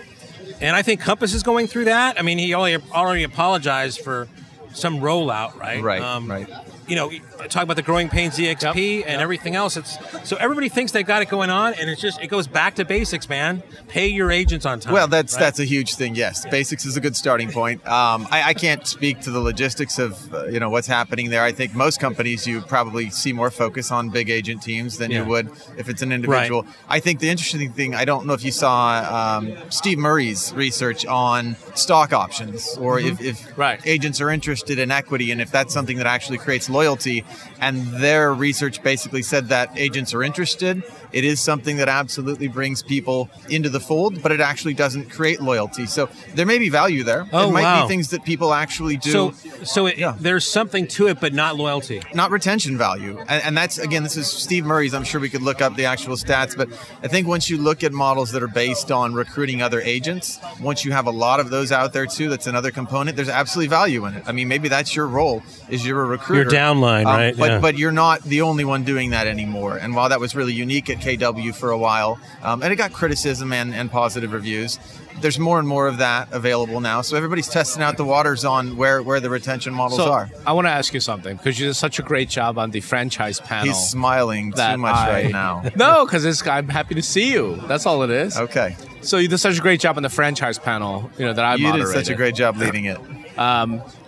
And 0.61 0.75
I 0.75 0.81
think 0.81 1.01
Compass 1.01 1.33
is 1.33 1.43
going 1.43 1.67
through 1.67 1.85
that. 1.85 2.19
I 2.19 2.21
mean, 2.23 2.37
he 2.37 2.53
already, 2.53 2.83
already 2.91 3.23
apologized 3.23 4.01
for 4.01 4.27
some 4.73 4.99
rollout, 4.99 5.55
right? 5.57 5.81
Right, 5.81 6.01
Um, 6.01 6.29
right. 6.29 6.47
You 6.87 6.95
know, 6.95 7.11
talk 7.49 7.63
about 7.63 7.75
the 7.75 7.81
growing 7.81 8.09
pains 8.09 8.37
EXP 8.37 9.03
and 9.05 9.21
everything 9.21 9.55
else. 9.55 9.77
It's 9.77 9.97
so 10.27 10.35
everybody 10.37 10.69
thinks 10.69 10.91
they've 10.91 11.05
got 11.05 11.21
it 11.21 11.29
going 11.29 11.49
on, 11.49 11.73
and 11.75 11.89
it's 11.89 12.01
just 12.01 12.21
it 12.21 12.27
goes 12.27 12.47
back 12.47 12.75
to 12.75 12.85
basics, 12.85 13.27
man. 13.29 13.61
Pay 13.87 14.07
your 14.07 14.31
agents 14.31 14.65
on 14.65 14.79
time. 14.79 14.93
Well, 14.93 15.07
that's 15.07 15.33
right? 15.33 15.39
that's 15.41 15.59
a 15.59 15.65
huge 15.65 15.95
thing. 15.95 16.15
Yes, 16.15 16.45
basics 16.45 16.85
is 16.85 16.97
a 16.97 17.01
good 17.01 17.15
starting 17.15 17.51
point. 17.51 17.85
Um, 17.87 18.27
I, 18.31 18.49
I 18.49 18.53
can't 18.53 18.85
speak 18.87 19.21
to 19.21 19.31
the 19.31 19.39
logistics 19.39 19.99
of 19.99 20.33
uh, 20.33 20.45
you 20.45 20.59
know 20.59 20.69
what's 20.69 20.87
happening 20.87 21.29
there. 21.29 21.43
I 21.43 21.51
think 21.51 21.75
most 21.75 21.99
companies 21.99 22.47
you 22.47 22.61
probably 22.61 23.09
see 23.09 23.33
more 23.33 23.51
focus 23.51 23.91
on 23.91 24.09
big 24.09 24.29
agent 24.29 24.61
teams 24.63 24.97
than 24.97 25.11
Yeah. 25.11 25.23
you 25.23 25.29
would 25.29 25.49
if 25.77 25.89
it's 25.89 26.01
an 26.01 26.11
individual. 26.11 26.65
I 26.87 26.99
think 26.99 27.19
the 27.19 27.29
interesting 27.29 27.71
thing 27.71 27.95
I 27.95 28.05
don't 28.05 28.25
know 28.25 28.33
if 28.33 28.43
you 28.43 28.51
saw 28.51 29.37
um, 29.39 29.53
Steve 29.69 29.97
Murray's 29.97 30.53
research 30.53 31.05
on 31.05 31.55
stock 31.75 32.13
options 32.13 32.77
or 32.77 32.99
if, 32.99 33.19
if 33.21 33.57
Right. 33.57 33.79
agents 33.85 34.21
are 34.21 34.29
interested 34.29 34.79
in 34.79 34.91
equity 34.91 35.31
and 35.31 35.41
if 35.41 35.51
that's 35.51 35.73
something 35.73 35.97
that 35.97 36.07
actually 36.07 36.37
creates 36.37 36.69
loyalty. 36.69 37.24
And 37.59 37.85
their 37.87 38.33
research 38.33 38.83
basically 38.83 39.21
said 39.21 39.49
that 39.49 39.71
agents 39.77 40.13
are 40.13 40.23
interested. 40.23 40.83
It 41.11 41.23
is 41.23 41.39
something 41.39 41.77
that 41.77 41.87
absolutely 41.87 42.47
brings 42.49 42.83
people 42.83 43.29
into 43.49 43.69
the 43.69 43.79
fold, 43.79 44.21
but 44.21 44.31
it 44.31 44.41
actually 44.41 44.73
doesn't 44.73 45.09
create 45.09 45.41
loyalty. 45.41 45.85
So 45.85 46.09
there 46.33 46.45
may 46.45 46.57
be 46.57 46.69
value 46.69 47.03
there. 47.03 47.27
Oh, 47.31 47.49
it 47.49 47.53
might 47.53 47.61
wow. 47.61 47.83
be 47.83 47.87
things 47.87 48.09
that 48.09 48.25
people 48.25 48.53
actually 48.53 48.97
do. 48.97 49.11
so 49.11 49.33
so 49.63 49.85
it, 49.87 49.97
Yeah. 49.97 50.15
there's 50.19 50.45
something 50.45 50.87
to 50.87 51.07
it, 51.07 51.19
but 51.21 51.33
not 51.33 51.55
loyalty. 51.55 52.01
not 52.13 52.31
retention 52.31 52.77
value. 52.77 53.17
And, 53.29 53.43
and 53.43 53.57
that's, 53.57 53.77
again, 53.77 54.03
this 54.03 54.17
is 54.17 54.27
Steve 54.27 54.65
Murray's. 54.65 54.93
I'm 54.93 55.03
sure 55.05 55.21
we 55.21 55.29
could 55.29 55.41
look 55.41 55.61
up 55.61 55.75
the 55.75 55.85
actual 55.85 56.15
stats, 56.17 56.55
but 56.55 56.67
I 57.01 57.07
think 57.07 57.27
once 57.27 57.49
you 57.49 57.57
look 57.57 57.83
at 57.83 57.93
models 57.93 58.31
that 58.33 58.43
are 58.43 58.47
based 58.47 58.91
on 58.91 59.13
recruiting 59.13 59.61
other 59.61 59.79
agents, 59.81 60.39
once 60.61 60.83
you 60.83 60.91
have 60.91 61.07
a 61.07 61.11
lot 61.11 61.39
of 61.39 61.49
those 61.49 61.71
out 61.71 61.93
there 61.93 62.05
too, 62.05 62.29
that's 62.29 62.47
another 62.47 62.71
component, 62.71 63.15
there's 63.15 63.29
absolutely 63.29 63.69
value 63.69 64.05
in 64.05 64.15
it. 64.15 64.23
I 64.27 64.31
mean, 64.33 64.47
maybe 64.49 64.67
that's 64.67 64.95
your 64.95 65.07
role, 65.07 65.43
is 65.69 65.85
you're 65.85 66.01
a 66.01 66.05
recruiter. 66.05 66.43
Your 66.43 66.51
downline, 66.51 67.05
right? 67.17 67.37
But, 67.37 67.49
Yeah. 67.49 67.59
but 67.59 67.77
you're 67.77 67.91
not 67.91 68.21
the 68.23 68.41
only 68.41 68.65
one 68.65 68.83
doing 68.83 69.11
that 69.11 69.27
anymore. 69.27 69.77
And 69.77 69.95
while 69.95 70.09
that 70.09 70.19
was 70.19 70.35
really 70.35 70.53
unique 70.53 70.89
at 70.89 70.97
KW 70.99 71.53
for 71.55 71.71
a 71.71 71.77
while, 71.77 72.19
um, 72.43 72.61
and 72.63 72.71
it 72.71 72.75
got 72.75 72.93
criticism 72.93 73.51
and, 73.53 73.73
and 73.73 73.91
positive 73.91 74.33
reviews, 74.33 74.79
there's 75.21 75.39
more 75.39 75.59
and 75.59 75.67
more 75.67 75.87
of 75.87 75.99
that 75.99 76.27
available 76.33 76.81
now. 76.81 77.01
So 77.01 77.15
everybody's 77.15 77.47
testing 77.47 77.81
out 77.81 77.95
the 77.97 78.03
waters 78.03 78.43
on 78.43 78.75
where, 78.75 79.01
where 79.01 79.19
the 79.21 79.29
retention 79.29 79.73
models 79.73 79.99
So 79.99 80.11
are. 80.11 80.29
I 80.45 80.51
want 80.51 80.67
to 80.67 80.71
ask 80.71 80.93
you 80.93 80.99
something 80.99 81.37
because 81.37 81.57
you 81.59 81.67
did 81.67 81.73
such 81.75 81.99
a 81.99 82.01
great 82.01 82.29
job 82.29 82.57
on 82.57 82.71
the 82.71 82.81
franchise 82.81 83.39
panel. 83.39 83.67
He's 83.67 83.77
smiling 83.89 84.51
too 84.51 84.77
much 84.77 84.95
I- 84.95 85.09
right 85.23 85.31
now. 85.31 85.63
no, 85.75 86.05
because 86.05 86.45
I'm 86.47 86.67
happy 86.67 86.95
to 86.95 87.01
see 87.01 87.31
you. 87.31 87.55
That's 87.67 87.85
all 87.85 88.03
it 88.03 88.09
is. 88.09 88.37
Okay. 88.37 88.75
So 89.01 89.17
you 89.17 89.27
did 89.27 89.37
such 89.37 89.57
a 89.57 89.61
great 89.61 89.79
job 89.79 89.97
on 89.97 90.03
the 90.03 90.09
franchise 90.09 90.57
panel, 90.59 91.09
you 91.17 91.25
know, 91.25 91.33
that 91.33 91.45
I 91.45 91.55
You 91.55 91.71
did 91.71 91.87
such 91.87 92.09
a 92.09 92.15
great 92.15 92.35
job 92.35 92.57
leading 92.57 92.85
it. 92.85 92.99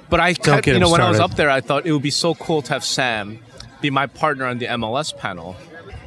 But 0.10 0.20
I, 0.20 0.34
kept, 0.34 0.68
you 0.68 0.80
know, 0.80 0.86
him 0.88 0.92
when 0.94 1.02
I 1.02 1.10
was 1.10 1.20
up 1.20 1.36
there, 1.36 1.50
I 1.50 1.62
thought 1.62 1.86
it 1.86 1.92
would 1.92 2.02
be 2.02 2.12
so 2.12 2.34
cool 2.36 2.62
to 2.64 2.74
have 2.74 2.84
Sam 2.84 3.40
be 3.82 3.90
my 3.90 4.08
partner 4.08 4.46
on 4.46 4.58
the 4.58 4.66
MLS 4.66 5.16
panel, 5.16 5.56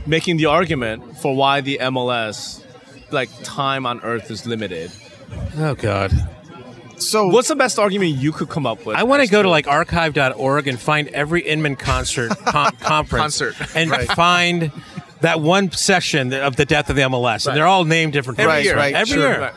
making 0.07 0.39
the 0.39 0.47
argument 0.47 1.19
for 1.19 1.37
why 1.37 1.61
the 1.61 1.79
MLS, 1.83 2.65
like 3.11 3.29
time 3.45 3.87
on 3.87 4.01
Earth, 4.01 4.31
is 4.31 4.47
limited. 4.47 4.91
Oh 5.59 5.75
God. 5.75 6.13
So 6.97 7.29
What's 7.29 7.49
the 7.49 7.57
best 7.57 7.79
argument 7.79 8.13
you 8.17 8.31
could 8.33 8.49
come 8.51 8.67
up 8.67 8.85
with? 8.85 8.97
I 8.97 9.05
want 9.05 9.23
to 9.23 9.29
go 9.31 9.43
to 9.43 9.49
like 9.49 9.67
archive.org 9.69 10.69
and 10.69 10.79
find 10.79 11.09
every 11.09 11.41
Inman 11.43 11.77
concert 11.77 12.31
con- 12.45 12.77
conference 12.77 13.39
Concert. 13.39 13.77
and 13.77 13.91
find 14.11 14.71
that 15.23 15.41
one 15.41 15.71
session 15.71 16.33
of 16.35 16.57
the 16.57 16.65
death 16.65 16.91
of 16.91 16.97
the 16.97 17.03
MLS, 17.03 17.47
and 17.47 17.57
they're 17.57 17.67
all 17.67 17.85
named 17.85 18.13
different 18.13 18.39
every 18.41 18.51
Right, 18.53 18.65
year, 18.65 18.77
right, 18.77 18.95
every 18.95 19.15
sure. 19.15 19.29
year. 19.31 19.53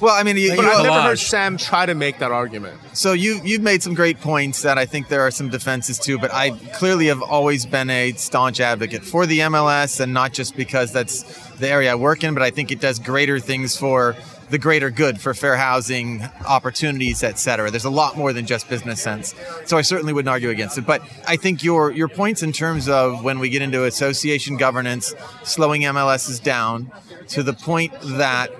Well, 0.00 0.14
I 0.14 0.22
mean, 0.22 0.36
you, 0.36 0.54
But 0.56 0.62
you- 0.64 0.70
I've 0.70 0.82
never 0.84 1.00
heard 1.02 1.18
Sam 1.18 1.56
try 1.56 1.86
to 1.86 1.94
make 1.94 2.18
that 2.18 2.32
argument. 2.32 2.78
so 2.92 3.12
you 3.12 3.40
you've 3.44 3.62
made 3.62 3.82
some 3.82 3.94
great 3.94 4.20
points 4.20 4.62
that 4.62 4.76
I 4.76 4.86
think 4.86 5.08
there 5.08 5.22
are 5.22 5.30
some 5.30 5.48
defenses 5.50 5.98
to, 6.00 6.18
but 6.18 6.32
I 6.34 6.50
clearly 6.74 7.06
have 7.06 7.22
always 7.22 7.64
been 7.66 7.90
a 7.90 8.12
staunch 8.12 8.60
advocate 8.60 9.04
for 9.04 9.24
the 9.26 9.40
MLS, 9.40 10.00
and 10.00 10.12
not 10.12 10.32
just 10.32 10.56
because 10.56 10.92
that's 10.92 11.22
the 11.58 11.68
area 11.68 11.92
I 11.92 11.94
work 11.94 12.24
in, 12.24 12.34
but 12.34 12.42
I 12.42 12.50
think 12.50 12.70
it 12.72 12.80
does 12.80 12.98
greater 12.98 13.38
things 13.38 13.76
for 13.76 14.16
the 14.50 14.58
greater 14.58 14.90
good 14.90 15.20
for 15.20 15.32
fair 15.32 15.56
housing 15.56 16.22
opportunities, 16.46 17.22
et 17.22 17.38
cetera. 17.38 17.70
There's 17.70 17.86
a 17.86 17.90
lot 17.90 18.16
more 18.18 18.32
than 18.32 18.44
just 18.46 18.68
business 18.68 19.00
sense. 19.00 19.34
So 19.64 19.78
I 19.78 19.82
certainly 19.82 20.12
wouldn't 20.12 20.28
argue 20.28 20.50
against 20.50 20.76
it. 20.76 20.84
But 20.86 21.02
I 21.26 21.36
think 21.36 21.64
your 21.64 21.90
your 21.90 22.08
points 22.08 22.42
in 22.42 22.52
terms 22.52 22.88
of 22.88 23.24
when 23.24 23.38
we 23.38 23.48
get 23.48 23.62
into 23.62 23.84
association 23.84 24.56
governance, 24.56 25.14
slowing 25.44 25.82
MLSs 25.82 26.42
down 26.42 26.90
to 27.28 27.42
the 27.42 27.54
point 27.54 27.92
that 28.18 28.50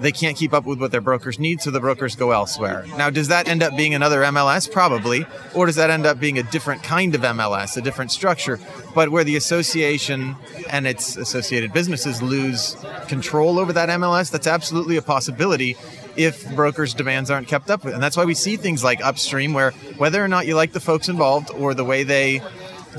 they 0.00 0.12
can't 0.12 0.36
keep 0.36 0.52
up 0.52 0.64
with 0.64 0.80
what 0.80 0.90
their 0.90 1.00
brokers 1.00 1.38
need, 1.38 1.60
so 1.60 1.70
the 1.70 1.80
brokers 1.80 2.16
go 2.16 2.30
elsewhere. 2.30 2.84
Now, 2.96 3.10
does 3.10 3.28
that 3.28 3.48
end 3.48 3.62
up 3.62 3.76
being 3.76 3.94
another 3.94 4.22
MLS? 4.22 4.70
Probably. 4.70 5.26
Or 5.54 5.66
does 5.66 5.76
that 5.76 5.90
end 5.90 6.06
up 6.06 6.18
being 6.20 6.38
a 6.38 6.42
different 6.42 6.82
kind 6.82 7.14
of 7.14 7.20
MLS, 7.22 7.76
a 7.76 7.80
different 7.80 8.10
structure, 8.10 8.58
but 8.94 9.10
where 9.10 9.24
the 9.24 9.36
association 9.36 10.36
and 10.70 10.86
its 10.86 11.16
associated 11.16 11.72
businesses 11.72 12.22
lose 12.22 12.76
control 13.08 13.58
over 13.58 13.72
that 13.72 13.88
MLS? 13.88 14.30
That's 14.30 14.46
absolutely 14.46 14.96
a 14.96 15.02
possibility 15.02 15.76
if 16.16 16.48
brokers' 16.54 16.94
demands 16.94 17.30
aren't 17.30 17.48
kept 17.48 17.70
up 17.70 17.84
with. 17.84 17.94
And 17.94 18.02
that's 18.02 18.16
why 18.16 18.24
we 18.24 18.34
see 18.34 18.56
things 18.56 18.84
like 18.84 19.04
Upstream, 19.04 19.52
where 19.52 19.72
whether 19.98 20.24
or 20.24 20.28
not 20.28 20.46
you 20.46 20.54
like 20.54 20.72
the 20.72 20.80
folks 20.80 21.08
involved 21.08 21.50
or 21.50 21.74
the 21.74 21.84
way 21.84 22.02
they 22.04 22.40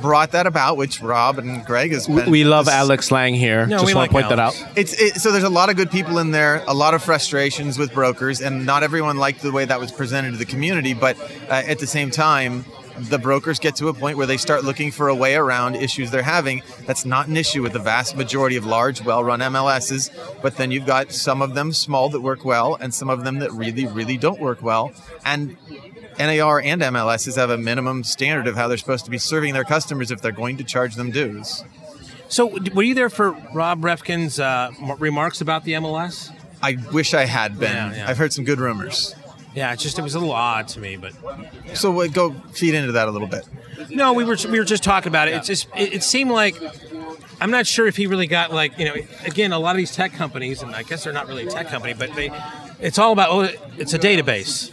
brought 0.01 0.31
that 0.31 0.47
about, 0.47 0.77
which 0.77 1.01
Rob 1.01 1.37
and 1.37 1.65
Greg 1.65 1.91
has 1.91 2.07
been. 2.07 2.29
We 2.29 2.43
love 2.43 2.67
Alex 2.67 3.11
Lang 3.11 3.33
here. 3.33 3.65
No, 3.65 3.77
Just 3.77 3.85
we 3.85 3.93
want 3.93 4.11
like 4.13 4.23
to 4.23 4.27
point 4.27 4.29
that 4.29 4.39
out. 4.39 4.77
It's 4.77 4.93
it, 4.93 5.15
so 5.21 5.31
there's 5.31 5.43
a 5.43 5.49
lot 5.49 5.69
of 5.69 5.75
good 5.75 5.91
people 5.91 6.19
in 6.19 6.31
there, 6.31 6.63
a 6.67 6.73
lot 6.73 6.93
of 6.93 7.03
frustrations 7.03 7.77
with 7.77 7.93
brokers, 7.93 8.41
and 8.41 8.65
not 8.65 8.83
everyone 8.83 9.17
liked 9.17 9.41
the 9.41 9.51
way 9.51 9.65
that 9.65 9.79
was 9.79 9.91
presented 9.91 10.31
to 10.31 10.37
the 10.37 10.45
community. 10.45 10.93
But 10.93 11.19
uh, 11.49 11.63
at 11.67 11.79
the 11.79 11.87
same 11.87 12.11
time, 12.11 12.65
the 12.97 13.17
brokers 13.17 13.59
get 13.59 13.75
to 13.77 13.89
a 13.89 13.93
point 13.93 14.17
where 14.17 14.27
they 14.27 14.37
start 14.37 14.63
looking 14.63 14.91
for 14.91 15.09
a 15.09 15.15
way 15.15 15.35
around 15.35 15.75
issues 15.75 16.11
they're 16.11 16.23
having. 16.23 16.63
That's 16.85 17.05
not 17.05 17.27
an 17.27 17.35
issue 17.37 17.61
with 17.61 17.73
the 17.73 17.79
vast 17.79 18.15
majority 18.15 18.55
of 18.55 18.65
large, 18.65 19.01
well-run 19.01 19.39
MLSs. 19.41 20.11
But 20.41 20.57
then 20.57 20.71
you've 20.71 20.85
got 20.85 21.11
some 21.11 21.41
of 21.41 21.55
them 21.55 21.73
small 21.73 22.09
that 22.09 22.21
work 22.21 22.45
well, 22.45 22.75
and 22.75 22.93
some 22.93 23.09
of 23.09 23.23
them 23.23 23.39
that 23.39 23.51
really, 23.51 23.85
really 23.85 24.17
don't 24.17 24.39
work 24.39 24.61
well. 24.61 24.93
And 25.25 25.57
NAR 26.19 26.61
and 26.61 26.81
MLSs 26.81 27.35
have 27.35 27.49
a 27.49 27.57
minimum 27.57 28.03
standard 28.03 28.47
of 28.47 28.55
how 28.55 28.67
they're 28.67 28.77
supposed 28.77 29.05
to 29.05 29.11
be 29.11 29.17
serving 29.17 29.53
their 29.53 29.63
customers 29.63 30.11
if 30.11 30.21
they're 30.21 30.31
going 30.31 30.57
to 30.57 30.63
charge 30.63 30.95
them 30.95 31.11
dues. 31.11 31.63
So, 32.27 32.57
were 32.73 32.83
you 32.83 32.95
there 32.95 33.09
for 33.09 33.31
Rob 33.53 33.83
Refkin's 33.83 34.39
uh, 34.39 34.71
remarks 34.97 35.41
about 35.41 35.63
the 35.63 35.73
MLS? 35.73 36.31
I 36.61 36.77
wish 36.91 37.13
I 37.13 37.25
had 37.25 37.59
been. 37.59 37.71
Yeah, 37.71 37.95
yeah. 37.95 38.09
I've 38.09 38.17
heard 38.17 38.33
some 38.33 38.45
good 38.45 38.59
rumors. 38.59 39.13
Yeah, 39.53 39.71
it's 39.73 39.83
just 39.83 39.99
it 39.99 40.01
was 40.01 40.15
a 40.15 40.19
little 40.19 40.33
odd 40.33 40.67
to 40.69 40.79
me, 40.79 40.97
but 40.97 41.13
So 41.75 41.91
we'll 41.91 42.09
go 42.09 42.31
feed 42.53 42.73
into 42.73 42.93
that 42.93 43.07
a 43.07 43.11
little 43.11 43.27
bit. 43.27 43.45
no, 43.89 44.13
we 44.13 44.23
were 44.23 44.37
we 44.49 44.57
were 44.59 44.65
just 44.65 44.83
talking 44.83 45.07
about 45.09 45.27
it. 45.27 45.35
It's 45.35 45.47
just 45.47 45.67
it, 45.77 45.93
it 45.93 46.03
seemed 46.03 46.31
like 46.31 46.55
I'm 47.39 47.51
not 47.51 47.67
sure 47.67 47.87
if 47.87 47.95
he 47.95 48.07
really 48.07 48.27
got 48.27 48.51
like 48.51 48.77
you 48.79 48.85
know 48.85 48.95
again 49.25 49.53
a 49.53 49.59
lot 49.59 49.71
of 49.71 49.77
these 49.77 49.95
tech 49.95 50.11
companies 50.13 50.61
and 50.61 50.75
I 50.75 50.83
guess 50.83 51.03
they're 51.03 51.13
not 51.13 51.27
really 51.27 51.45
a 51.47 51.49
tech 51.49 51.67
company, 51.67 51.93
but 51.93 52.13
they 52.15 52.31
it's 52.79 52.99
all 52.99 53.11
about 53.11 53.29
oh 53.31 53.49
it's 53.77 53.93
a 53.93 53.99
database, 53.99 54.71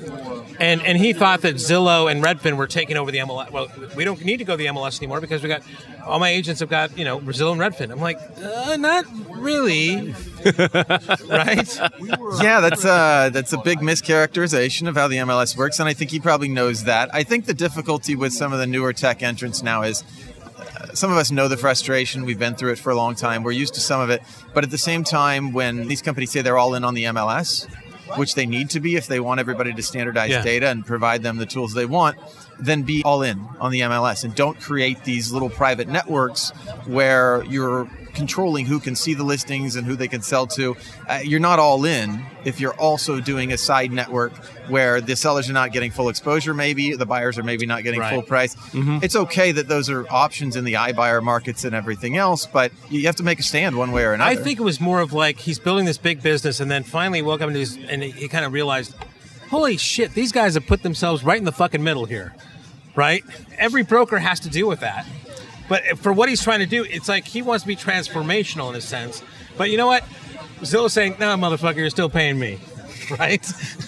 and 0.59 0.83
and 0.83 0.99
he 0.99 1.13
thought 1.13 1.43
that 1.43 1.57
Zillow 1.57 2.11
and 2.11 2.23
Redfin 2.23 2.57
were 2.57 2.67
taking 2.67 2.97
over 2.97 3.11
the 3.11 3.19
MLS. 3.19 3.51
Well, 3.51 3.69
we 3.97 4.05
don't 4.05 4.25
need 4.25 4.39
to 4.39 4.45
go 4.45 4.55
to 4.55 4.57
the 4.57 4.67
MLS 4.67 4.99
anymore 5.01 5.21
because 5.21 5.43
we 5.43 5.49
got 5.49 5.63
all 6.07 6.19
my 6.19 6.31
agents 6.31 6.61
have 6.61 6.69
got 6.69 6.97
you 6.97 7.05
know 7.05 7.21
Zillow 7.21 7.53
and 7.53 7.61
Redfin. 7.61 7.91
I'm 7.91 8.01
like 8.01 8.19
uh, 8.43 8.77
not 8.77 9.05
really, 9.31 10.15
right? 11.29 11.81
Yeah, 12.43 12.61
that's 12.61 12.85
a 12.85 13.31
that's 13.33 13.53
a 13.53 13.59
big 13.59 13.79
mischaracterization 13.79 14.89
of 14.89 14.97
how 14.97 15.09
the 15.09 15.17
MLS 15.17 15.57
works, 15.57 15.79
and 15.79 15.89
I 15.89 15.95
think 15.95 16.11
he 16.11 16.21
probably 16.21 16.49
knows 16.49 16.85
that. 16.85 17.15
I 17.15 17.23
think 17.23 17.47
the 17.47 17.55
difficulty 17.55 18.15
with 18.15 18.33
some 18.33 18.53
of 18.53 18.59
the 18.59 18.67
newer 18.67 18.93
tech 18.93 19.23
entrants 19.23 19.63
now 19.63 19.83
is 19.83 20.05
uh, 20.59 20.95
some 20.95 21.11
of 21.11 21.17
us 21.19 21.31
know 21.31 21.49
the 21.49 21.57
frustration. 21.57 22.25
We've 22.25 22.39
been 22.39 22.55
through 22.55 22.73
it 22.73 22.79
for 22.79 22.91
a 22.91 22.97
long 22.97 23.15
time. 23.15 23.43
We're 23.43 23.53
used 23.53 23.75
to 23.75 23.81
some 23.81 24.01
of 24.01 24.11
it, 24.11 24.23
but 24.55 24.65
at 24.65 24.71
the 24.71 24.79
same 24.79 25.05
time, 25.05 25.53
when 25.53 25.89
these 25.89 26.03
companies 26.03 26.31
say 26.31 26.43
they're 26.43 26.59
all 26.59 26.75
in 26.75 26.85
on 26.85 26.95
the 26.95 27.05
MLS, 27.05 27.69
which 28.17 28.35
they 28.35 28.47
need 28.47 28.71
to 28.71 28.81
be 28.81 28.97
if 28.97 29.07
they 29.07 29.21
want 29.21 29.41
everybody 29.41 29.73
to 29.73 29.83
standardize 29.83 30.31
Yeah. 30.31 30.43
data 30.43 30.69
and 30.69 30.85
provide 30.87 31.23
them 31.23 31.37
the 31.37 31.47
tools 31.47 31.73
they 31.75 31.87
want, 31.87 32.17
then 32.59 32.83
be 32.83 33.03
all 33.05 33.23
in 33.23 33.41
on 33.61 33.71
the 33.73 33.81
MLS 33.81 34.25
and 34.25 34.35
don't 34.35 34.59
create 34.61 35.05
these 35.05 35.33
little 35.33 35.51
private 35.51 35.89
networks 35.89 36.51
where 36.87 37.45
you're 37.45 37.89
controlling 38.15 38.67
who 38.67 38.79
can 38.81 38.95
see 38.95 39.15
the 39.15 39.23
listings 39.25 39.77
and 39.77 39.87
who 39.87 39.97
they 39.97 40.09
can 40.09 40.23
sell 40.23 40.47
to. 40.49 40.77
Uh, 41.09 41.21
you're 41.25 41.41
not 41.41 41.59
all 41.59 41.85
in 41.85 42.25
if 42.45 42.61
you're 42.61 42.75
also 42.75 43.21
doing 43.21 43.53
a 43.53 43.59
side 43.59 43.93
network 43.93 44.33
where 44.69 45.01
the 45.01 45.15
sellers 45.17 45.49
are 45.49 45.53
not 45.53 45.73
getting 45.73 45.91
full 45.91 46.09
exposure, 46.09 46.55
maybe 46.55 46.95
the 46.95 47.07
buyers 47.07 47.39
are 47.39 47.43
maybe 47.43 47.67
not 47.67 47.83
getting 47.83 48.01
Right. 48.01 48.13
full 48.13 48.23
price. 48.23 48.57
It's 48.75 49.17
okay 49.17 49.53
that 49.53 49.69
those 49.69 49.89
are 49.91 50.07
options 50.11 50.57
in 50.57 50.65
the 50.65 50.75
iBuyer 50.75 51.23
markets 51.23 51.65
and 51.65 51.75
everything 51.75 52.17
else, 52.17 52.47
but 52.47 52.73
you 52.91 53.07
have 53.07 53.17
to 53.17 53.23
make 53.23 53.39
a 53.39 53.43
stand 53.43 53.77
one 53.77 53.93
way 53.93 54.05
or 54.05 54.13
another. 54.13 54.31
I 54.31 54.37
think 54.37 54.59
it 54.59 54.63
was 54.63 54.81
more 54.81 55.01
of 55.01 55.13
like 55.13 55.39
he's 55.39 55.59
building 55.59 55.85
this 55.85 55.99
big 55.99 56.23
business, 56.23 56.61
and 56.61 56.71
then 56.71 56.83
finally 56.83 57.23
woke 57.23 57.41
up 57.43 57.49
and, 57.49 57.57
he's, 57.57 57.77
and 57.77 58.03
he, 58.03 58.11
he 58.11 58.29
kind 58.29 58.45
of 58.45 58.53
realized, 58.53 58.95
holy 59.51 59.77
shit, 59.77 60.15
these 60.15 60.33
guys 60.33 60.55
have 60.55 60.67
put 60.67 60.83
themselves 60.83 61.23
right 61.25 61.39
in 61.39 61.45
the 61.45 61.53
fucking 61.53 61.83
middle 61.83 62.07
here, 62.07 62.35
right? 62.97 63.23
Every 63.59 63.83
broker 63.83 64.19
has 64.19 64.41
to 64.41 64.49
deal 64.49 64.67
with 64.69 64.81
that. 64.81 65.07
But 65.73 65.97
for 65.97 66.13
what 66.13 66.29
he's 66.29 66.43
trying 66.43 66.59
to 66.59 66.67
do, 66.67 66.85
it's 66.85 67.09
like 67.09 67.27
he 67.27 67.41
wants 67.41 67.63
to 67.63 67.67
be 67.67 67.77
transformational 67.77 68.69
in 68.69 68.77
a 68.77 68.81
sense. 68.83 69.23
But 69.57 69.71
you 69.71 69.79
know 69.79 69.87
what? 69.87 70.05
Zillow's 70.61 70.93
saying, 70.93 71.17
no, 71.19 71.35
motherfucker, 71.37 71.77
you're 71.77 71.89
still 71.89 72.11
paying 72.11 72.39
me. 72.39 72.61
right? 73.19 73.43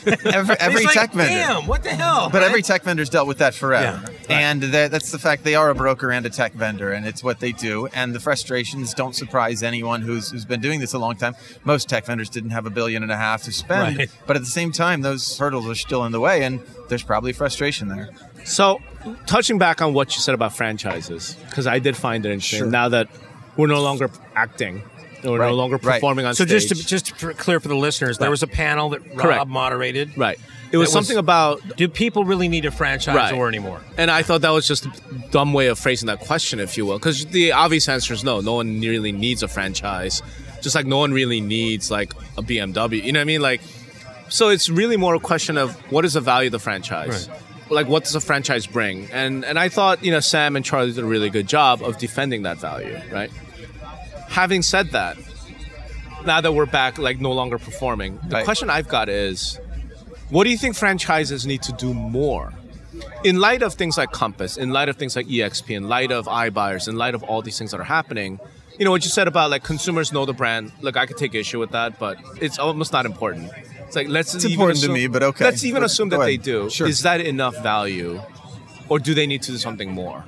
Every, 0.24 0.56
every 0.58 0.76
It's 0.76 0.84
like, 0.86 0.94
tech 0.94 1.12
vendor. 1.12 1.30
Damn, 1.30 1.66
what 1.66 1.82
the 1.82 1.90
hell? 1.90 2.30
But 2.30 2.40
right? 2.40 2.48
every 2.48 2.62
tech 2.62 2.84
vendor's 2.84 3.08
dealt 3.08 3.28
with 3.28 3.38
that 3.38 3.54
forever. 3.54 4.00
Yeah, 4.02 4.12
right. 4.12 4.30
And 4.30 4.62
that, 4.62 4.90
that's 4.90 5.12
the 5.12 5.18
fact 5.18 5.44
they 5.44 5.54
are 5.54 5.70
a 5.70 5.74
broker 5.74 6.10
and 6.10 6.24
a 6.24 6.30
tech 6.30 6.54
vendor, 6.54 6.92
and 6.92 7.06
it's 7.06 7.22
what 7.22 7.40
they 7.40 7.52
do. 7.52 7.86
And 7.88 8.14
the 8.14 8.20
frustrations 8.20 8.92
don't 8.94 9.14
surprise 9.14 9.62
anyone 9.62 10.00
who's, 10.02 10.30
who's 10.30 10.44
been 10.44 10.60
doing 10.60 10.80
this 10.80 10.94
a 10.94 10.98
long 10.98 11.16
time. 11.16 11.34
Most 11.64 11.88
tech 11.88 12.06
vendors 12.06 12.30
didn't 12.30 12.50
have 12.50 12.64
a 12.66 12.70
billion 12.70 13.02
and 13.02 13.12
a 13.12 13.16
half 13.16 13.42
to 13.44 13.52
spend. 13.52 13.98
Right. 13.98 14.10
But 14.26 14.36
at 14.36 14.42
the 14.42 14.48
same 14.48 14.72
time, 14.72 15.02
those 15.02 15.38
hurdles 15.38 15.68
are 15.68 15.74
still 15.74 16.04
in 16.04 16.12
the 16.12 16.20
way, 16.20 16.44
and 16.44 16.60
there's 16.88 17.02
probably 17.02 17.32
frustration 17.32 17.88
there. 17.88 18.10
So, 18.44 18.80
touching 19.26 19.58
back 19.58 19.82
on 19.82 19.94
what 19.94 20.14
you 20.14 20.20
said 20.20 20.34
about 20.34 20.56
franchises, 20.56 21.36
because 21.48 21.66
I 21.66 21.78
did 21.78 21.96
find 21.96 22.24
it 22.26 22.30
interesting. 22.32 22.60
Sure. 22.60 22.68
Now 22.68 22.88
that 22.90 23.08
we're 23.56 23.66
no 23.68 23.82
longer 23.82 24.10
acting, 24.34 24.82
we're 25.22 25.38
Right, 25.38 25.48
no 25.48 25.54
longer 25.54 25.76
right. 25.78 25.94
performing 25.94 26.26
on 26.26 26.34
so 26.34 26.44
stage. 26.44 26.68
just 26.68 26.82
to, 26.82 26.86
just 26.86 27.06
to 27.18 27.32
clear 27.34 27.58
for 27.60 27.68
the 27.68 27.76
listeners, 27.76 28.18
there 28.18 28.30
was 28.30 28.42
a 28.42 28.46
panel 28.46 28.90
that 28.90 29.00
Rob 29.08 29.18
Correct. 29.18 29.46
moderated. 29.46 30.16
right. 30.18 30.38
It 30.72 30.76
was 30.76 30.90
That 30.92 30.98
was- 30.98 31.06
something 31.06 31.18
about 31.18 31.76
Do 31.76 31.88
people 31.88 32.24
really 32.24 32.48
need 32.48 32.64
a 32.66 32.70
franchisor 32.70 33.14
Right. 33.14 33.32
anymore? 33.32 33.80
And 33.96 34.10
I 34.10 34.22
thought 34.22 34.40
that 34.42 34.50
was 34.50 34.66
just 34.66 34.86
a 34.86 34.90
dumb 35.30 35.52
way 35.52 35.68
of 35.68 35.78
phrasing 35.78 36.08
that 36.08 36.20
question, 36.20 36.58
if 36.60 36.76
you 36.76 36.84
will, 36.84 36.98
because 36.98 37.26
the 37.26 37.52
obvious 37.52 37.88
answer 37.88 38.12
is 38.12 38.24
no. 38.24 38.40
No 38.40 38.54
one 38.54 38.80
really 38.80 39.12
needs 39.12 39.42
a 39.42 39.48
franchise, 39.48 40.20
just 40.62 40.74
like 40.74 40.84
no 40.84 40.98
one 40.98 41.12
really 41.12 41.40
needs 41.40 41.90
like 41.92 42.12
a 42.36 42.42
BMW. 42.42 43.02
You 43.04 43.12
know 43.12 43.20
what 43.20 43.22
I 43.22 43.24
mean? 43.24 43.40
Like, 43.40 43.60
so 44.28 44.48
it's 44.48 44.68
really 44.68 44.96
more 44.96 45.14
a 45.14 45.20
question 45.20 45.56
of 45.56 45.74
what 45.92 46.04
is 46.04 46.14
the 46.14 46.20
value 46.20 46.48
of 46.48 46.52
the 46.52 46.58
franchise. 46.58 47.28
Like, 47.70 47.88
what 47.88 48.04
does 48.04 48.14
a 48.14 48.20
franchise 48.20 48.66
bring? 48.66 49.08
And 49.12 49.44
and 49.44 49.58
I 49.58 49.68
thought 49.68 50.04
you 50.04 50.10
know 50.12 50.20
Sam 50.20 50.56
and 50.56 50.64
Charlie 50.64 50.92
did 50.92 51.02
a 51.02 51.06
really 51.06 51.30
good 51.30 51.46
job 51.48 51.82
of 51.82 51.98
defending 51.98 52.42
that 52.42 52.58
value, 52.58 52.98
right? 53.12 53.30
Having 54.28 54.62
said 54.62 54.90
that, 54.90 55.16
now 56.26 56.40
that 56.40 56.52
we're 56.52 56.66
back, 56.66 56.98
like 56.98 57.20
no 57.20 57.32
longer 57.32 57.58
performing, 57.58 58.18
the 58.28 58.36
Right. 58.36 58.44
question 58.44 58.68
I've 58.70 58.88
got 58.88 59.08
is, 59.08 59.58
what 60.30 60.44
do 60.44 60.50
you 60.50 60.58
think 60.58 60.76
franchises 60.76 61.46
need 61.46 61.62
to 61.62 61.72
do 61.72 61.94
more? 61.94 62.52
in 63.24 63.40
light 63.40 63.62
of 63.62 63.74
things 63.74 63.98
like 63.98 64.12
Compass, 64.12 64.56
in 64.56 64.70
light 64.70 64.88
of 64.88 64.96
things 64.96 65.16
like 65.16 65.26
EXP, 65.26 65.74
in 65.74 65.88
light 65.88 66.12
of 66.12 66.26
iBuyers, 66.26 66.86
in 66.88 66.96
light 66.96 67.14
of 67.14 67.22
all 67.24 67.42
these 67.42 67.58
things 67.58 67.72
that 67.72 67.80
are 67.80 67.84
happening, 67.98 68.38
you 68.78 68.84
know 68.84 68.90
what 68.92 69.02
you 69.04 69.10
said 69.10 69.26
about 69.26 69.50
like 69.50 69.64
consumers 69.64 70.12
know 70.12 70.24
the 70.24 70.32
brand. 70.32 70.70
Look, 70.80 70.96
I 70.96 71.04
could 71.06 71.16
take 71.16 71.34
issue 71.34 71.58
with 71.58 71.70
that, 71.72 71.98
but 71.98 72.18
it's 72.40 72.58
almost 72.58 72.92
not 72.92 73.04
important. 73.04 73.50
It's 73.86 73.96
like 73.96 74.08
let's 74.08 74.34
It's 74.34 74.44
even 74.44 74.52
important 74.54 74.80
to 74.84 74.90
me, 74.92 75.06
but 75.06 75.22
okay. 75.22 75.44
Let's 75.44 75.64
even 75.64 75.80
Go- 75.80 75.86
assume 75.86 76.08
that 76.10 76.20
they 76.20 76.36
do. 76.36 76.70
Sure. 76.70 76.86
Is 76.86 77.02
that 77.02 77.20
enough 77.20 77.56
value, 77.62 78.20
or 78.88 78.98
do 78.98 79.14
they 79.14 79.26
need 79.26 79.42
to 79.42 79.52
do 79.52 79.58
something 79.58 79.90
more? 79.90 80.24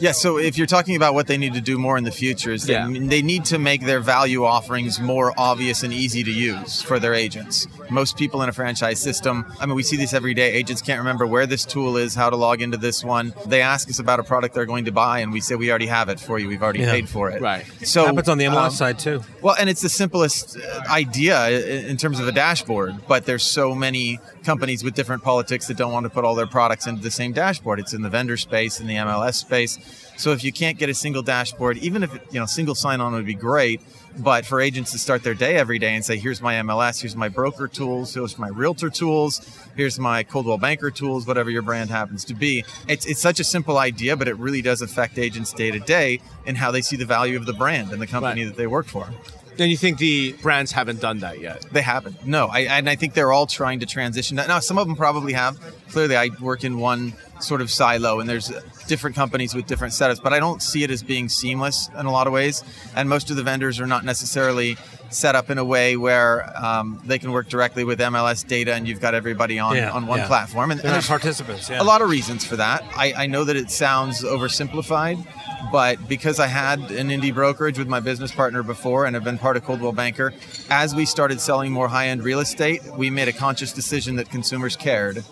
Yeah, 0.00 0.12
so 0.12 0.38
if 0.38 0.56
you're 0.56 0.66
talking 0.66 0.94
about 0.96 1.14
what 1.14 1.26
they 1.26 1.36
need 1.36 1.54
to 1.54 1.60
do 1.60 1.78
more 1.78 1.96
in 1.98 2.04
the 2.04 2.10
future, 2.12 2.52
is 2.52 2.64
they, 2.64 2.74
Yeah. 2.74 2.88
they 2.88 3.20
need 3.22 3.44
to 3.46 3.58
make 3.58 3.84
their 3.84 4.00
value 4.00 4.44
offerings 4.44 5.00
more 5.00 5.32
obvious 5.36 5.82
and 5.82 5.92
easy 5.92 6.22
to 6.22 6.30
use 6.30 6.80
for 6.82 6.98
their 7.00 7.14
agents. 7.14 7.66
Most 7.90 8.16
people 8.16 8.42
in 8.42 8.48
a 8.48 8.52
franchise 8.52 9.00
system, 9.00 9.44
I 9.60 9.66
mean, 9.66 9.74
we 9.74 9.82
see 9.82 9.96
this 9.96 10.12
every 10.12 10.34
day. 10.34 10.52
Agents 10.52 10.82
can't 10.82 10.98
remember 10.98 11.26
where 11.26 11.46
this 11.46 11.64
tool 11.64 11.96
is, 11.96 12.14
how 12.14 12.30
to 12.30 12.36
log 12.36 12.62
into 12.62 12.76
this 12.76 13.02
one. 13.02 13.32
They 13.46 13.60
ask 13.60 13.88
us 13.88 13.98
about 13.98 14.20
a 14.20 14.22
product 14.22 14.54
they're 14.54 14.66
going 14.66 14.84
to 14.84 14.92
buy, 14.92 15.20
and 15.20 15.32
we 15.32 15.40
say, 15.40 15.54
we 15.56 15.70
already 15.70 15.86
have 15.86 16.08
it 16.08 16.20
for 16.20 16.38
you. 16.38 16.48
We've 16.48 16.62
already 16.62 16.80
Yeah. 16.80 16.92
paid 16.92 17.08
for 17.08 17.30
it. 17.30 17.40
Right. 17.42 17.64
So 17.82 18.06
Happens 18.06 18.28
on 18.28 18.38
the 18.38 18.44
MLS 18.46 18.66
um, 18.66 18.70
side 18.72 18.98
too. 18.98 19.22
well, 19.42 19.56
and 19.58 19.68
it's 19.68 19.80
the 19.80 19.88
simplest 19.88 20.56
uh, 20.56 20.82
idea 20.90 21.48
in 21.88 21.96
terms 21.96 22.20
of 22.20 22.28
a 22.28 22.32
dashboard, 22.32 22.94
but 23.08 23.26
there's 23.26 23.42
so 23.42 23.74
many 23.74 24.20
companies 24.44 24.84
with 24.84 24.94
different 24.94 25.22
politics 25.22 25.66
that 25.66 25.76
don't 25.76 25.92
want 25.92 26.04
to 26.04 26.10
put 26.10 26.24
all 26.24 26.34
their 26.34 26.46
products 26.46 26.86
into 26.86 27.02
the 27.02 27.10
same 27.10 27.32
dashboard. 27.32 27.80
It's 27.80 27.92
in 27.92 28.02
the 28.02 28.08
vendor 28.10 28.36
space, 28.36 28.78
in 28.80 28.86
the 28.86 28.94
MLS 28.96 29.34
space. 29.40 29.78
So 30.16 30.32
if 30.32 30.42
you 30.42 30.52
can't 30.52 30.78
get 30.78 30.88
a 30.88 30.94
single 30.94 31.22
dashboard, 31.22 31.78
even 31.78 32.02
if 32.02 32.12
you 32.32 32.40
know 32.40 32.46
single 32.46 32.74
sign-on 32.74 33.12
would 33.12 33.26
be 33.26 33.34
great, 33.34 33.80
but 34.18 34.44
for 34.44 34.60
agents 34.60 34.90
to 34.90 34.98
start 34.98 35.22
their 35.22 35.34
day 35.34 35.54
every 35.56 35.78
day 35.78 35.94
and 35.94 36.04
say, 36.04 36.16
"Here's 36.16 36.42
my 36.42 36.54
MLS, 36.54 37.00
here's 37.00 37.14
my 37.14 37.28
broker 37.28 37.68
tools, 37.68 38.14
here's 38.14 38.36
my 38.36 38.48
realtor 38.48 38.90
tools, 38.90 39.40
here's 39.76 39.96
my 39.98 40.24
Coldwell 40.24 40.58
Banker 40.58 40.90
tools, 40.90 41.24
whatever 41.26 41.50
your 41.50 41.62
brand 41.62 41.90
happens 41.90 42.24
to 42.24 42.34
be," 42.34 42.64
it's 42.88 43.06
it's 43.06 43.20
such 43.20 43.38
a 43.38 43.44
simple 43.44 43.78
idea, 43.78 44.16
but 44.16 44.26
it 44.26 44.36
really 44.38 44.60
does 44.62 44.82
affect 44.82 45.18
agents 45.18 45.52
day 45.52 45.70
to 45.70 45.78
day 45.78 46.20
and 46.46 46.56
how 46.58 46.72
they 46.72 46.82
see 46.82 46.96
the 46.96 47.06
value 47.06 47.36
of 47.36 47.46
the 47.46 47.52
brand 47.52 47.92
and 47.92 48.02
the 48.02 48.06
company 48.06 48.42
Right. 48.42 48.48
that 48.50 48.56
they 48.56 48.66
work 48.66 48.86
for. 48.86 49.10
And 49.58 49.70
you 49.70 49.76
think 49.76 49.98
the 49.98 50.32
brands 50.34 50.72
haven't 50.72 51.00
done 51.00 51.18
that 51.20 51.40
yet? 51.40 51.66
They 51.72 51.82
haven't. 51.82 52.24
No, 52.26 52.46
I, 52.46 52.60
and 52.60 52.88
I 52.88 52.94
think 52.94 53.14
they're 53.14 53.32
all 53.32 53.46
trying 53.46 53.80
to 53.80 53.86
transition. 53.86 54.36
Now, 54.36 54.60
some 54.60 54.78
of 54.78 54.86
them 54.86 54.96
probably 54.96 55.32
have. 55.32 55.58
Clearly, 55.90 56.16
I 56.16 56.30
work 56.40 56.64
in 56.64 56.78
one 56.78 57.14
sort 57.40 57.60
of 57.60 57.70
silo, 57.70 58.20
and 58.20 58.28
there's 58.28 58.52
different 58.86 59.16
companies 59.16 59.54
with 59.54 59.66
different 59.66 59.94
setups, 59.94 60.22
but 60.22 60.32
I 60.32 60.38
don't 60.38 60.62
see 60.62 60.82
it 60.84 60.90
as 60.90 61.02
being 61.02 61.28
seamless 61.28 61.88
in 61.98 62.06
a 62.06 62.12
lot 62.12 62.26
of 62.26 62.32
ways. 62.32 62.62
And 62.94 63.08
most 63.08 63.30
of 63.30 63.36
the 63.36 63.42
vendors 63.42 63.80
are 63.80 63.86
not 63.86 64.04
necessarily 64.04 64.76
set 65.10 65.34
up 65.34 65.48
in 65.50 65.58
a 65.58 65.64
way 65.64 65.96
where 65.96 66.52
um, 66.62 67.00
they 67.04 67.18
can 67.18 67.32
work 67.32 67.48
directly 67.48 67.82
with 67.84 67.98
MLS 68.00 68.46
data, 68.46 68.74
and 68.74 68.86
you've 68.86 69.00
got 69.00 69.14
everybody 69.14 69.58
on 69.58 69.74
Yeah, 69.76 69.90
on 69.90 70.06
one 70.06 70.18
yeah. 70.20 70.26
platform. 70.26 70.70
And, 70.70 70.80
and 70.80 70.90
there's 70.90 71.06
participants. 71.06 71.70
Yeah. 71.70 71.80
a 71.80 71.84
lot 71.84 72.02
of 72.02 72.10
reasons 72.10 72.44
for 72.44 72.56
that. 72.56 72.84
I, 72.96 73.12
I 73.16 73.26
know 73.26 73.44
that 73.44 73.56
it 73.56 73.70
sounds 73.70 74.22
oversimplified, 74.22 75.26
but 75.72 76.08
because 76.08 76.38
I 76.38 76.46
had 76.46 76.78
an 76.90 77.08
indie 77.08 77.32
brokerage 77.32 77.78
with 77.78 77.88
my 77.88 78.00
business 78.00 78.32
partner 78.32 78.62
before 78.62 79.06
and 79.06 79.14
have 79.14 79.24
been 79.24 79.38
part 79.38 79.56
of 79.56 79.64
Coldwell 79.64 79.92
Banker, 79.92 80.32
as 80.70 80.94
we 80.94 81.04
started 81.06 81.40
selling 81.40 81.72
more 81.72 81.88
high 81.88 82.08
end 82.08 82.22
real 82.22 82.40
estate, 82.40 82.82
we 82.96 83.10
made 83.10 83.28
a 83.28 83.32
conscious 83.32 83.72
decision 83.72 84.16
that 84.16 84.28
consumers 84.30 84.76
cared 84.76 85.24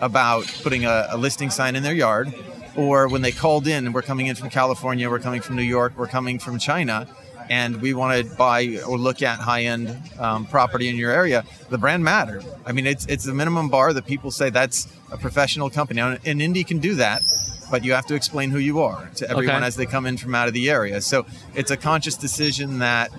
about 0.00 0.44
putting 0.62 0.84
a, 0.84 1.06
a 1.10 1.16
listing 1.16 1.50
sign 1.50 1.76
in 1.76 1.82
their 1.82 1.94
yard. 1.94 2.32
Or 2.76 3.08
when 3.08 3.22
they 3.22 3.30
called 3.30 3.68
in, 3.68 3.92
we're 3.92 4.02
coming 4.02 4.26
in 4.26 4.34
from 4.34 4.50
California, 4.50 5.08
we're 5.08 5.20
coming 5.20 5.40
from 5.40 5.54
New 5.54 5.62
York, 5.62 5.92
we're 5.96 6.08
coming 6.08 6.40
from 6.40 6.58
China, 6.58 7.06
and 7.50 7.80
we 7.80 7.94
want 7.94 8.26
to 8.26 8.34
buy 8.36 8.78
or 8.86 8.96
look 8.98 9.22
at 9.22 9.38
high-end 9.38 9.96
um, 10.18 10.46
property 10.46 10.88
in 10.88 10.96
your 10.96 11.10
area, 11.10 11.44
the 11.70 11.78
brand 11.78 12.04
mattered. 12.04 12.44
I 12.66 12.72
mean, 12.72 12.86
it's 12.86 13.06
it's 13.06 13.24
the 13.24 13.34
minimum 13.34 13.68
bar 13.68 13.92
that 13.92 14.06
people 14.06 14.30
say 14.30 14.50
that's 14.50 14.88
a 15.12 15.16
professional 15.16 15.70
company. 15.70 16.00
Now, 16.00 16.12
An 16.24 16.38
indie 16.40 16.66
can 16.66 16.78
do 16.78 16.94
that, 16.96 17.22
but 17.70 17.84
you 17.84 17.92
have 17.92 18.06
to 18.06 18.14
explain 18.14 18.50
who 18.50 18.58
you 18.58 18.80
are 18.80 19.10
to 19.16 19.30
everyone 19.30 19.56
Okay. 19.56 19.66
as 19.66 19.76
they 19.76 19.86
come 19.86 20.06
in 20.06 20.16
from 20.16 20.34
out 20.34 20.48
of 20.48 20.54
the 20.54 20.70
area. 20.70 21.00
So 21.00 21.26
it's 21.54 21.70
a 21.70 21.76
conscious 21.76 22.16
decision 22.16 22.78
that 22.80 23.10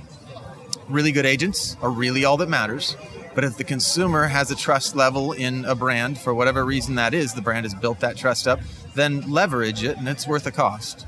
really 0.90 1.12
good 1.12 1.26
agents 1.26 1.78
are 1.82 1.90
really 1.90 2.26
all 2.26 2.38
that 2.38 2.50
matters. 2.50 2.96
But 3.34 3.44
if 3.44 3.58
the 3.58 3.64
consumer 3.66 4.28
has 4.28 4.50
a 4.50 4.56
trust 4.56 4.96
level 4.96 5.34
in 5.34 5.66
a 5.66 5.76
brand, 5.76 6.18
for 6.18 6.34
whatever 6.34 6.64
reason 6.64 6.96
that 6.96 7.14
is, 7.14 7.34
the 7.34 7.42
brand 7.42 7.66
has 7.66 7.74
built 7.76 8.00
that 8.00 8.16
trust 8.16 8.48
up, 8.48 8.60
then 8.94 9.30
leverage 9.30 9.84
it 9.84 9.98
and 9.98 10.08
it's 10.08 10.26
worth 10.26 10.48
a 10.48 10.52
cost. 10.52 11.06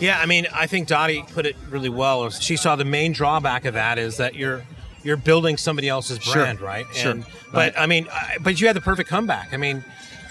Yeah, 0.00 0.18
I 0.18 0.26
mean, 0.26 0.46
I 0.52 0.66
think 0.66 0.88
Dottie 0.88 1.24
put 1.32 1.46
it 1.46 1.56
really 1.68 1.88
well. 1.90 2.30
She 2.30 2.56
saw 2.56 2.74
the 2.76 2.84
main 2.84 3.12
drawback 3.12 3.64
of 3.66 3.74
that 3.74 3.98
is 3.98 4.16
that 4.16 4.34
you're 4.34 4.62
you're 5.02 5.16
building 5.16 5.56
somebody 5.56 5.88
else's 5.88 6.18
Sure. 6.22 6.34
brand, 6.34 6.60
right? 6.60 6.86
Sure. 6.92 7.12
And, 7.12 7.24
but 7.52 7.78
I 7.78 7.86
mean, 7.86 8.06
I, 8.12 8.36
but 8.40 8.60
you 8.60 8.66
had 8.66 8.76
the 8.76 8.80
perfect 8.82 9.08
comeback. 9.08 9.52
I 9.52 9.56
mean, 9.56 9.82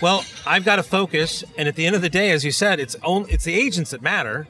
well, 0.01 0.23
I've 0.45 0.63
got 0.63 0.75
to 0.77 0.83
focus, 0.83 1.43
and 1.57 1.67
at 1.67 1.75
the 1.75 1.85
end 1.85 1.95
of 1.95 2.01
the 2.01 2.09
day, 2.09 2.31
as 2.31 2.43
you 2.45 2.51
said, 2.51 2.79
it's 2.79 2.95
only 3.03 3.31
it's 3.31 3.43
the 3.43 3.53
agents 3.53 3.91
that 3.91 4.01
matter, 4.01 4.47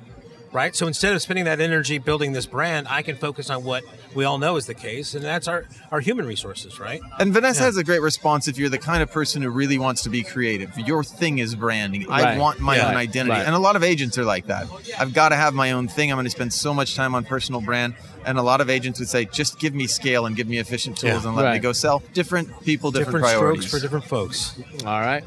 right? 0.51 0.75
So 0.75 0.87
instead 0.87 1.13
of 1.13 1.21
spending 1.21 1.45
that 1.45 1.59
energy 1.59 1.97
building 1.97 2.31
this 2.33 2.45
brand, 2.45 2.87
I 2.89 3.01
can 3.01 3.15
focus 3.15 3.49
on 3.49 3.63
what 3.63 3.83
we 4.15 4.25
all 4.25 4.37
know 4.37 4.55
is 4.55 4.65
the 4.65 4.73
case, 4.73 5.13
and 5.13 5.23
that's 5.23 5.47
our 5.47 5.65
our 5.91 5.99
human 5.99 6.25
resources, 6.25 6.79
right? 6.79 7.01
And 7.19 7.33
Vanessa 7.33 7.61
Yeah. 7.61 7.65
has 7.67 7.77
a 7.77 7.83
great 7.83 8.01
response 8.01 8.47
if 8.47 8.57
you're 8.57 8.69
the 8.69 8.77
kind 8.77 9.03
of 9.03 9.11
person 9.11 9.41
who 9.41 9.49
really 9.49 9.77
wants 9.77 10.03
to 10.03 10.09
be 10.09 10.23
creative. 10.23 10.77
Your 10.79 11.03
thing 11.03 11.39
is 11.39 11.55
branding. 11.55 12.09
I 12.09 12.37
want 12.37 12.59
my 12.59 12.77
Yeah. 12.77 12.89
own 12.89 12.95
identity. 12.95 13.31
Right. 13.37 13.45
And 13.45 13.55
a 13.55 13.59
lot 13.59 13.75
of 13.75 13.83
agents 13.83 14.17
are 14.17 14.25
like 14.25 14.47
that. 14.47 14.67
I've 14.97 15.13
got 15.13 15.29
to 15.29 15.35
have 15.35 15.53
my 15.53 15.71
own 15.71 15.87
thing. 15.87 16.11
I'm 16.11 16.15
going 16.17 16.25
to 16.25 16.29
spend 16.31 16.53
so 16.53 16.73
much 16.73 16.95
time 16.95 17.13
on 17.15 17.23
personal 17.25 17.61
brand. 17.61 17.93
And 18.25 18.37
a 18.37 18.41
lot 18.41 18.61
of 18.61 18.69
agents 18.69 18.99
would 18.99 19.09
say, 19.09 19.25
just 19.25 19.59
give 19.59 19.73
me 19.73 19.87
scale 19.87 20.25
and 20.25 20.35
give 20.35 20.47
me 20.47 20.57
efficient 20.59 20.97
tools 20.97 21.23
Yeah. 21.23 21.29
and 21.29 21.37
let 21.37 21.53
me 21.53 21.59
go 21.59 21.71
sell. 21.73 22.03
Different 22.13 22.47
people, 22.63 22.91
different, 22.91 23.07
Different 23.23 23.25
priorities. 23.25 23.67
strokes 23.67 23.71
for 23.71 23.79
different 23.85 24.05
folks. 24.05 24.59
All 24.85 24.99
right. 25.01 25.23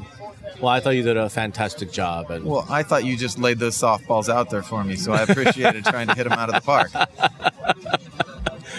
Well, 0.61 0.69
I 0.71 0.79
thought 0.79 0.91
you 0.91 1.03
did 1.03 1.17
a 1.17 1.29
fantastic 1.29 1.91
job. 1.91 2.29
And 2.31 2.45
well, 2.45 2.65
I 2.69 2.83
thought 2.83 3.03
you 3.03 3.17
just 3.17 3.39
laid 3.39 3.59
those 3.59 3.75
softballs 3.77 4.29
out 4.29 4.49
there 4.49 4.61
for 4.61 4.83
me, 4.83 4.95
so 4.95 5.11
I 5.11 5.23
appreciated 5.23 5.83
trying 5.85 6.07
to 6.07 6.13
hit 6.15 6.23
them 6.25 6.33
out 6.33 6.49
of 6.49 6.55
the 6.55 6.61
park. 6.61 6.91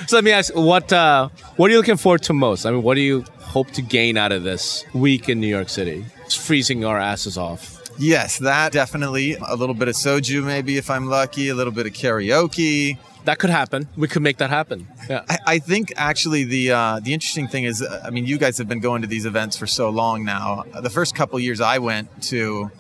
So 0.07 0.17
let 0.17 0.25
me 0.25 0.33
ask, 0.33 0.55
what 0.55 0.93
uh, 0.93 1.29
what 1.57 1.69
are 1.69 1.73
you 1.73 1.79
looking 1.79 1.97
forward 1.97 2.23
to 2.25 2.35
most? 2.35 2.67
I 2.67 2.71
mean, 2.73 2.83
what 2.83 2.95
do 2.95 3.01
you 3.01 3.25
hope 3.41 3.71
to 3.73 3.81
gain 3.83 4.19
out 4.19 4.33
of 4.33 4.43
this 4.43 4.85
week 4.93 5.31
in 5.31 5.41
New 5.41 5.47
York 5.47 5.71
City? 5.71 6.05
It's 6.27 6.35
freezing 6.35 6.85
our 6.85 6.99
asses 6.99 7.39
off. 7.39 7.81
Yes, 7.99 8.39
that 8.41 8.73
definitely. 8.73 9.37
A 9.37 9.57
little 9.57 9.75
bit 9.75 9.89
of 9.89 9.95
soju, 9.95 10.45
maybe 10.45 10.77
if 10.77 10.91
I'm 10.91 11.07
lucky. 11.07 11.49
A 11.49 11.55
little 11.55 11.73
bit 11.73 11.87
of 11.87 11.93
karaoke. 11.95 12.99
That 13.25 13.39
could 13.39 13.51
happen. 13.51 13.89
We 13.97 14.09
could 14.09 14.23
make 14.23 14.37
that 14.39 14.51
happen. 14.51 14.87
Yeah. 15.09 15.25
I, 15.29 15.39
I 15.47 15.59
think 15.59 15.93
actually 15.97 16.45
the 16.45 16.73
uh, 16.73 17.01
the 17.01 17.15
interesting 17.15 17.49
thing 17.49 17.65
is, 17.65 17.81
uh, 17.83 18.03
I 18.05 18.11
mean, 18.11 18.27
you 18.27 18.39
guys 18.39 18.59
have 18.59 18.69
been 18.69 18.81
going 18.81 19.03
to 19.03 19.09
these 19.09 19.25
events 19.25 19.57
for 19.57 19.67
so 19.67 19.89
long 19.91 20.25
now. 20.25 20.65
The 20.81 20.91
first 20.91 21.15
couple 21.15 21.39
years 21.41 21.61
I 21.61 21.79
went 21.79 22.23
to 22.25 22.71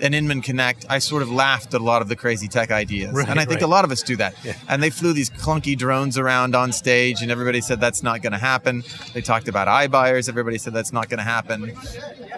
an 0.00 0.14
Inman 0.14 0.42
Connect, 0.42 0.84
I 0.90 0.98
sort 0.98 1.22
of 1.22 1.30
laughed 1.30 1.74
at 1.74 1.80
a 1.80 1.84
lot 1.84 2.02
of 2.02 2.08
the 2.08 2.16
crazy 2.16 2.48
tech 2.48 2.72
ideas, 2.72 3.14
Right, 3.14 3.28
and 3.28 3.38
I 3.38 3.44
think 3.44 3.60
right. 3.60 3.68
a 3.68 3.68
lot 3.68 3.84
of 3.84 3.92
us 3.92 4.02
do 4.02 4.16
that. 4.16 4.34
And 4.68 4.82
they 4.82 4.90
flew 4.90 5.12
these 5.12 5.30
clunky 5.30 5.78
drones 5.78 6.18
around 6.18 6.56
on 6.56 6.72
stage, 6.72 7.22
and 7.22 7.30
everybody 7.30 7.60
said 7.60 7.80
that's 7.80 8.02
not 8.02 8.20
going 8.20 8.32
to 8.32 8.38
happen. 8.38 8.82
They 9.12 9.20
talked 9.20 9.46
about 9.46 9.68
iBuyers, 9.68 10.28
everybody 10.28 10.58
said 10.58 10.72
that's 10.72 10.92
not 10.92 11.08
going 11.08 11.18
to 11.18 11.24
happen. 11.24 11.72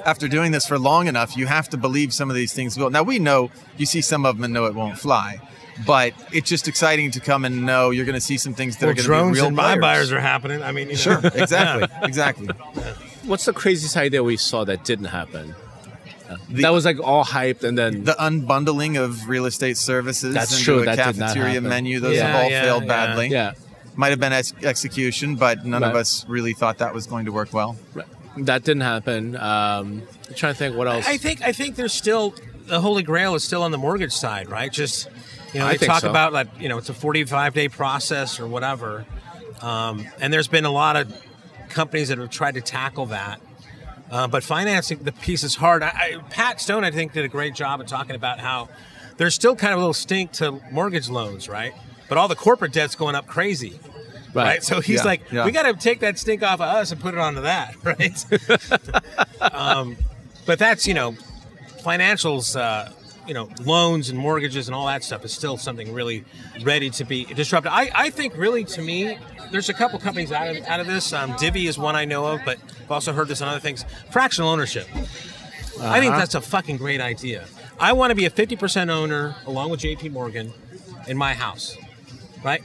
After 0.04 0.28
doing 0.28 0.52
this 0.52 0.66
for 0.66 0.78
long 0.78 1.06
enough, 1.06 1.38
you 1.38 1.46
have 1.46 1.70
to 1.70 1.78
believe 1.78 2.12
some 2.12 2.28
of 2.28 2.36
these 2.36 2.52
things 2.52 2.76
will. 2.76 2.90
Now 2.90 3.02
we 3.02 3.18
know 3.18 3.50
you 3.78 3.86
see 3.86 4.02
some 4.02 4.26
of 4.26 4.36
them 4.36 4.44
and 4.44 4.52
know 4.52 4.66
it 4.66 4.74
won't 4.74 4.98
fly. 4.98 5.40
But 5.86 6.12
it's 6.32 6.48
just 6.48 6.68
exciting 6.68 7.10
to 7.12 7.20
come 7.20 7.44
and 7.44 7.66
know 7.66 7.90
you're 7.90 8.04
going 8.04 8.14
to 8.14 8.20
see 8.20 8.36
some 8.38 8.54
things 8.54 8.76
that 8.76 8.86
Well, 8.86 8.90
are 8.92 8.94
going 8.94 9.02
to 9.02 9.08
drones 9.08 9.36
be 9.36 9.40
real 9.40 9.46
and 9.48 9.56
buy 9.56 9.76
buyers 9.78 10.12
are 10.12 10.20
happening. 10.20 10.62
I 10.62 10.70
mean, 10.72 10.86
you 10.88 10.94
know. 10.94 10.98
Sure, 11.00 11.20
exactly, 11.34 11.88
exactly. 12.06 12.46
What's 13.24 13.44
the 13.46 13.52
craziest 13.52 13.96
idea 13.96 14.22
we 14.22 14.36
saw 14.36 14.64
that 14.64 14.84
didn't 14.84 15.06
happen? 15.06 15.54
The- 16.48 16.62
that 16.62 16.70
was 16.72 16.84
like 16.84 17.00
all 17.00 17.24
hyped 17.24 17.64
and 17.64 17.76
then 17.76 18.04
The 18.04 18.12
unbundling 18.12 19.02
of 19.02 19.28
real 19.28 19.46
estate 19.46 19.76
services 19.76 20.32
That's 20.34 20.52
into 20.52 20.64
true, 20.64 20.82
a 20.82 20.84
that 20.84 20.96
did 20.96 21.18
not 21.18 21.28
cafeteria 21.28 21.54
happen. 21.54 21.68
menu, 21.68 22.00
those 22.00 22.16
Yeah, 22.16 22.26
have 22.28 22.44
all 22.44 22.50
yeah, 22.50 22.62
failed 22.62 22.82
yeah. 22.84 22.88
badly. 22.88 23.28
yeah, 23.28 23.52
Might 23.96 24.10
have 24.10 24.20
been 24.20 24.32
ex- 24.32 24.52
execution, 24.62 25.36
but 25.36 25.64
none 25.66 25.82
of 25.82 25.94
us 25.94 26.24
really 26.28 26.52
thought 26.52 26.78
that 26.78 26.94
was 26.94 27.06
going 27.06 27.24
to 27.26 27.32
work 27.32 27.52
well. 27.52 27.76
right. 27.94 28.06
that 28.38 28.64
didn't 28.64 28.82
happen. 28.82 29.36
Um, 29.36 30.02
I'm 30.28 30.34
trying 30.34 30.54
to 30.54 30.58
think 30.58 30.76
what 30.76 30.86
else. 30.88 31.06
I 31.06 31.16
think 31.18 31.42
I 31.42 31.52
think 31.52 31.76
there's 31.76 31.92
still 31.92 32.34
the 32.66 32.80
holy 32.80 33.02
grail 33.02 33.34
is 33.34 33.44
still 33.44 33.62
on 33.62 33.70
the 33.70 33.78
mortgage 33.78 34.12
side, 34.12 34.48
right? 34.48 34.72
Just 34.72 35.08
you 35.54 35.60
know, 35.60 35.66
I 35.66 35.76
they 35.76 35.86
talk 35.86 36.02
so. 36.02 36.10
about 36.10 36.32
like 36.32 36.48
you 36.60 36.68
know 36.68 36.78
it's 36.78 36.88
a 36.90 36.94
45 36.94 37.54
day 37.54 37.68
process 37.68 38.38
or 38.40 38.46
whatever, 38.46 39.06
um, 39.62 40.06
and 40.20 40.32
there's 40.32 40.48
been 40.48 40.64
a 40.64 40.70
lot 40.70 40.96
of 40.96 41.12
companies 41.70 42.08
that 42.08 42.18
have 42.18 42.30
tried 42.30 42.54
to 42.54 42.60
tackle 42.60 43.06
that. 43.06 43.40
Uh, 44.10 44.28
but 44.28 44.44
financing 44.44 44.98
the 45.02 45.12
piece 45.12 45.42
is 45.42 45.56
hard. 45.56 45.82
I, 45.82 45.88
I, 45.88 46.18
Pat 46.30 46.60
Stone, 46.60 46.84
I 46.84 46.90
think, 46.90 47.12
did 47.14 47.24
a 47.24 47.28
great 47.28 47.54
job 47.54 47.80
of 47.80 47.86
talking 47.86 48.14
about 48.14 48.38
how 48.38 48.68
there's 49.16 49.34
still 49.34 49.56
kind 49.56 49.72
of 49.72 49.78
a 49.78 49.80
little 49.80 49.94
stink 49.94 50.32
to 50.32 50.60
mortgage 50.70 51.08
loans, 51.08 51.48
right? 51.48 51.72
But 52.08 52.18
all 52.18 52.28
the 52.28 52.36
corporate 52.36 52.72
debt's 52.72 52.94
going 52.94 53.14
up 53.14 53.26
crazy, 53.26 53.80
right? 54.34 54.62
So 54.62 54.80
he's 54.80 54.98
Yeah, 55.00 55.04
like, 55.04 55.32
yeah. 55.32 55.44
we 55.46 55.52
got 55.52 55.62
to 55.62 55.72
take 55.72 56.00
that 56.00 56.18
stink 56.18 56.42
off 56.42 56.56
of 56.60 56.68
us 56.68 56.92
and 56.92 57.00
put 57.00 57.14
it 57.14 57.18
onto 57.20 57.40
that, 57.40 57.76
right? 57.82 58.24
um, 59.54 59.96
but 60.46 60.58
that's 60.58 60.86
you 60.86 60.94
know, 60.94 61.12
financials, 61.82 62.58
uh, 62.60 62.90
you 63.26 63.34
know, 63.34 63.48
loans 63.62 64.10
and 64.10 64.18
mortgages 64.18 64.68
and 64.68 64.74
all 64.74 64.86
that 64.86 65.02
stuff 65.04 65.24
is 65.24 65.32
still 65.32 65.56
something 65.56 65.92
really 65.92 66.24
ready 66.62 66.90
to 66.90 67.04
be 67.04 67.24
disrupted. 67.24 67.72
I, 67.72 67.90
I 67.94 68.10
think 68.10 68.36
really 68.36 68.64
to 68.64 68.82
me, 68.82 69.18
there's 69.50 69.68
a 69.68 69.74
couple 69.74 69.98
companies 69.98 70.32
out 70.32 70.54
of 70.54 70.64
out 70.64 70.80
of 70.80 70.86
this. 70.86 71.12
Um, 71.12 71.34
Divvy 71.38 71.66
is 71.66 71.78
one 71.78 71.96
I 71.96 72.04
know 72.04 72.26
of, 72.26 72.40
but 72.44 72.58
I've 72.82 72.90
also 72.90 73.12
heard 73.12 73.28
this 73.28 73.40
on 73.40 73.48
other 73.48 73.60
things. 73.60 73.84
Fractional 74.10 74.50
ownership. 74.50 74.86
I 75.80 76.00
think 76.00 76.14
that's 76.14 76.34
a 76.34 76.40
fucking 76.40 76.76
great 76.76 77.00
idea. 77.00 77.46
I 77.80 77.92
want 77.94 78.10
to 78.10 78.14
be 78.14 78.26
a 78.26 78.30
50% 78.30 78.90
owner 78.90 79.34
along 79.46 79.70
with 79.70 79.80
JP 79.80 80.12
Morgan 80.12 80.52
in 81.08 81.16
my 81.16 81.34
house, 81.34 81.76
right? 82.44 82.62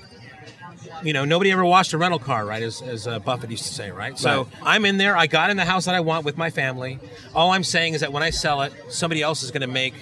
You 1.03 1.13
know, 1.13 1.25
nobody 1.25 1.51
ever 1.51 1.65
washed 1.65 1.93
a 1.93 1.97
rental 1.97 2.19
car, 2.19 2.45
right? 2.45 2.61
As, 2.61 2.81
as 2.81 3.07
uh, 3.07 3.17
Buffett 3.19 3.49
used 3.49 3.65
to 3.65 3.73
say, 3.73 3.89
right? 3.89 4.17
So 4.17 4.43
Right. 4.43 4.47
I'm 4.63 4.85
in 4.85 4.97
there. 4.97 5.17
I 5.17 5.25
got 5.27 5.49
in 5.49 5.57
the 5.57 5.65
house 5.65 5.85
that 5.85 5.95
I 5.95 5.99
want 6.01 6.25
with 6.25 6.37
my 6.37 6.49
family. 6.51 6.99
All 7.33 7.51
I'm 7.51 7.63
saying 7.63 7.95
is 7.95 8.01
that 8.01 8.13
when 8.13 8.21
I 8.21 8.29
sell 8.29 8.61
it, 8.61 8.73
somebody 8.89 9.21
else 9.23 9.41
is 9.41 9.49
going 9.51 9.61
to 9.61 9.67
make 9.67 9.93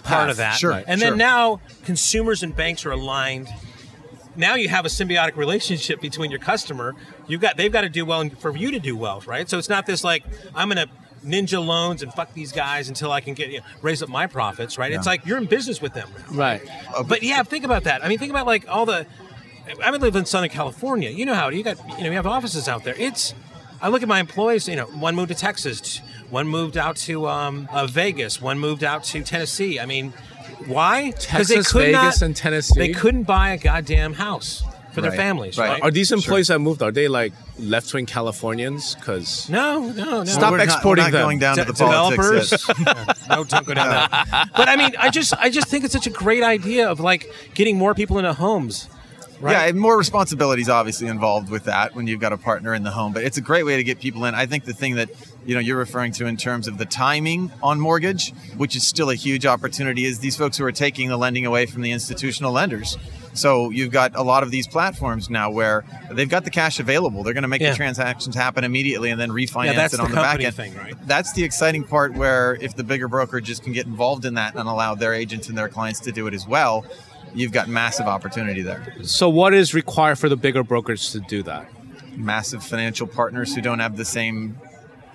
part 0.00 0.22
Half. 0.22 0.30
of 0.30 0.36
that. 0.38 0.54
Sure, 0.56 0.72
And 0.86 1.00
sure. 1.00 1.10
then 1.10 1.18
now 1.18 1.60
consumers 1.84 2.42
and 2.42 2.54
banks 2.54 2.84
are 2.86 2.90
aligned. 2.92 3.48
Now 4.36 4.54
you 4.54 4.68
have 4.68 4.84
a 4.86 4.88
symbiotic 4.88 5.36
relationship 5.36 6.00
between 6.00 6.30
your 6.30 6.40
customer. 6.40 6.94
You've 7.26 7.40
got 7.40 7.56
they've 7.56 7.72
got 7.72 7.82
to 7.82 7.88
do 7.88 8.04
well 8.06 8.28
for 8.30 8.56
you 8.56 8.70
to 8.70 8.78
do 8.78 8.96
well, 8.96 9.22
right? 9.26 9.48
So 9.48 9.58
it's 9.58 9.68
not 9.68 9.86
this 9.86 10.04
like 10.04 10.24
I'm 10.54 10.68
going 10.70 10.86
to 10.88 10.92
ninja 11.26 11.64
loans 11.64 12.02
and 12.02 12.12
fuck 12.14 12.32
these 12.32 12.50
guys 12.52 12.88
until 12.88 13.12
I 13.12 13.20
can 13.20 13.34
get 13.34 13.50
you 13.50 13.58
know, 13.58 13.64
raise 13.82 14.02
up 14.02 14.08
my 14.08 14.26
profits, 14.26 14.78
right? 14.78 14.90
It's 14.92 15.04
like 15.06 15.26
you're 15.26 15.36
in 15.36 15.44
business 15.46 15.82
with 15.82 15.92
them 15.94 16.08
now. 16.30 16.36
right. 16.38 16.62
Uh, 16.94 17.02
but 17.02 17.22
yeah, 17.22 17.42
think 17.42 17.64
about 17.64 17.84
that. 17.84 18.02
I 18.04 18.08
mean, 18.08 18.18
think 18.18 18.30
about 18.30 18.46
like 18.46 18.66
all 18.68 18.86
the. 18.86 19.06
I 19.84 19.90
mean, 19.92 20.00
live 20.00 20.16
in 20.16 20.24
Southern 20.24 20.48
California. 20.50 21.10
You 21.10 21.26
know 21.26 21.34
how 21.34 21.48
you 21.50 21.62
got. 21.62 21.78
You 21.98 22.04
know, 22.04 22.10
you 22.10 22.16
have 22.16 22.26
offices 22.26 22.68
out 22.68 22.84
there. 22.84 22.94
It's. 22.98 23.34
I 23.82 23.88
look 23.88 24.02
at 24.02 24.08
my 24.08 24.20
employees. 24.20 24.68
You 24.68 24.76
know, 24.76 24.86
one 24.86 25.14
moved 25.14 25.28
to 25.28 25.34
Texas, 25.34 25.98
one 26.28 26.46
moved 26.48 26.76
out 26.76 26.96
to 26.96 27.28
um, 27.28 27.68
uh, 27.72 27.86
Vegas, 27.86 28.40
one 28.40 28.58
moved 28.58 28.84
out 28.84 29.04
to 29.04 29.22
Tennessee. 29.22 29.80
I 29.80 29.86
mean, 29.86 30.12
why? 30.66 31.12
Texas, 31.18 31.72
Vegas, 31.72 32.22
and 32.22 32.36
Tennessee? 32.36 32.78
They 32.78 32.92
couldn't 32.92 33.24
buy 33.24 33.50
a 33.50 33.58
goddamn 33.58 34.14
house 34.14 34.62
for 34.92 35.00
their 35.00 35.12
families, 35.12 35.56
right. 35.56 35.70
right? 35.70 35.82
Are 35.82 35.90
these 35.90 36.10
employees 36.12 36.48
that 36.48 36.58
moved? 36.58 36.82
Are 36.82 36.90
they 36.90 37.08
like 37.08 37.32
left-wing 37.58 38.06
Californians? 38.06 38.94
Because 38.96 39.48
no, 39.48 39.88
no, 39.90 40.18
no. 40.18 40.24
Stop 40.24 40.50
We're 40.50 40.58
not- 40.58 40.64
exporting 40.64 41.04
we're 41.04 41.10
not 41.10 41.16
them. 41.16 41.22
going 41.22 41.38
down 41.38 41.56
to 41.56 41.64
De- 41.64 41.72
the 41.72 41.84
politics. 41.84 42.50
yet. 42.50 42.76
developers. 42.76 43.28
no, 43.28 43.44
don't 43.44 43.66
go 43.66 43.74
down 43.74 43.88
that. 43.88 44.50
But 44.56 44.68
I 44.68 44.76
mean, 44.76 44.94
I 44.98 45.10
just, 45.10 45.32
I 45.34 45.48
just 45.48 45.68
think 45.68 45.84
it's 45.84 45.92
such 45.92 46.06
a 46.06 46.10
great 46.10 46.42
idea 46.42 46.88
of 46.88 47.00
like 47.00 47.32
getting 47.54 47.78
more 47.78 47.94
people 47.94 48.18
into 48.18 48.32
homes. 48.32 48.88
Right? 49.40 49.52
Yeah, 49.52 49.64
and 49.68 49.80
more 49.80 49.96
responsibilities 49.96 50.68
obviously 50.68 51.06
involved 51.08 51.48
with 51.50 51.64
that 51.64 51.94
when 51.94 52.06
you've 52.06 52.20
got 52.20 52.32
a 52.32 52.36
partner 52.36 52.74
in 52.74 52.82
the 52.82 52.90
home. 52.90 53.12
But 53.14 53.24
it's 53.24 53.38
a 53.38 53.40
great 53.40 53.64
way 53.64 53.76
to 53.76 53.84
get 53.84 53.98
people 53.98 54.24
in. 54.26 54.34
I 54.34 54.44
think 54.46 54.64
the 54.64 54.74
thing 54.74 54.96
that 54.96 55.08
you 55.46 55.54
know 55.54 55.60
you're 55.60 55.78
referring 55.78 56.12
to 56.12 56.26
in 56.26 56.36
terms 56.36 56.68
of 56.68 56.76
the 56.76 56.84
timing 56.84 57.50
on 57.62 57.80
mortgage, 57.80 58.32
which 58.58 58.76
is 58.76 58.86
still 58.86 59.08
a 59.08 59.14
huge 59.14 59.46
opportunity, 59.46 60.04
is 60.04 60.18
these 60.18 60.36
folks 60.36 60.58
who 60.58 60.64
are 60.66 60.72
taking 60.72 61.08
the 61.08 61.16
lending 61.16 61.46
away 61.46 61.64
from 61.66 61.80
the 61.82 61.90
institutional 61.90 62.52
lenders. 62.52 62.98
So 63.32 63.70
you've 63.70 63.92
got 63.92 64.16
a 64.16 64.22
lot 64.22 64.42
of 64.42 64.50
these 64.50 64.66
platforms 64.66 65.30
now 65.30 65.50
where 65.50 65.84
they've 66.10 66.28
got 66.28 66.44
the 66.44 66.50
cash 66.50 66.80
available. 66.80 67.22
They're 67.22 67.32
going 67.32 67.42
to 67.42 67.48
make 67.48 67.62
Yeah. 67.62 67.70
the 67.70 67.76
transactions 67.76 68.34
happen 68.34 68.64
immediately 68.64 69.10
and 69.10 69.20
then 69.20 69.30
refinance 69.30 69.74
Yeah, 69.76 69.84
it 69.86 70.00
on 70.00 70.10
the, 70.10 70.16
back 70.16 70.40
end. 70.40 70.54
thing, 70.54 70.74
right? 70.76 70.94
That's 71.06 71.32
the 71.32 71.44
exciting 71.44 71.84
part 71.84 72.12
where 72.14 72.58
if 72.60 72.74
the 72.74 72.82
bigger 72.82 73.08
brokerages 73.08 73.62
can 73.62 73.72
get 73.72 73.86
involved 73.86 74.24
in 74.24 74.34
that 74.34 74.56
and 74.56 74.68
allow 74.68 74.96
their 74.96 75.14
agents 75.14 75.48
and 75.48 75.56
their 75.56 75.68
clients 75.68 76.00
to 76.00 76.12
do 76.12 76.26
it 76.26 76.34
as 76.34 76.46
well, 76.46 76.84
you've 77.34 77.52
got 77.52 77.68
massive 77.68 78.06
opportunity 78.06 78.62
there. 78.62 78.94
so, 79.02 79.28
what 79.28 79.54
is 79.54 79.74
required 79.74 80.18
for 80.18 80.28
the 80.28 80.36
bigger 80.36 80.62
brokers 80.64 81.12
to 81.12 81.20
do 81.20 81.42
that? 81.44 81.68
massive 82.16 82.62
financial 82.62 83.06
partners 83.06 83.54
who 83.54 83.62
don't 83.62 83.78
have 83.78 83.96
the 83.96 84.04
same 84.04 84.58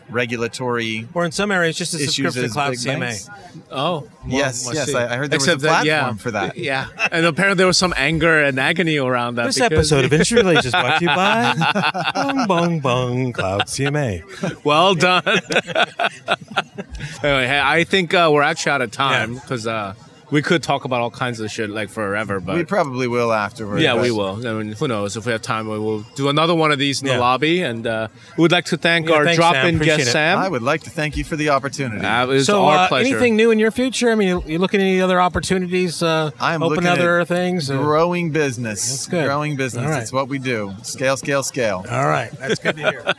regulatory 0.10 1.08
Or 1.14 1.26
in 1.26 1.32
some 1.32 1.52
areas, 1.52 1.78
just 1.78 1.94
a 1.94 1.98
subscription 2.00 2.50
Cloud 2.50 2.74
CMA. 2.74 3.00
banks. 3.00 3.30
Oh, 3.72 4.02
well, 4.02 4.10
Yes, 4.28 4.68
yes, 4.74 4.88
see. 4.88 4.96
I- 4.96 5.14
I 5.14 5.18
heard 5.18 5.30
there 5.30 5.38
was 5.38 5.46
Except 5.48 5.62
a 5.62 5.66
that, 5.66 5.86
yeah, 5.86 6.00
platform 6.00 6.18
for 6.18 6.32
that. 6.32 6.58
Yeah, 6.58 6.88
and 7.12 7.26
apparently 7.26 7.58
there 7.58 7.68
was 7.68 7.78
some 7.78 7.94
anger 7.98 8.42
and 8.44 8.60
agony 8.60 8.98
around 8.98 9.36
that. 9.36 9.48
This 9.48 9.60
episode 9.62 10.06
of 10.06 10.14
Industry 10.14 10.38
Relations 10.38 10.72
brought 10.72 11.00
to 11.00 11.06
you 11.06 11.10
by 11.10 12.12
Bong 12.16 12.48
Bong 12.48 12.80
Bong 12.80 13.34
Cloud 13.34 13.64
CMA. 13.68 14.24
Well 14.64 14.96
done. 14.96 15.24
anyway, 17.24 17.48
hey, 17.48 17.62
I 17.64 17.84
think 17.84 18.14
uh, 18.14 18.30
we're 18.32 18.42
actually 18.44 18.72
out 18.72 18.82
of 18.82 18.92
time 18.92 19.34
Yeah. 19.34 19.40
because 19.42 19.68
uh, 19.68 19.94
we 20.32 20.42
could 20.42 20.64
talk 20.64 20.86
about 20.86 21.02
all 21.02 21.12
kinds 21.12 21.40
of 21.40 21.52
shit 21.52 21.70
like 21.70 21.90
forever, 21.90 22.40
but 22.40 22.56
we 22.56 22.64
probably 22.66 23.08
will 23.08 23.32
afterwards. 23.32 23.82
yeah, 23.84 24.00
we 24.02 24.12
will. 24.12 24.46
I 24.48 24.54
mean, 24.54 24.74
who 24.74 24.88
knows? 24.88 25.16
If 25.18 25.26
we 25.26 25.32
have 25.32 25.42
time, 25.42 25.68
we 25.68 25.78
will 25.80 26.02
do 26.16 26.30
another 26.30 26.56
one 26.56 26.72
of 26.72 26.80
these 26.80 27.02
in 27.02 27.08
Yeah. 27.08 27.14
the 27.16 27.20
lobby. 27.20 27.62
And 27.62 27.86
uh, 27.86 28.08
we 28.38 28.42
would 28.42 28.52
like 28.52 28.66
to 28.66 28.78
thank 28.78 29.08
Yeah, 29.10 29.16
our 29.16 29.24
thanks, 29.26 29.38
drop-in 29.38 29.76
Appreciate 29.76 29.98
guest 29.98 30.10
it. 30.10 30.12
Sam. 30.14 30.40
I 30.40 30.48
would 30.50 30.64
like 30.64 30.84
to 30.84 30.90
thank 30.90 31.16
you 31.18 31.24
for 31.24 31.36
the 31.36 31.50
opportunity. 31.50 32.06
Uh, 32.06 32.24
it 32.24 32.28
was 32.28 32.46
So, 32.48 32.66
our 32.66 32.78
uh, 32.78 32.88
pleasure. 32.88 33.08
anything 33.16 33.36
new 33.36 33.52
in 33.52 33.60
your 33.60 33.72
future? 33.72 34.12
I 34.12 34.16
mean, 34.16 34.28
you, 34.30 34.44
you 34.48 34.58
looking 34.60 34.80
at 34.82 34.86
any 34.86 35.02
other 35.02 35.22
opportunities? 35.22 36.02
Uh, 36.02 36.32
I 36.40 36.54
am 36.56 36.64
open 36.64 36.76
looking 36.78 36.90
other 36.90 37.20
at 37.20 37.28
things. 37.28 37.70
or- 37.70 37.78
growing 37.84 38.32
business. 38.32 38.88
That's 38.90 39.08
good. 39.08 39.26
Growing 39.26 39.56
business. 39.56 39.84
All 39.86 39.90
right. 39.92 40.02
It's 40.02 40.12
what 40.12 40.28
we 40.28 40.40
do. 40.40 40.74
Scale, 40.84 41.18
scale, 41.18 41.44
scale. 41.44 41.86
All 41.90 42.08
right, 42.08 42.32
that's 42.40 42.60
good 42.60 42.78
to 42.78 42.90
hear. 42.90 43.04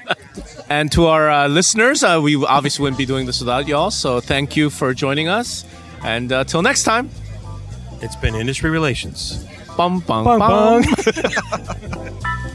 And 0.68 0.90
to 0.92 1.06
our 1.06 1.30
uh, 1.30 1.48
listeners, 1.48 2.02
uh, 2.02 2.20
we 2.22 2.34
obviously 2.44 2.82
wouldn't 2.82 2.98
be 2.98 3.06
doing 3.06 3.24
this 3.26 3.38
without 3.38 3.68
y'all. 3.68 3.90
So 3.92 4.20
thank 4.20 4.56
you 4.56 4.68
for 4.68 4.92
joining 4.94 5.28
us. 5.28 5.64
And 6.04 6.32
uh, 6.32 6.44
till 6.44 6.62
next 6.62 6.84
time, 6.84 7.10
it's 8.02 8.16
been 8.16 8.34
Industry 8.34 8.70
Relations. 8.70 9.44
bum 9.76 10.00
bum 10.00 10.24
Bong 10.24 10.38
bum. 10.38 10.82
bong. 10.82 12.12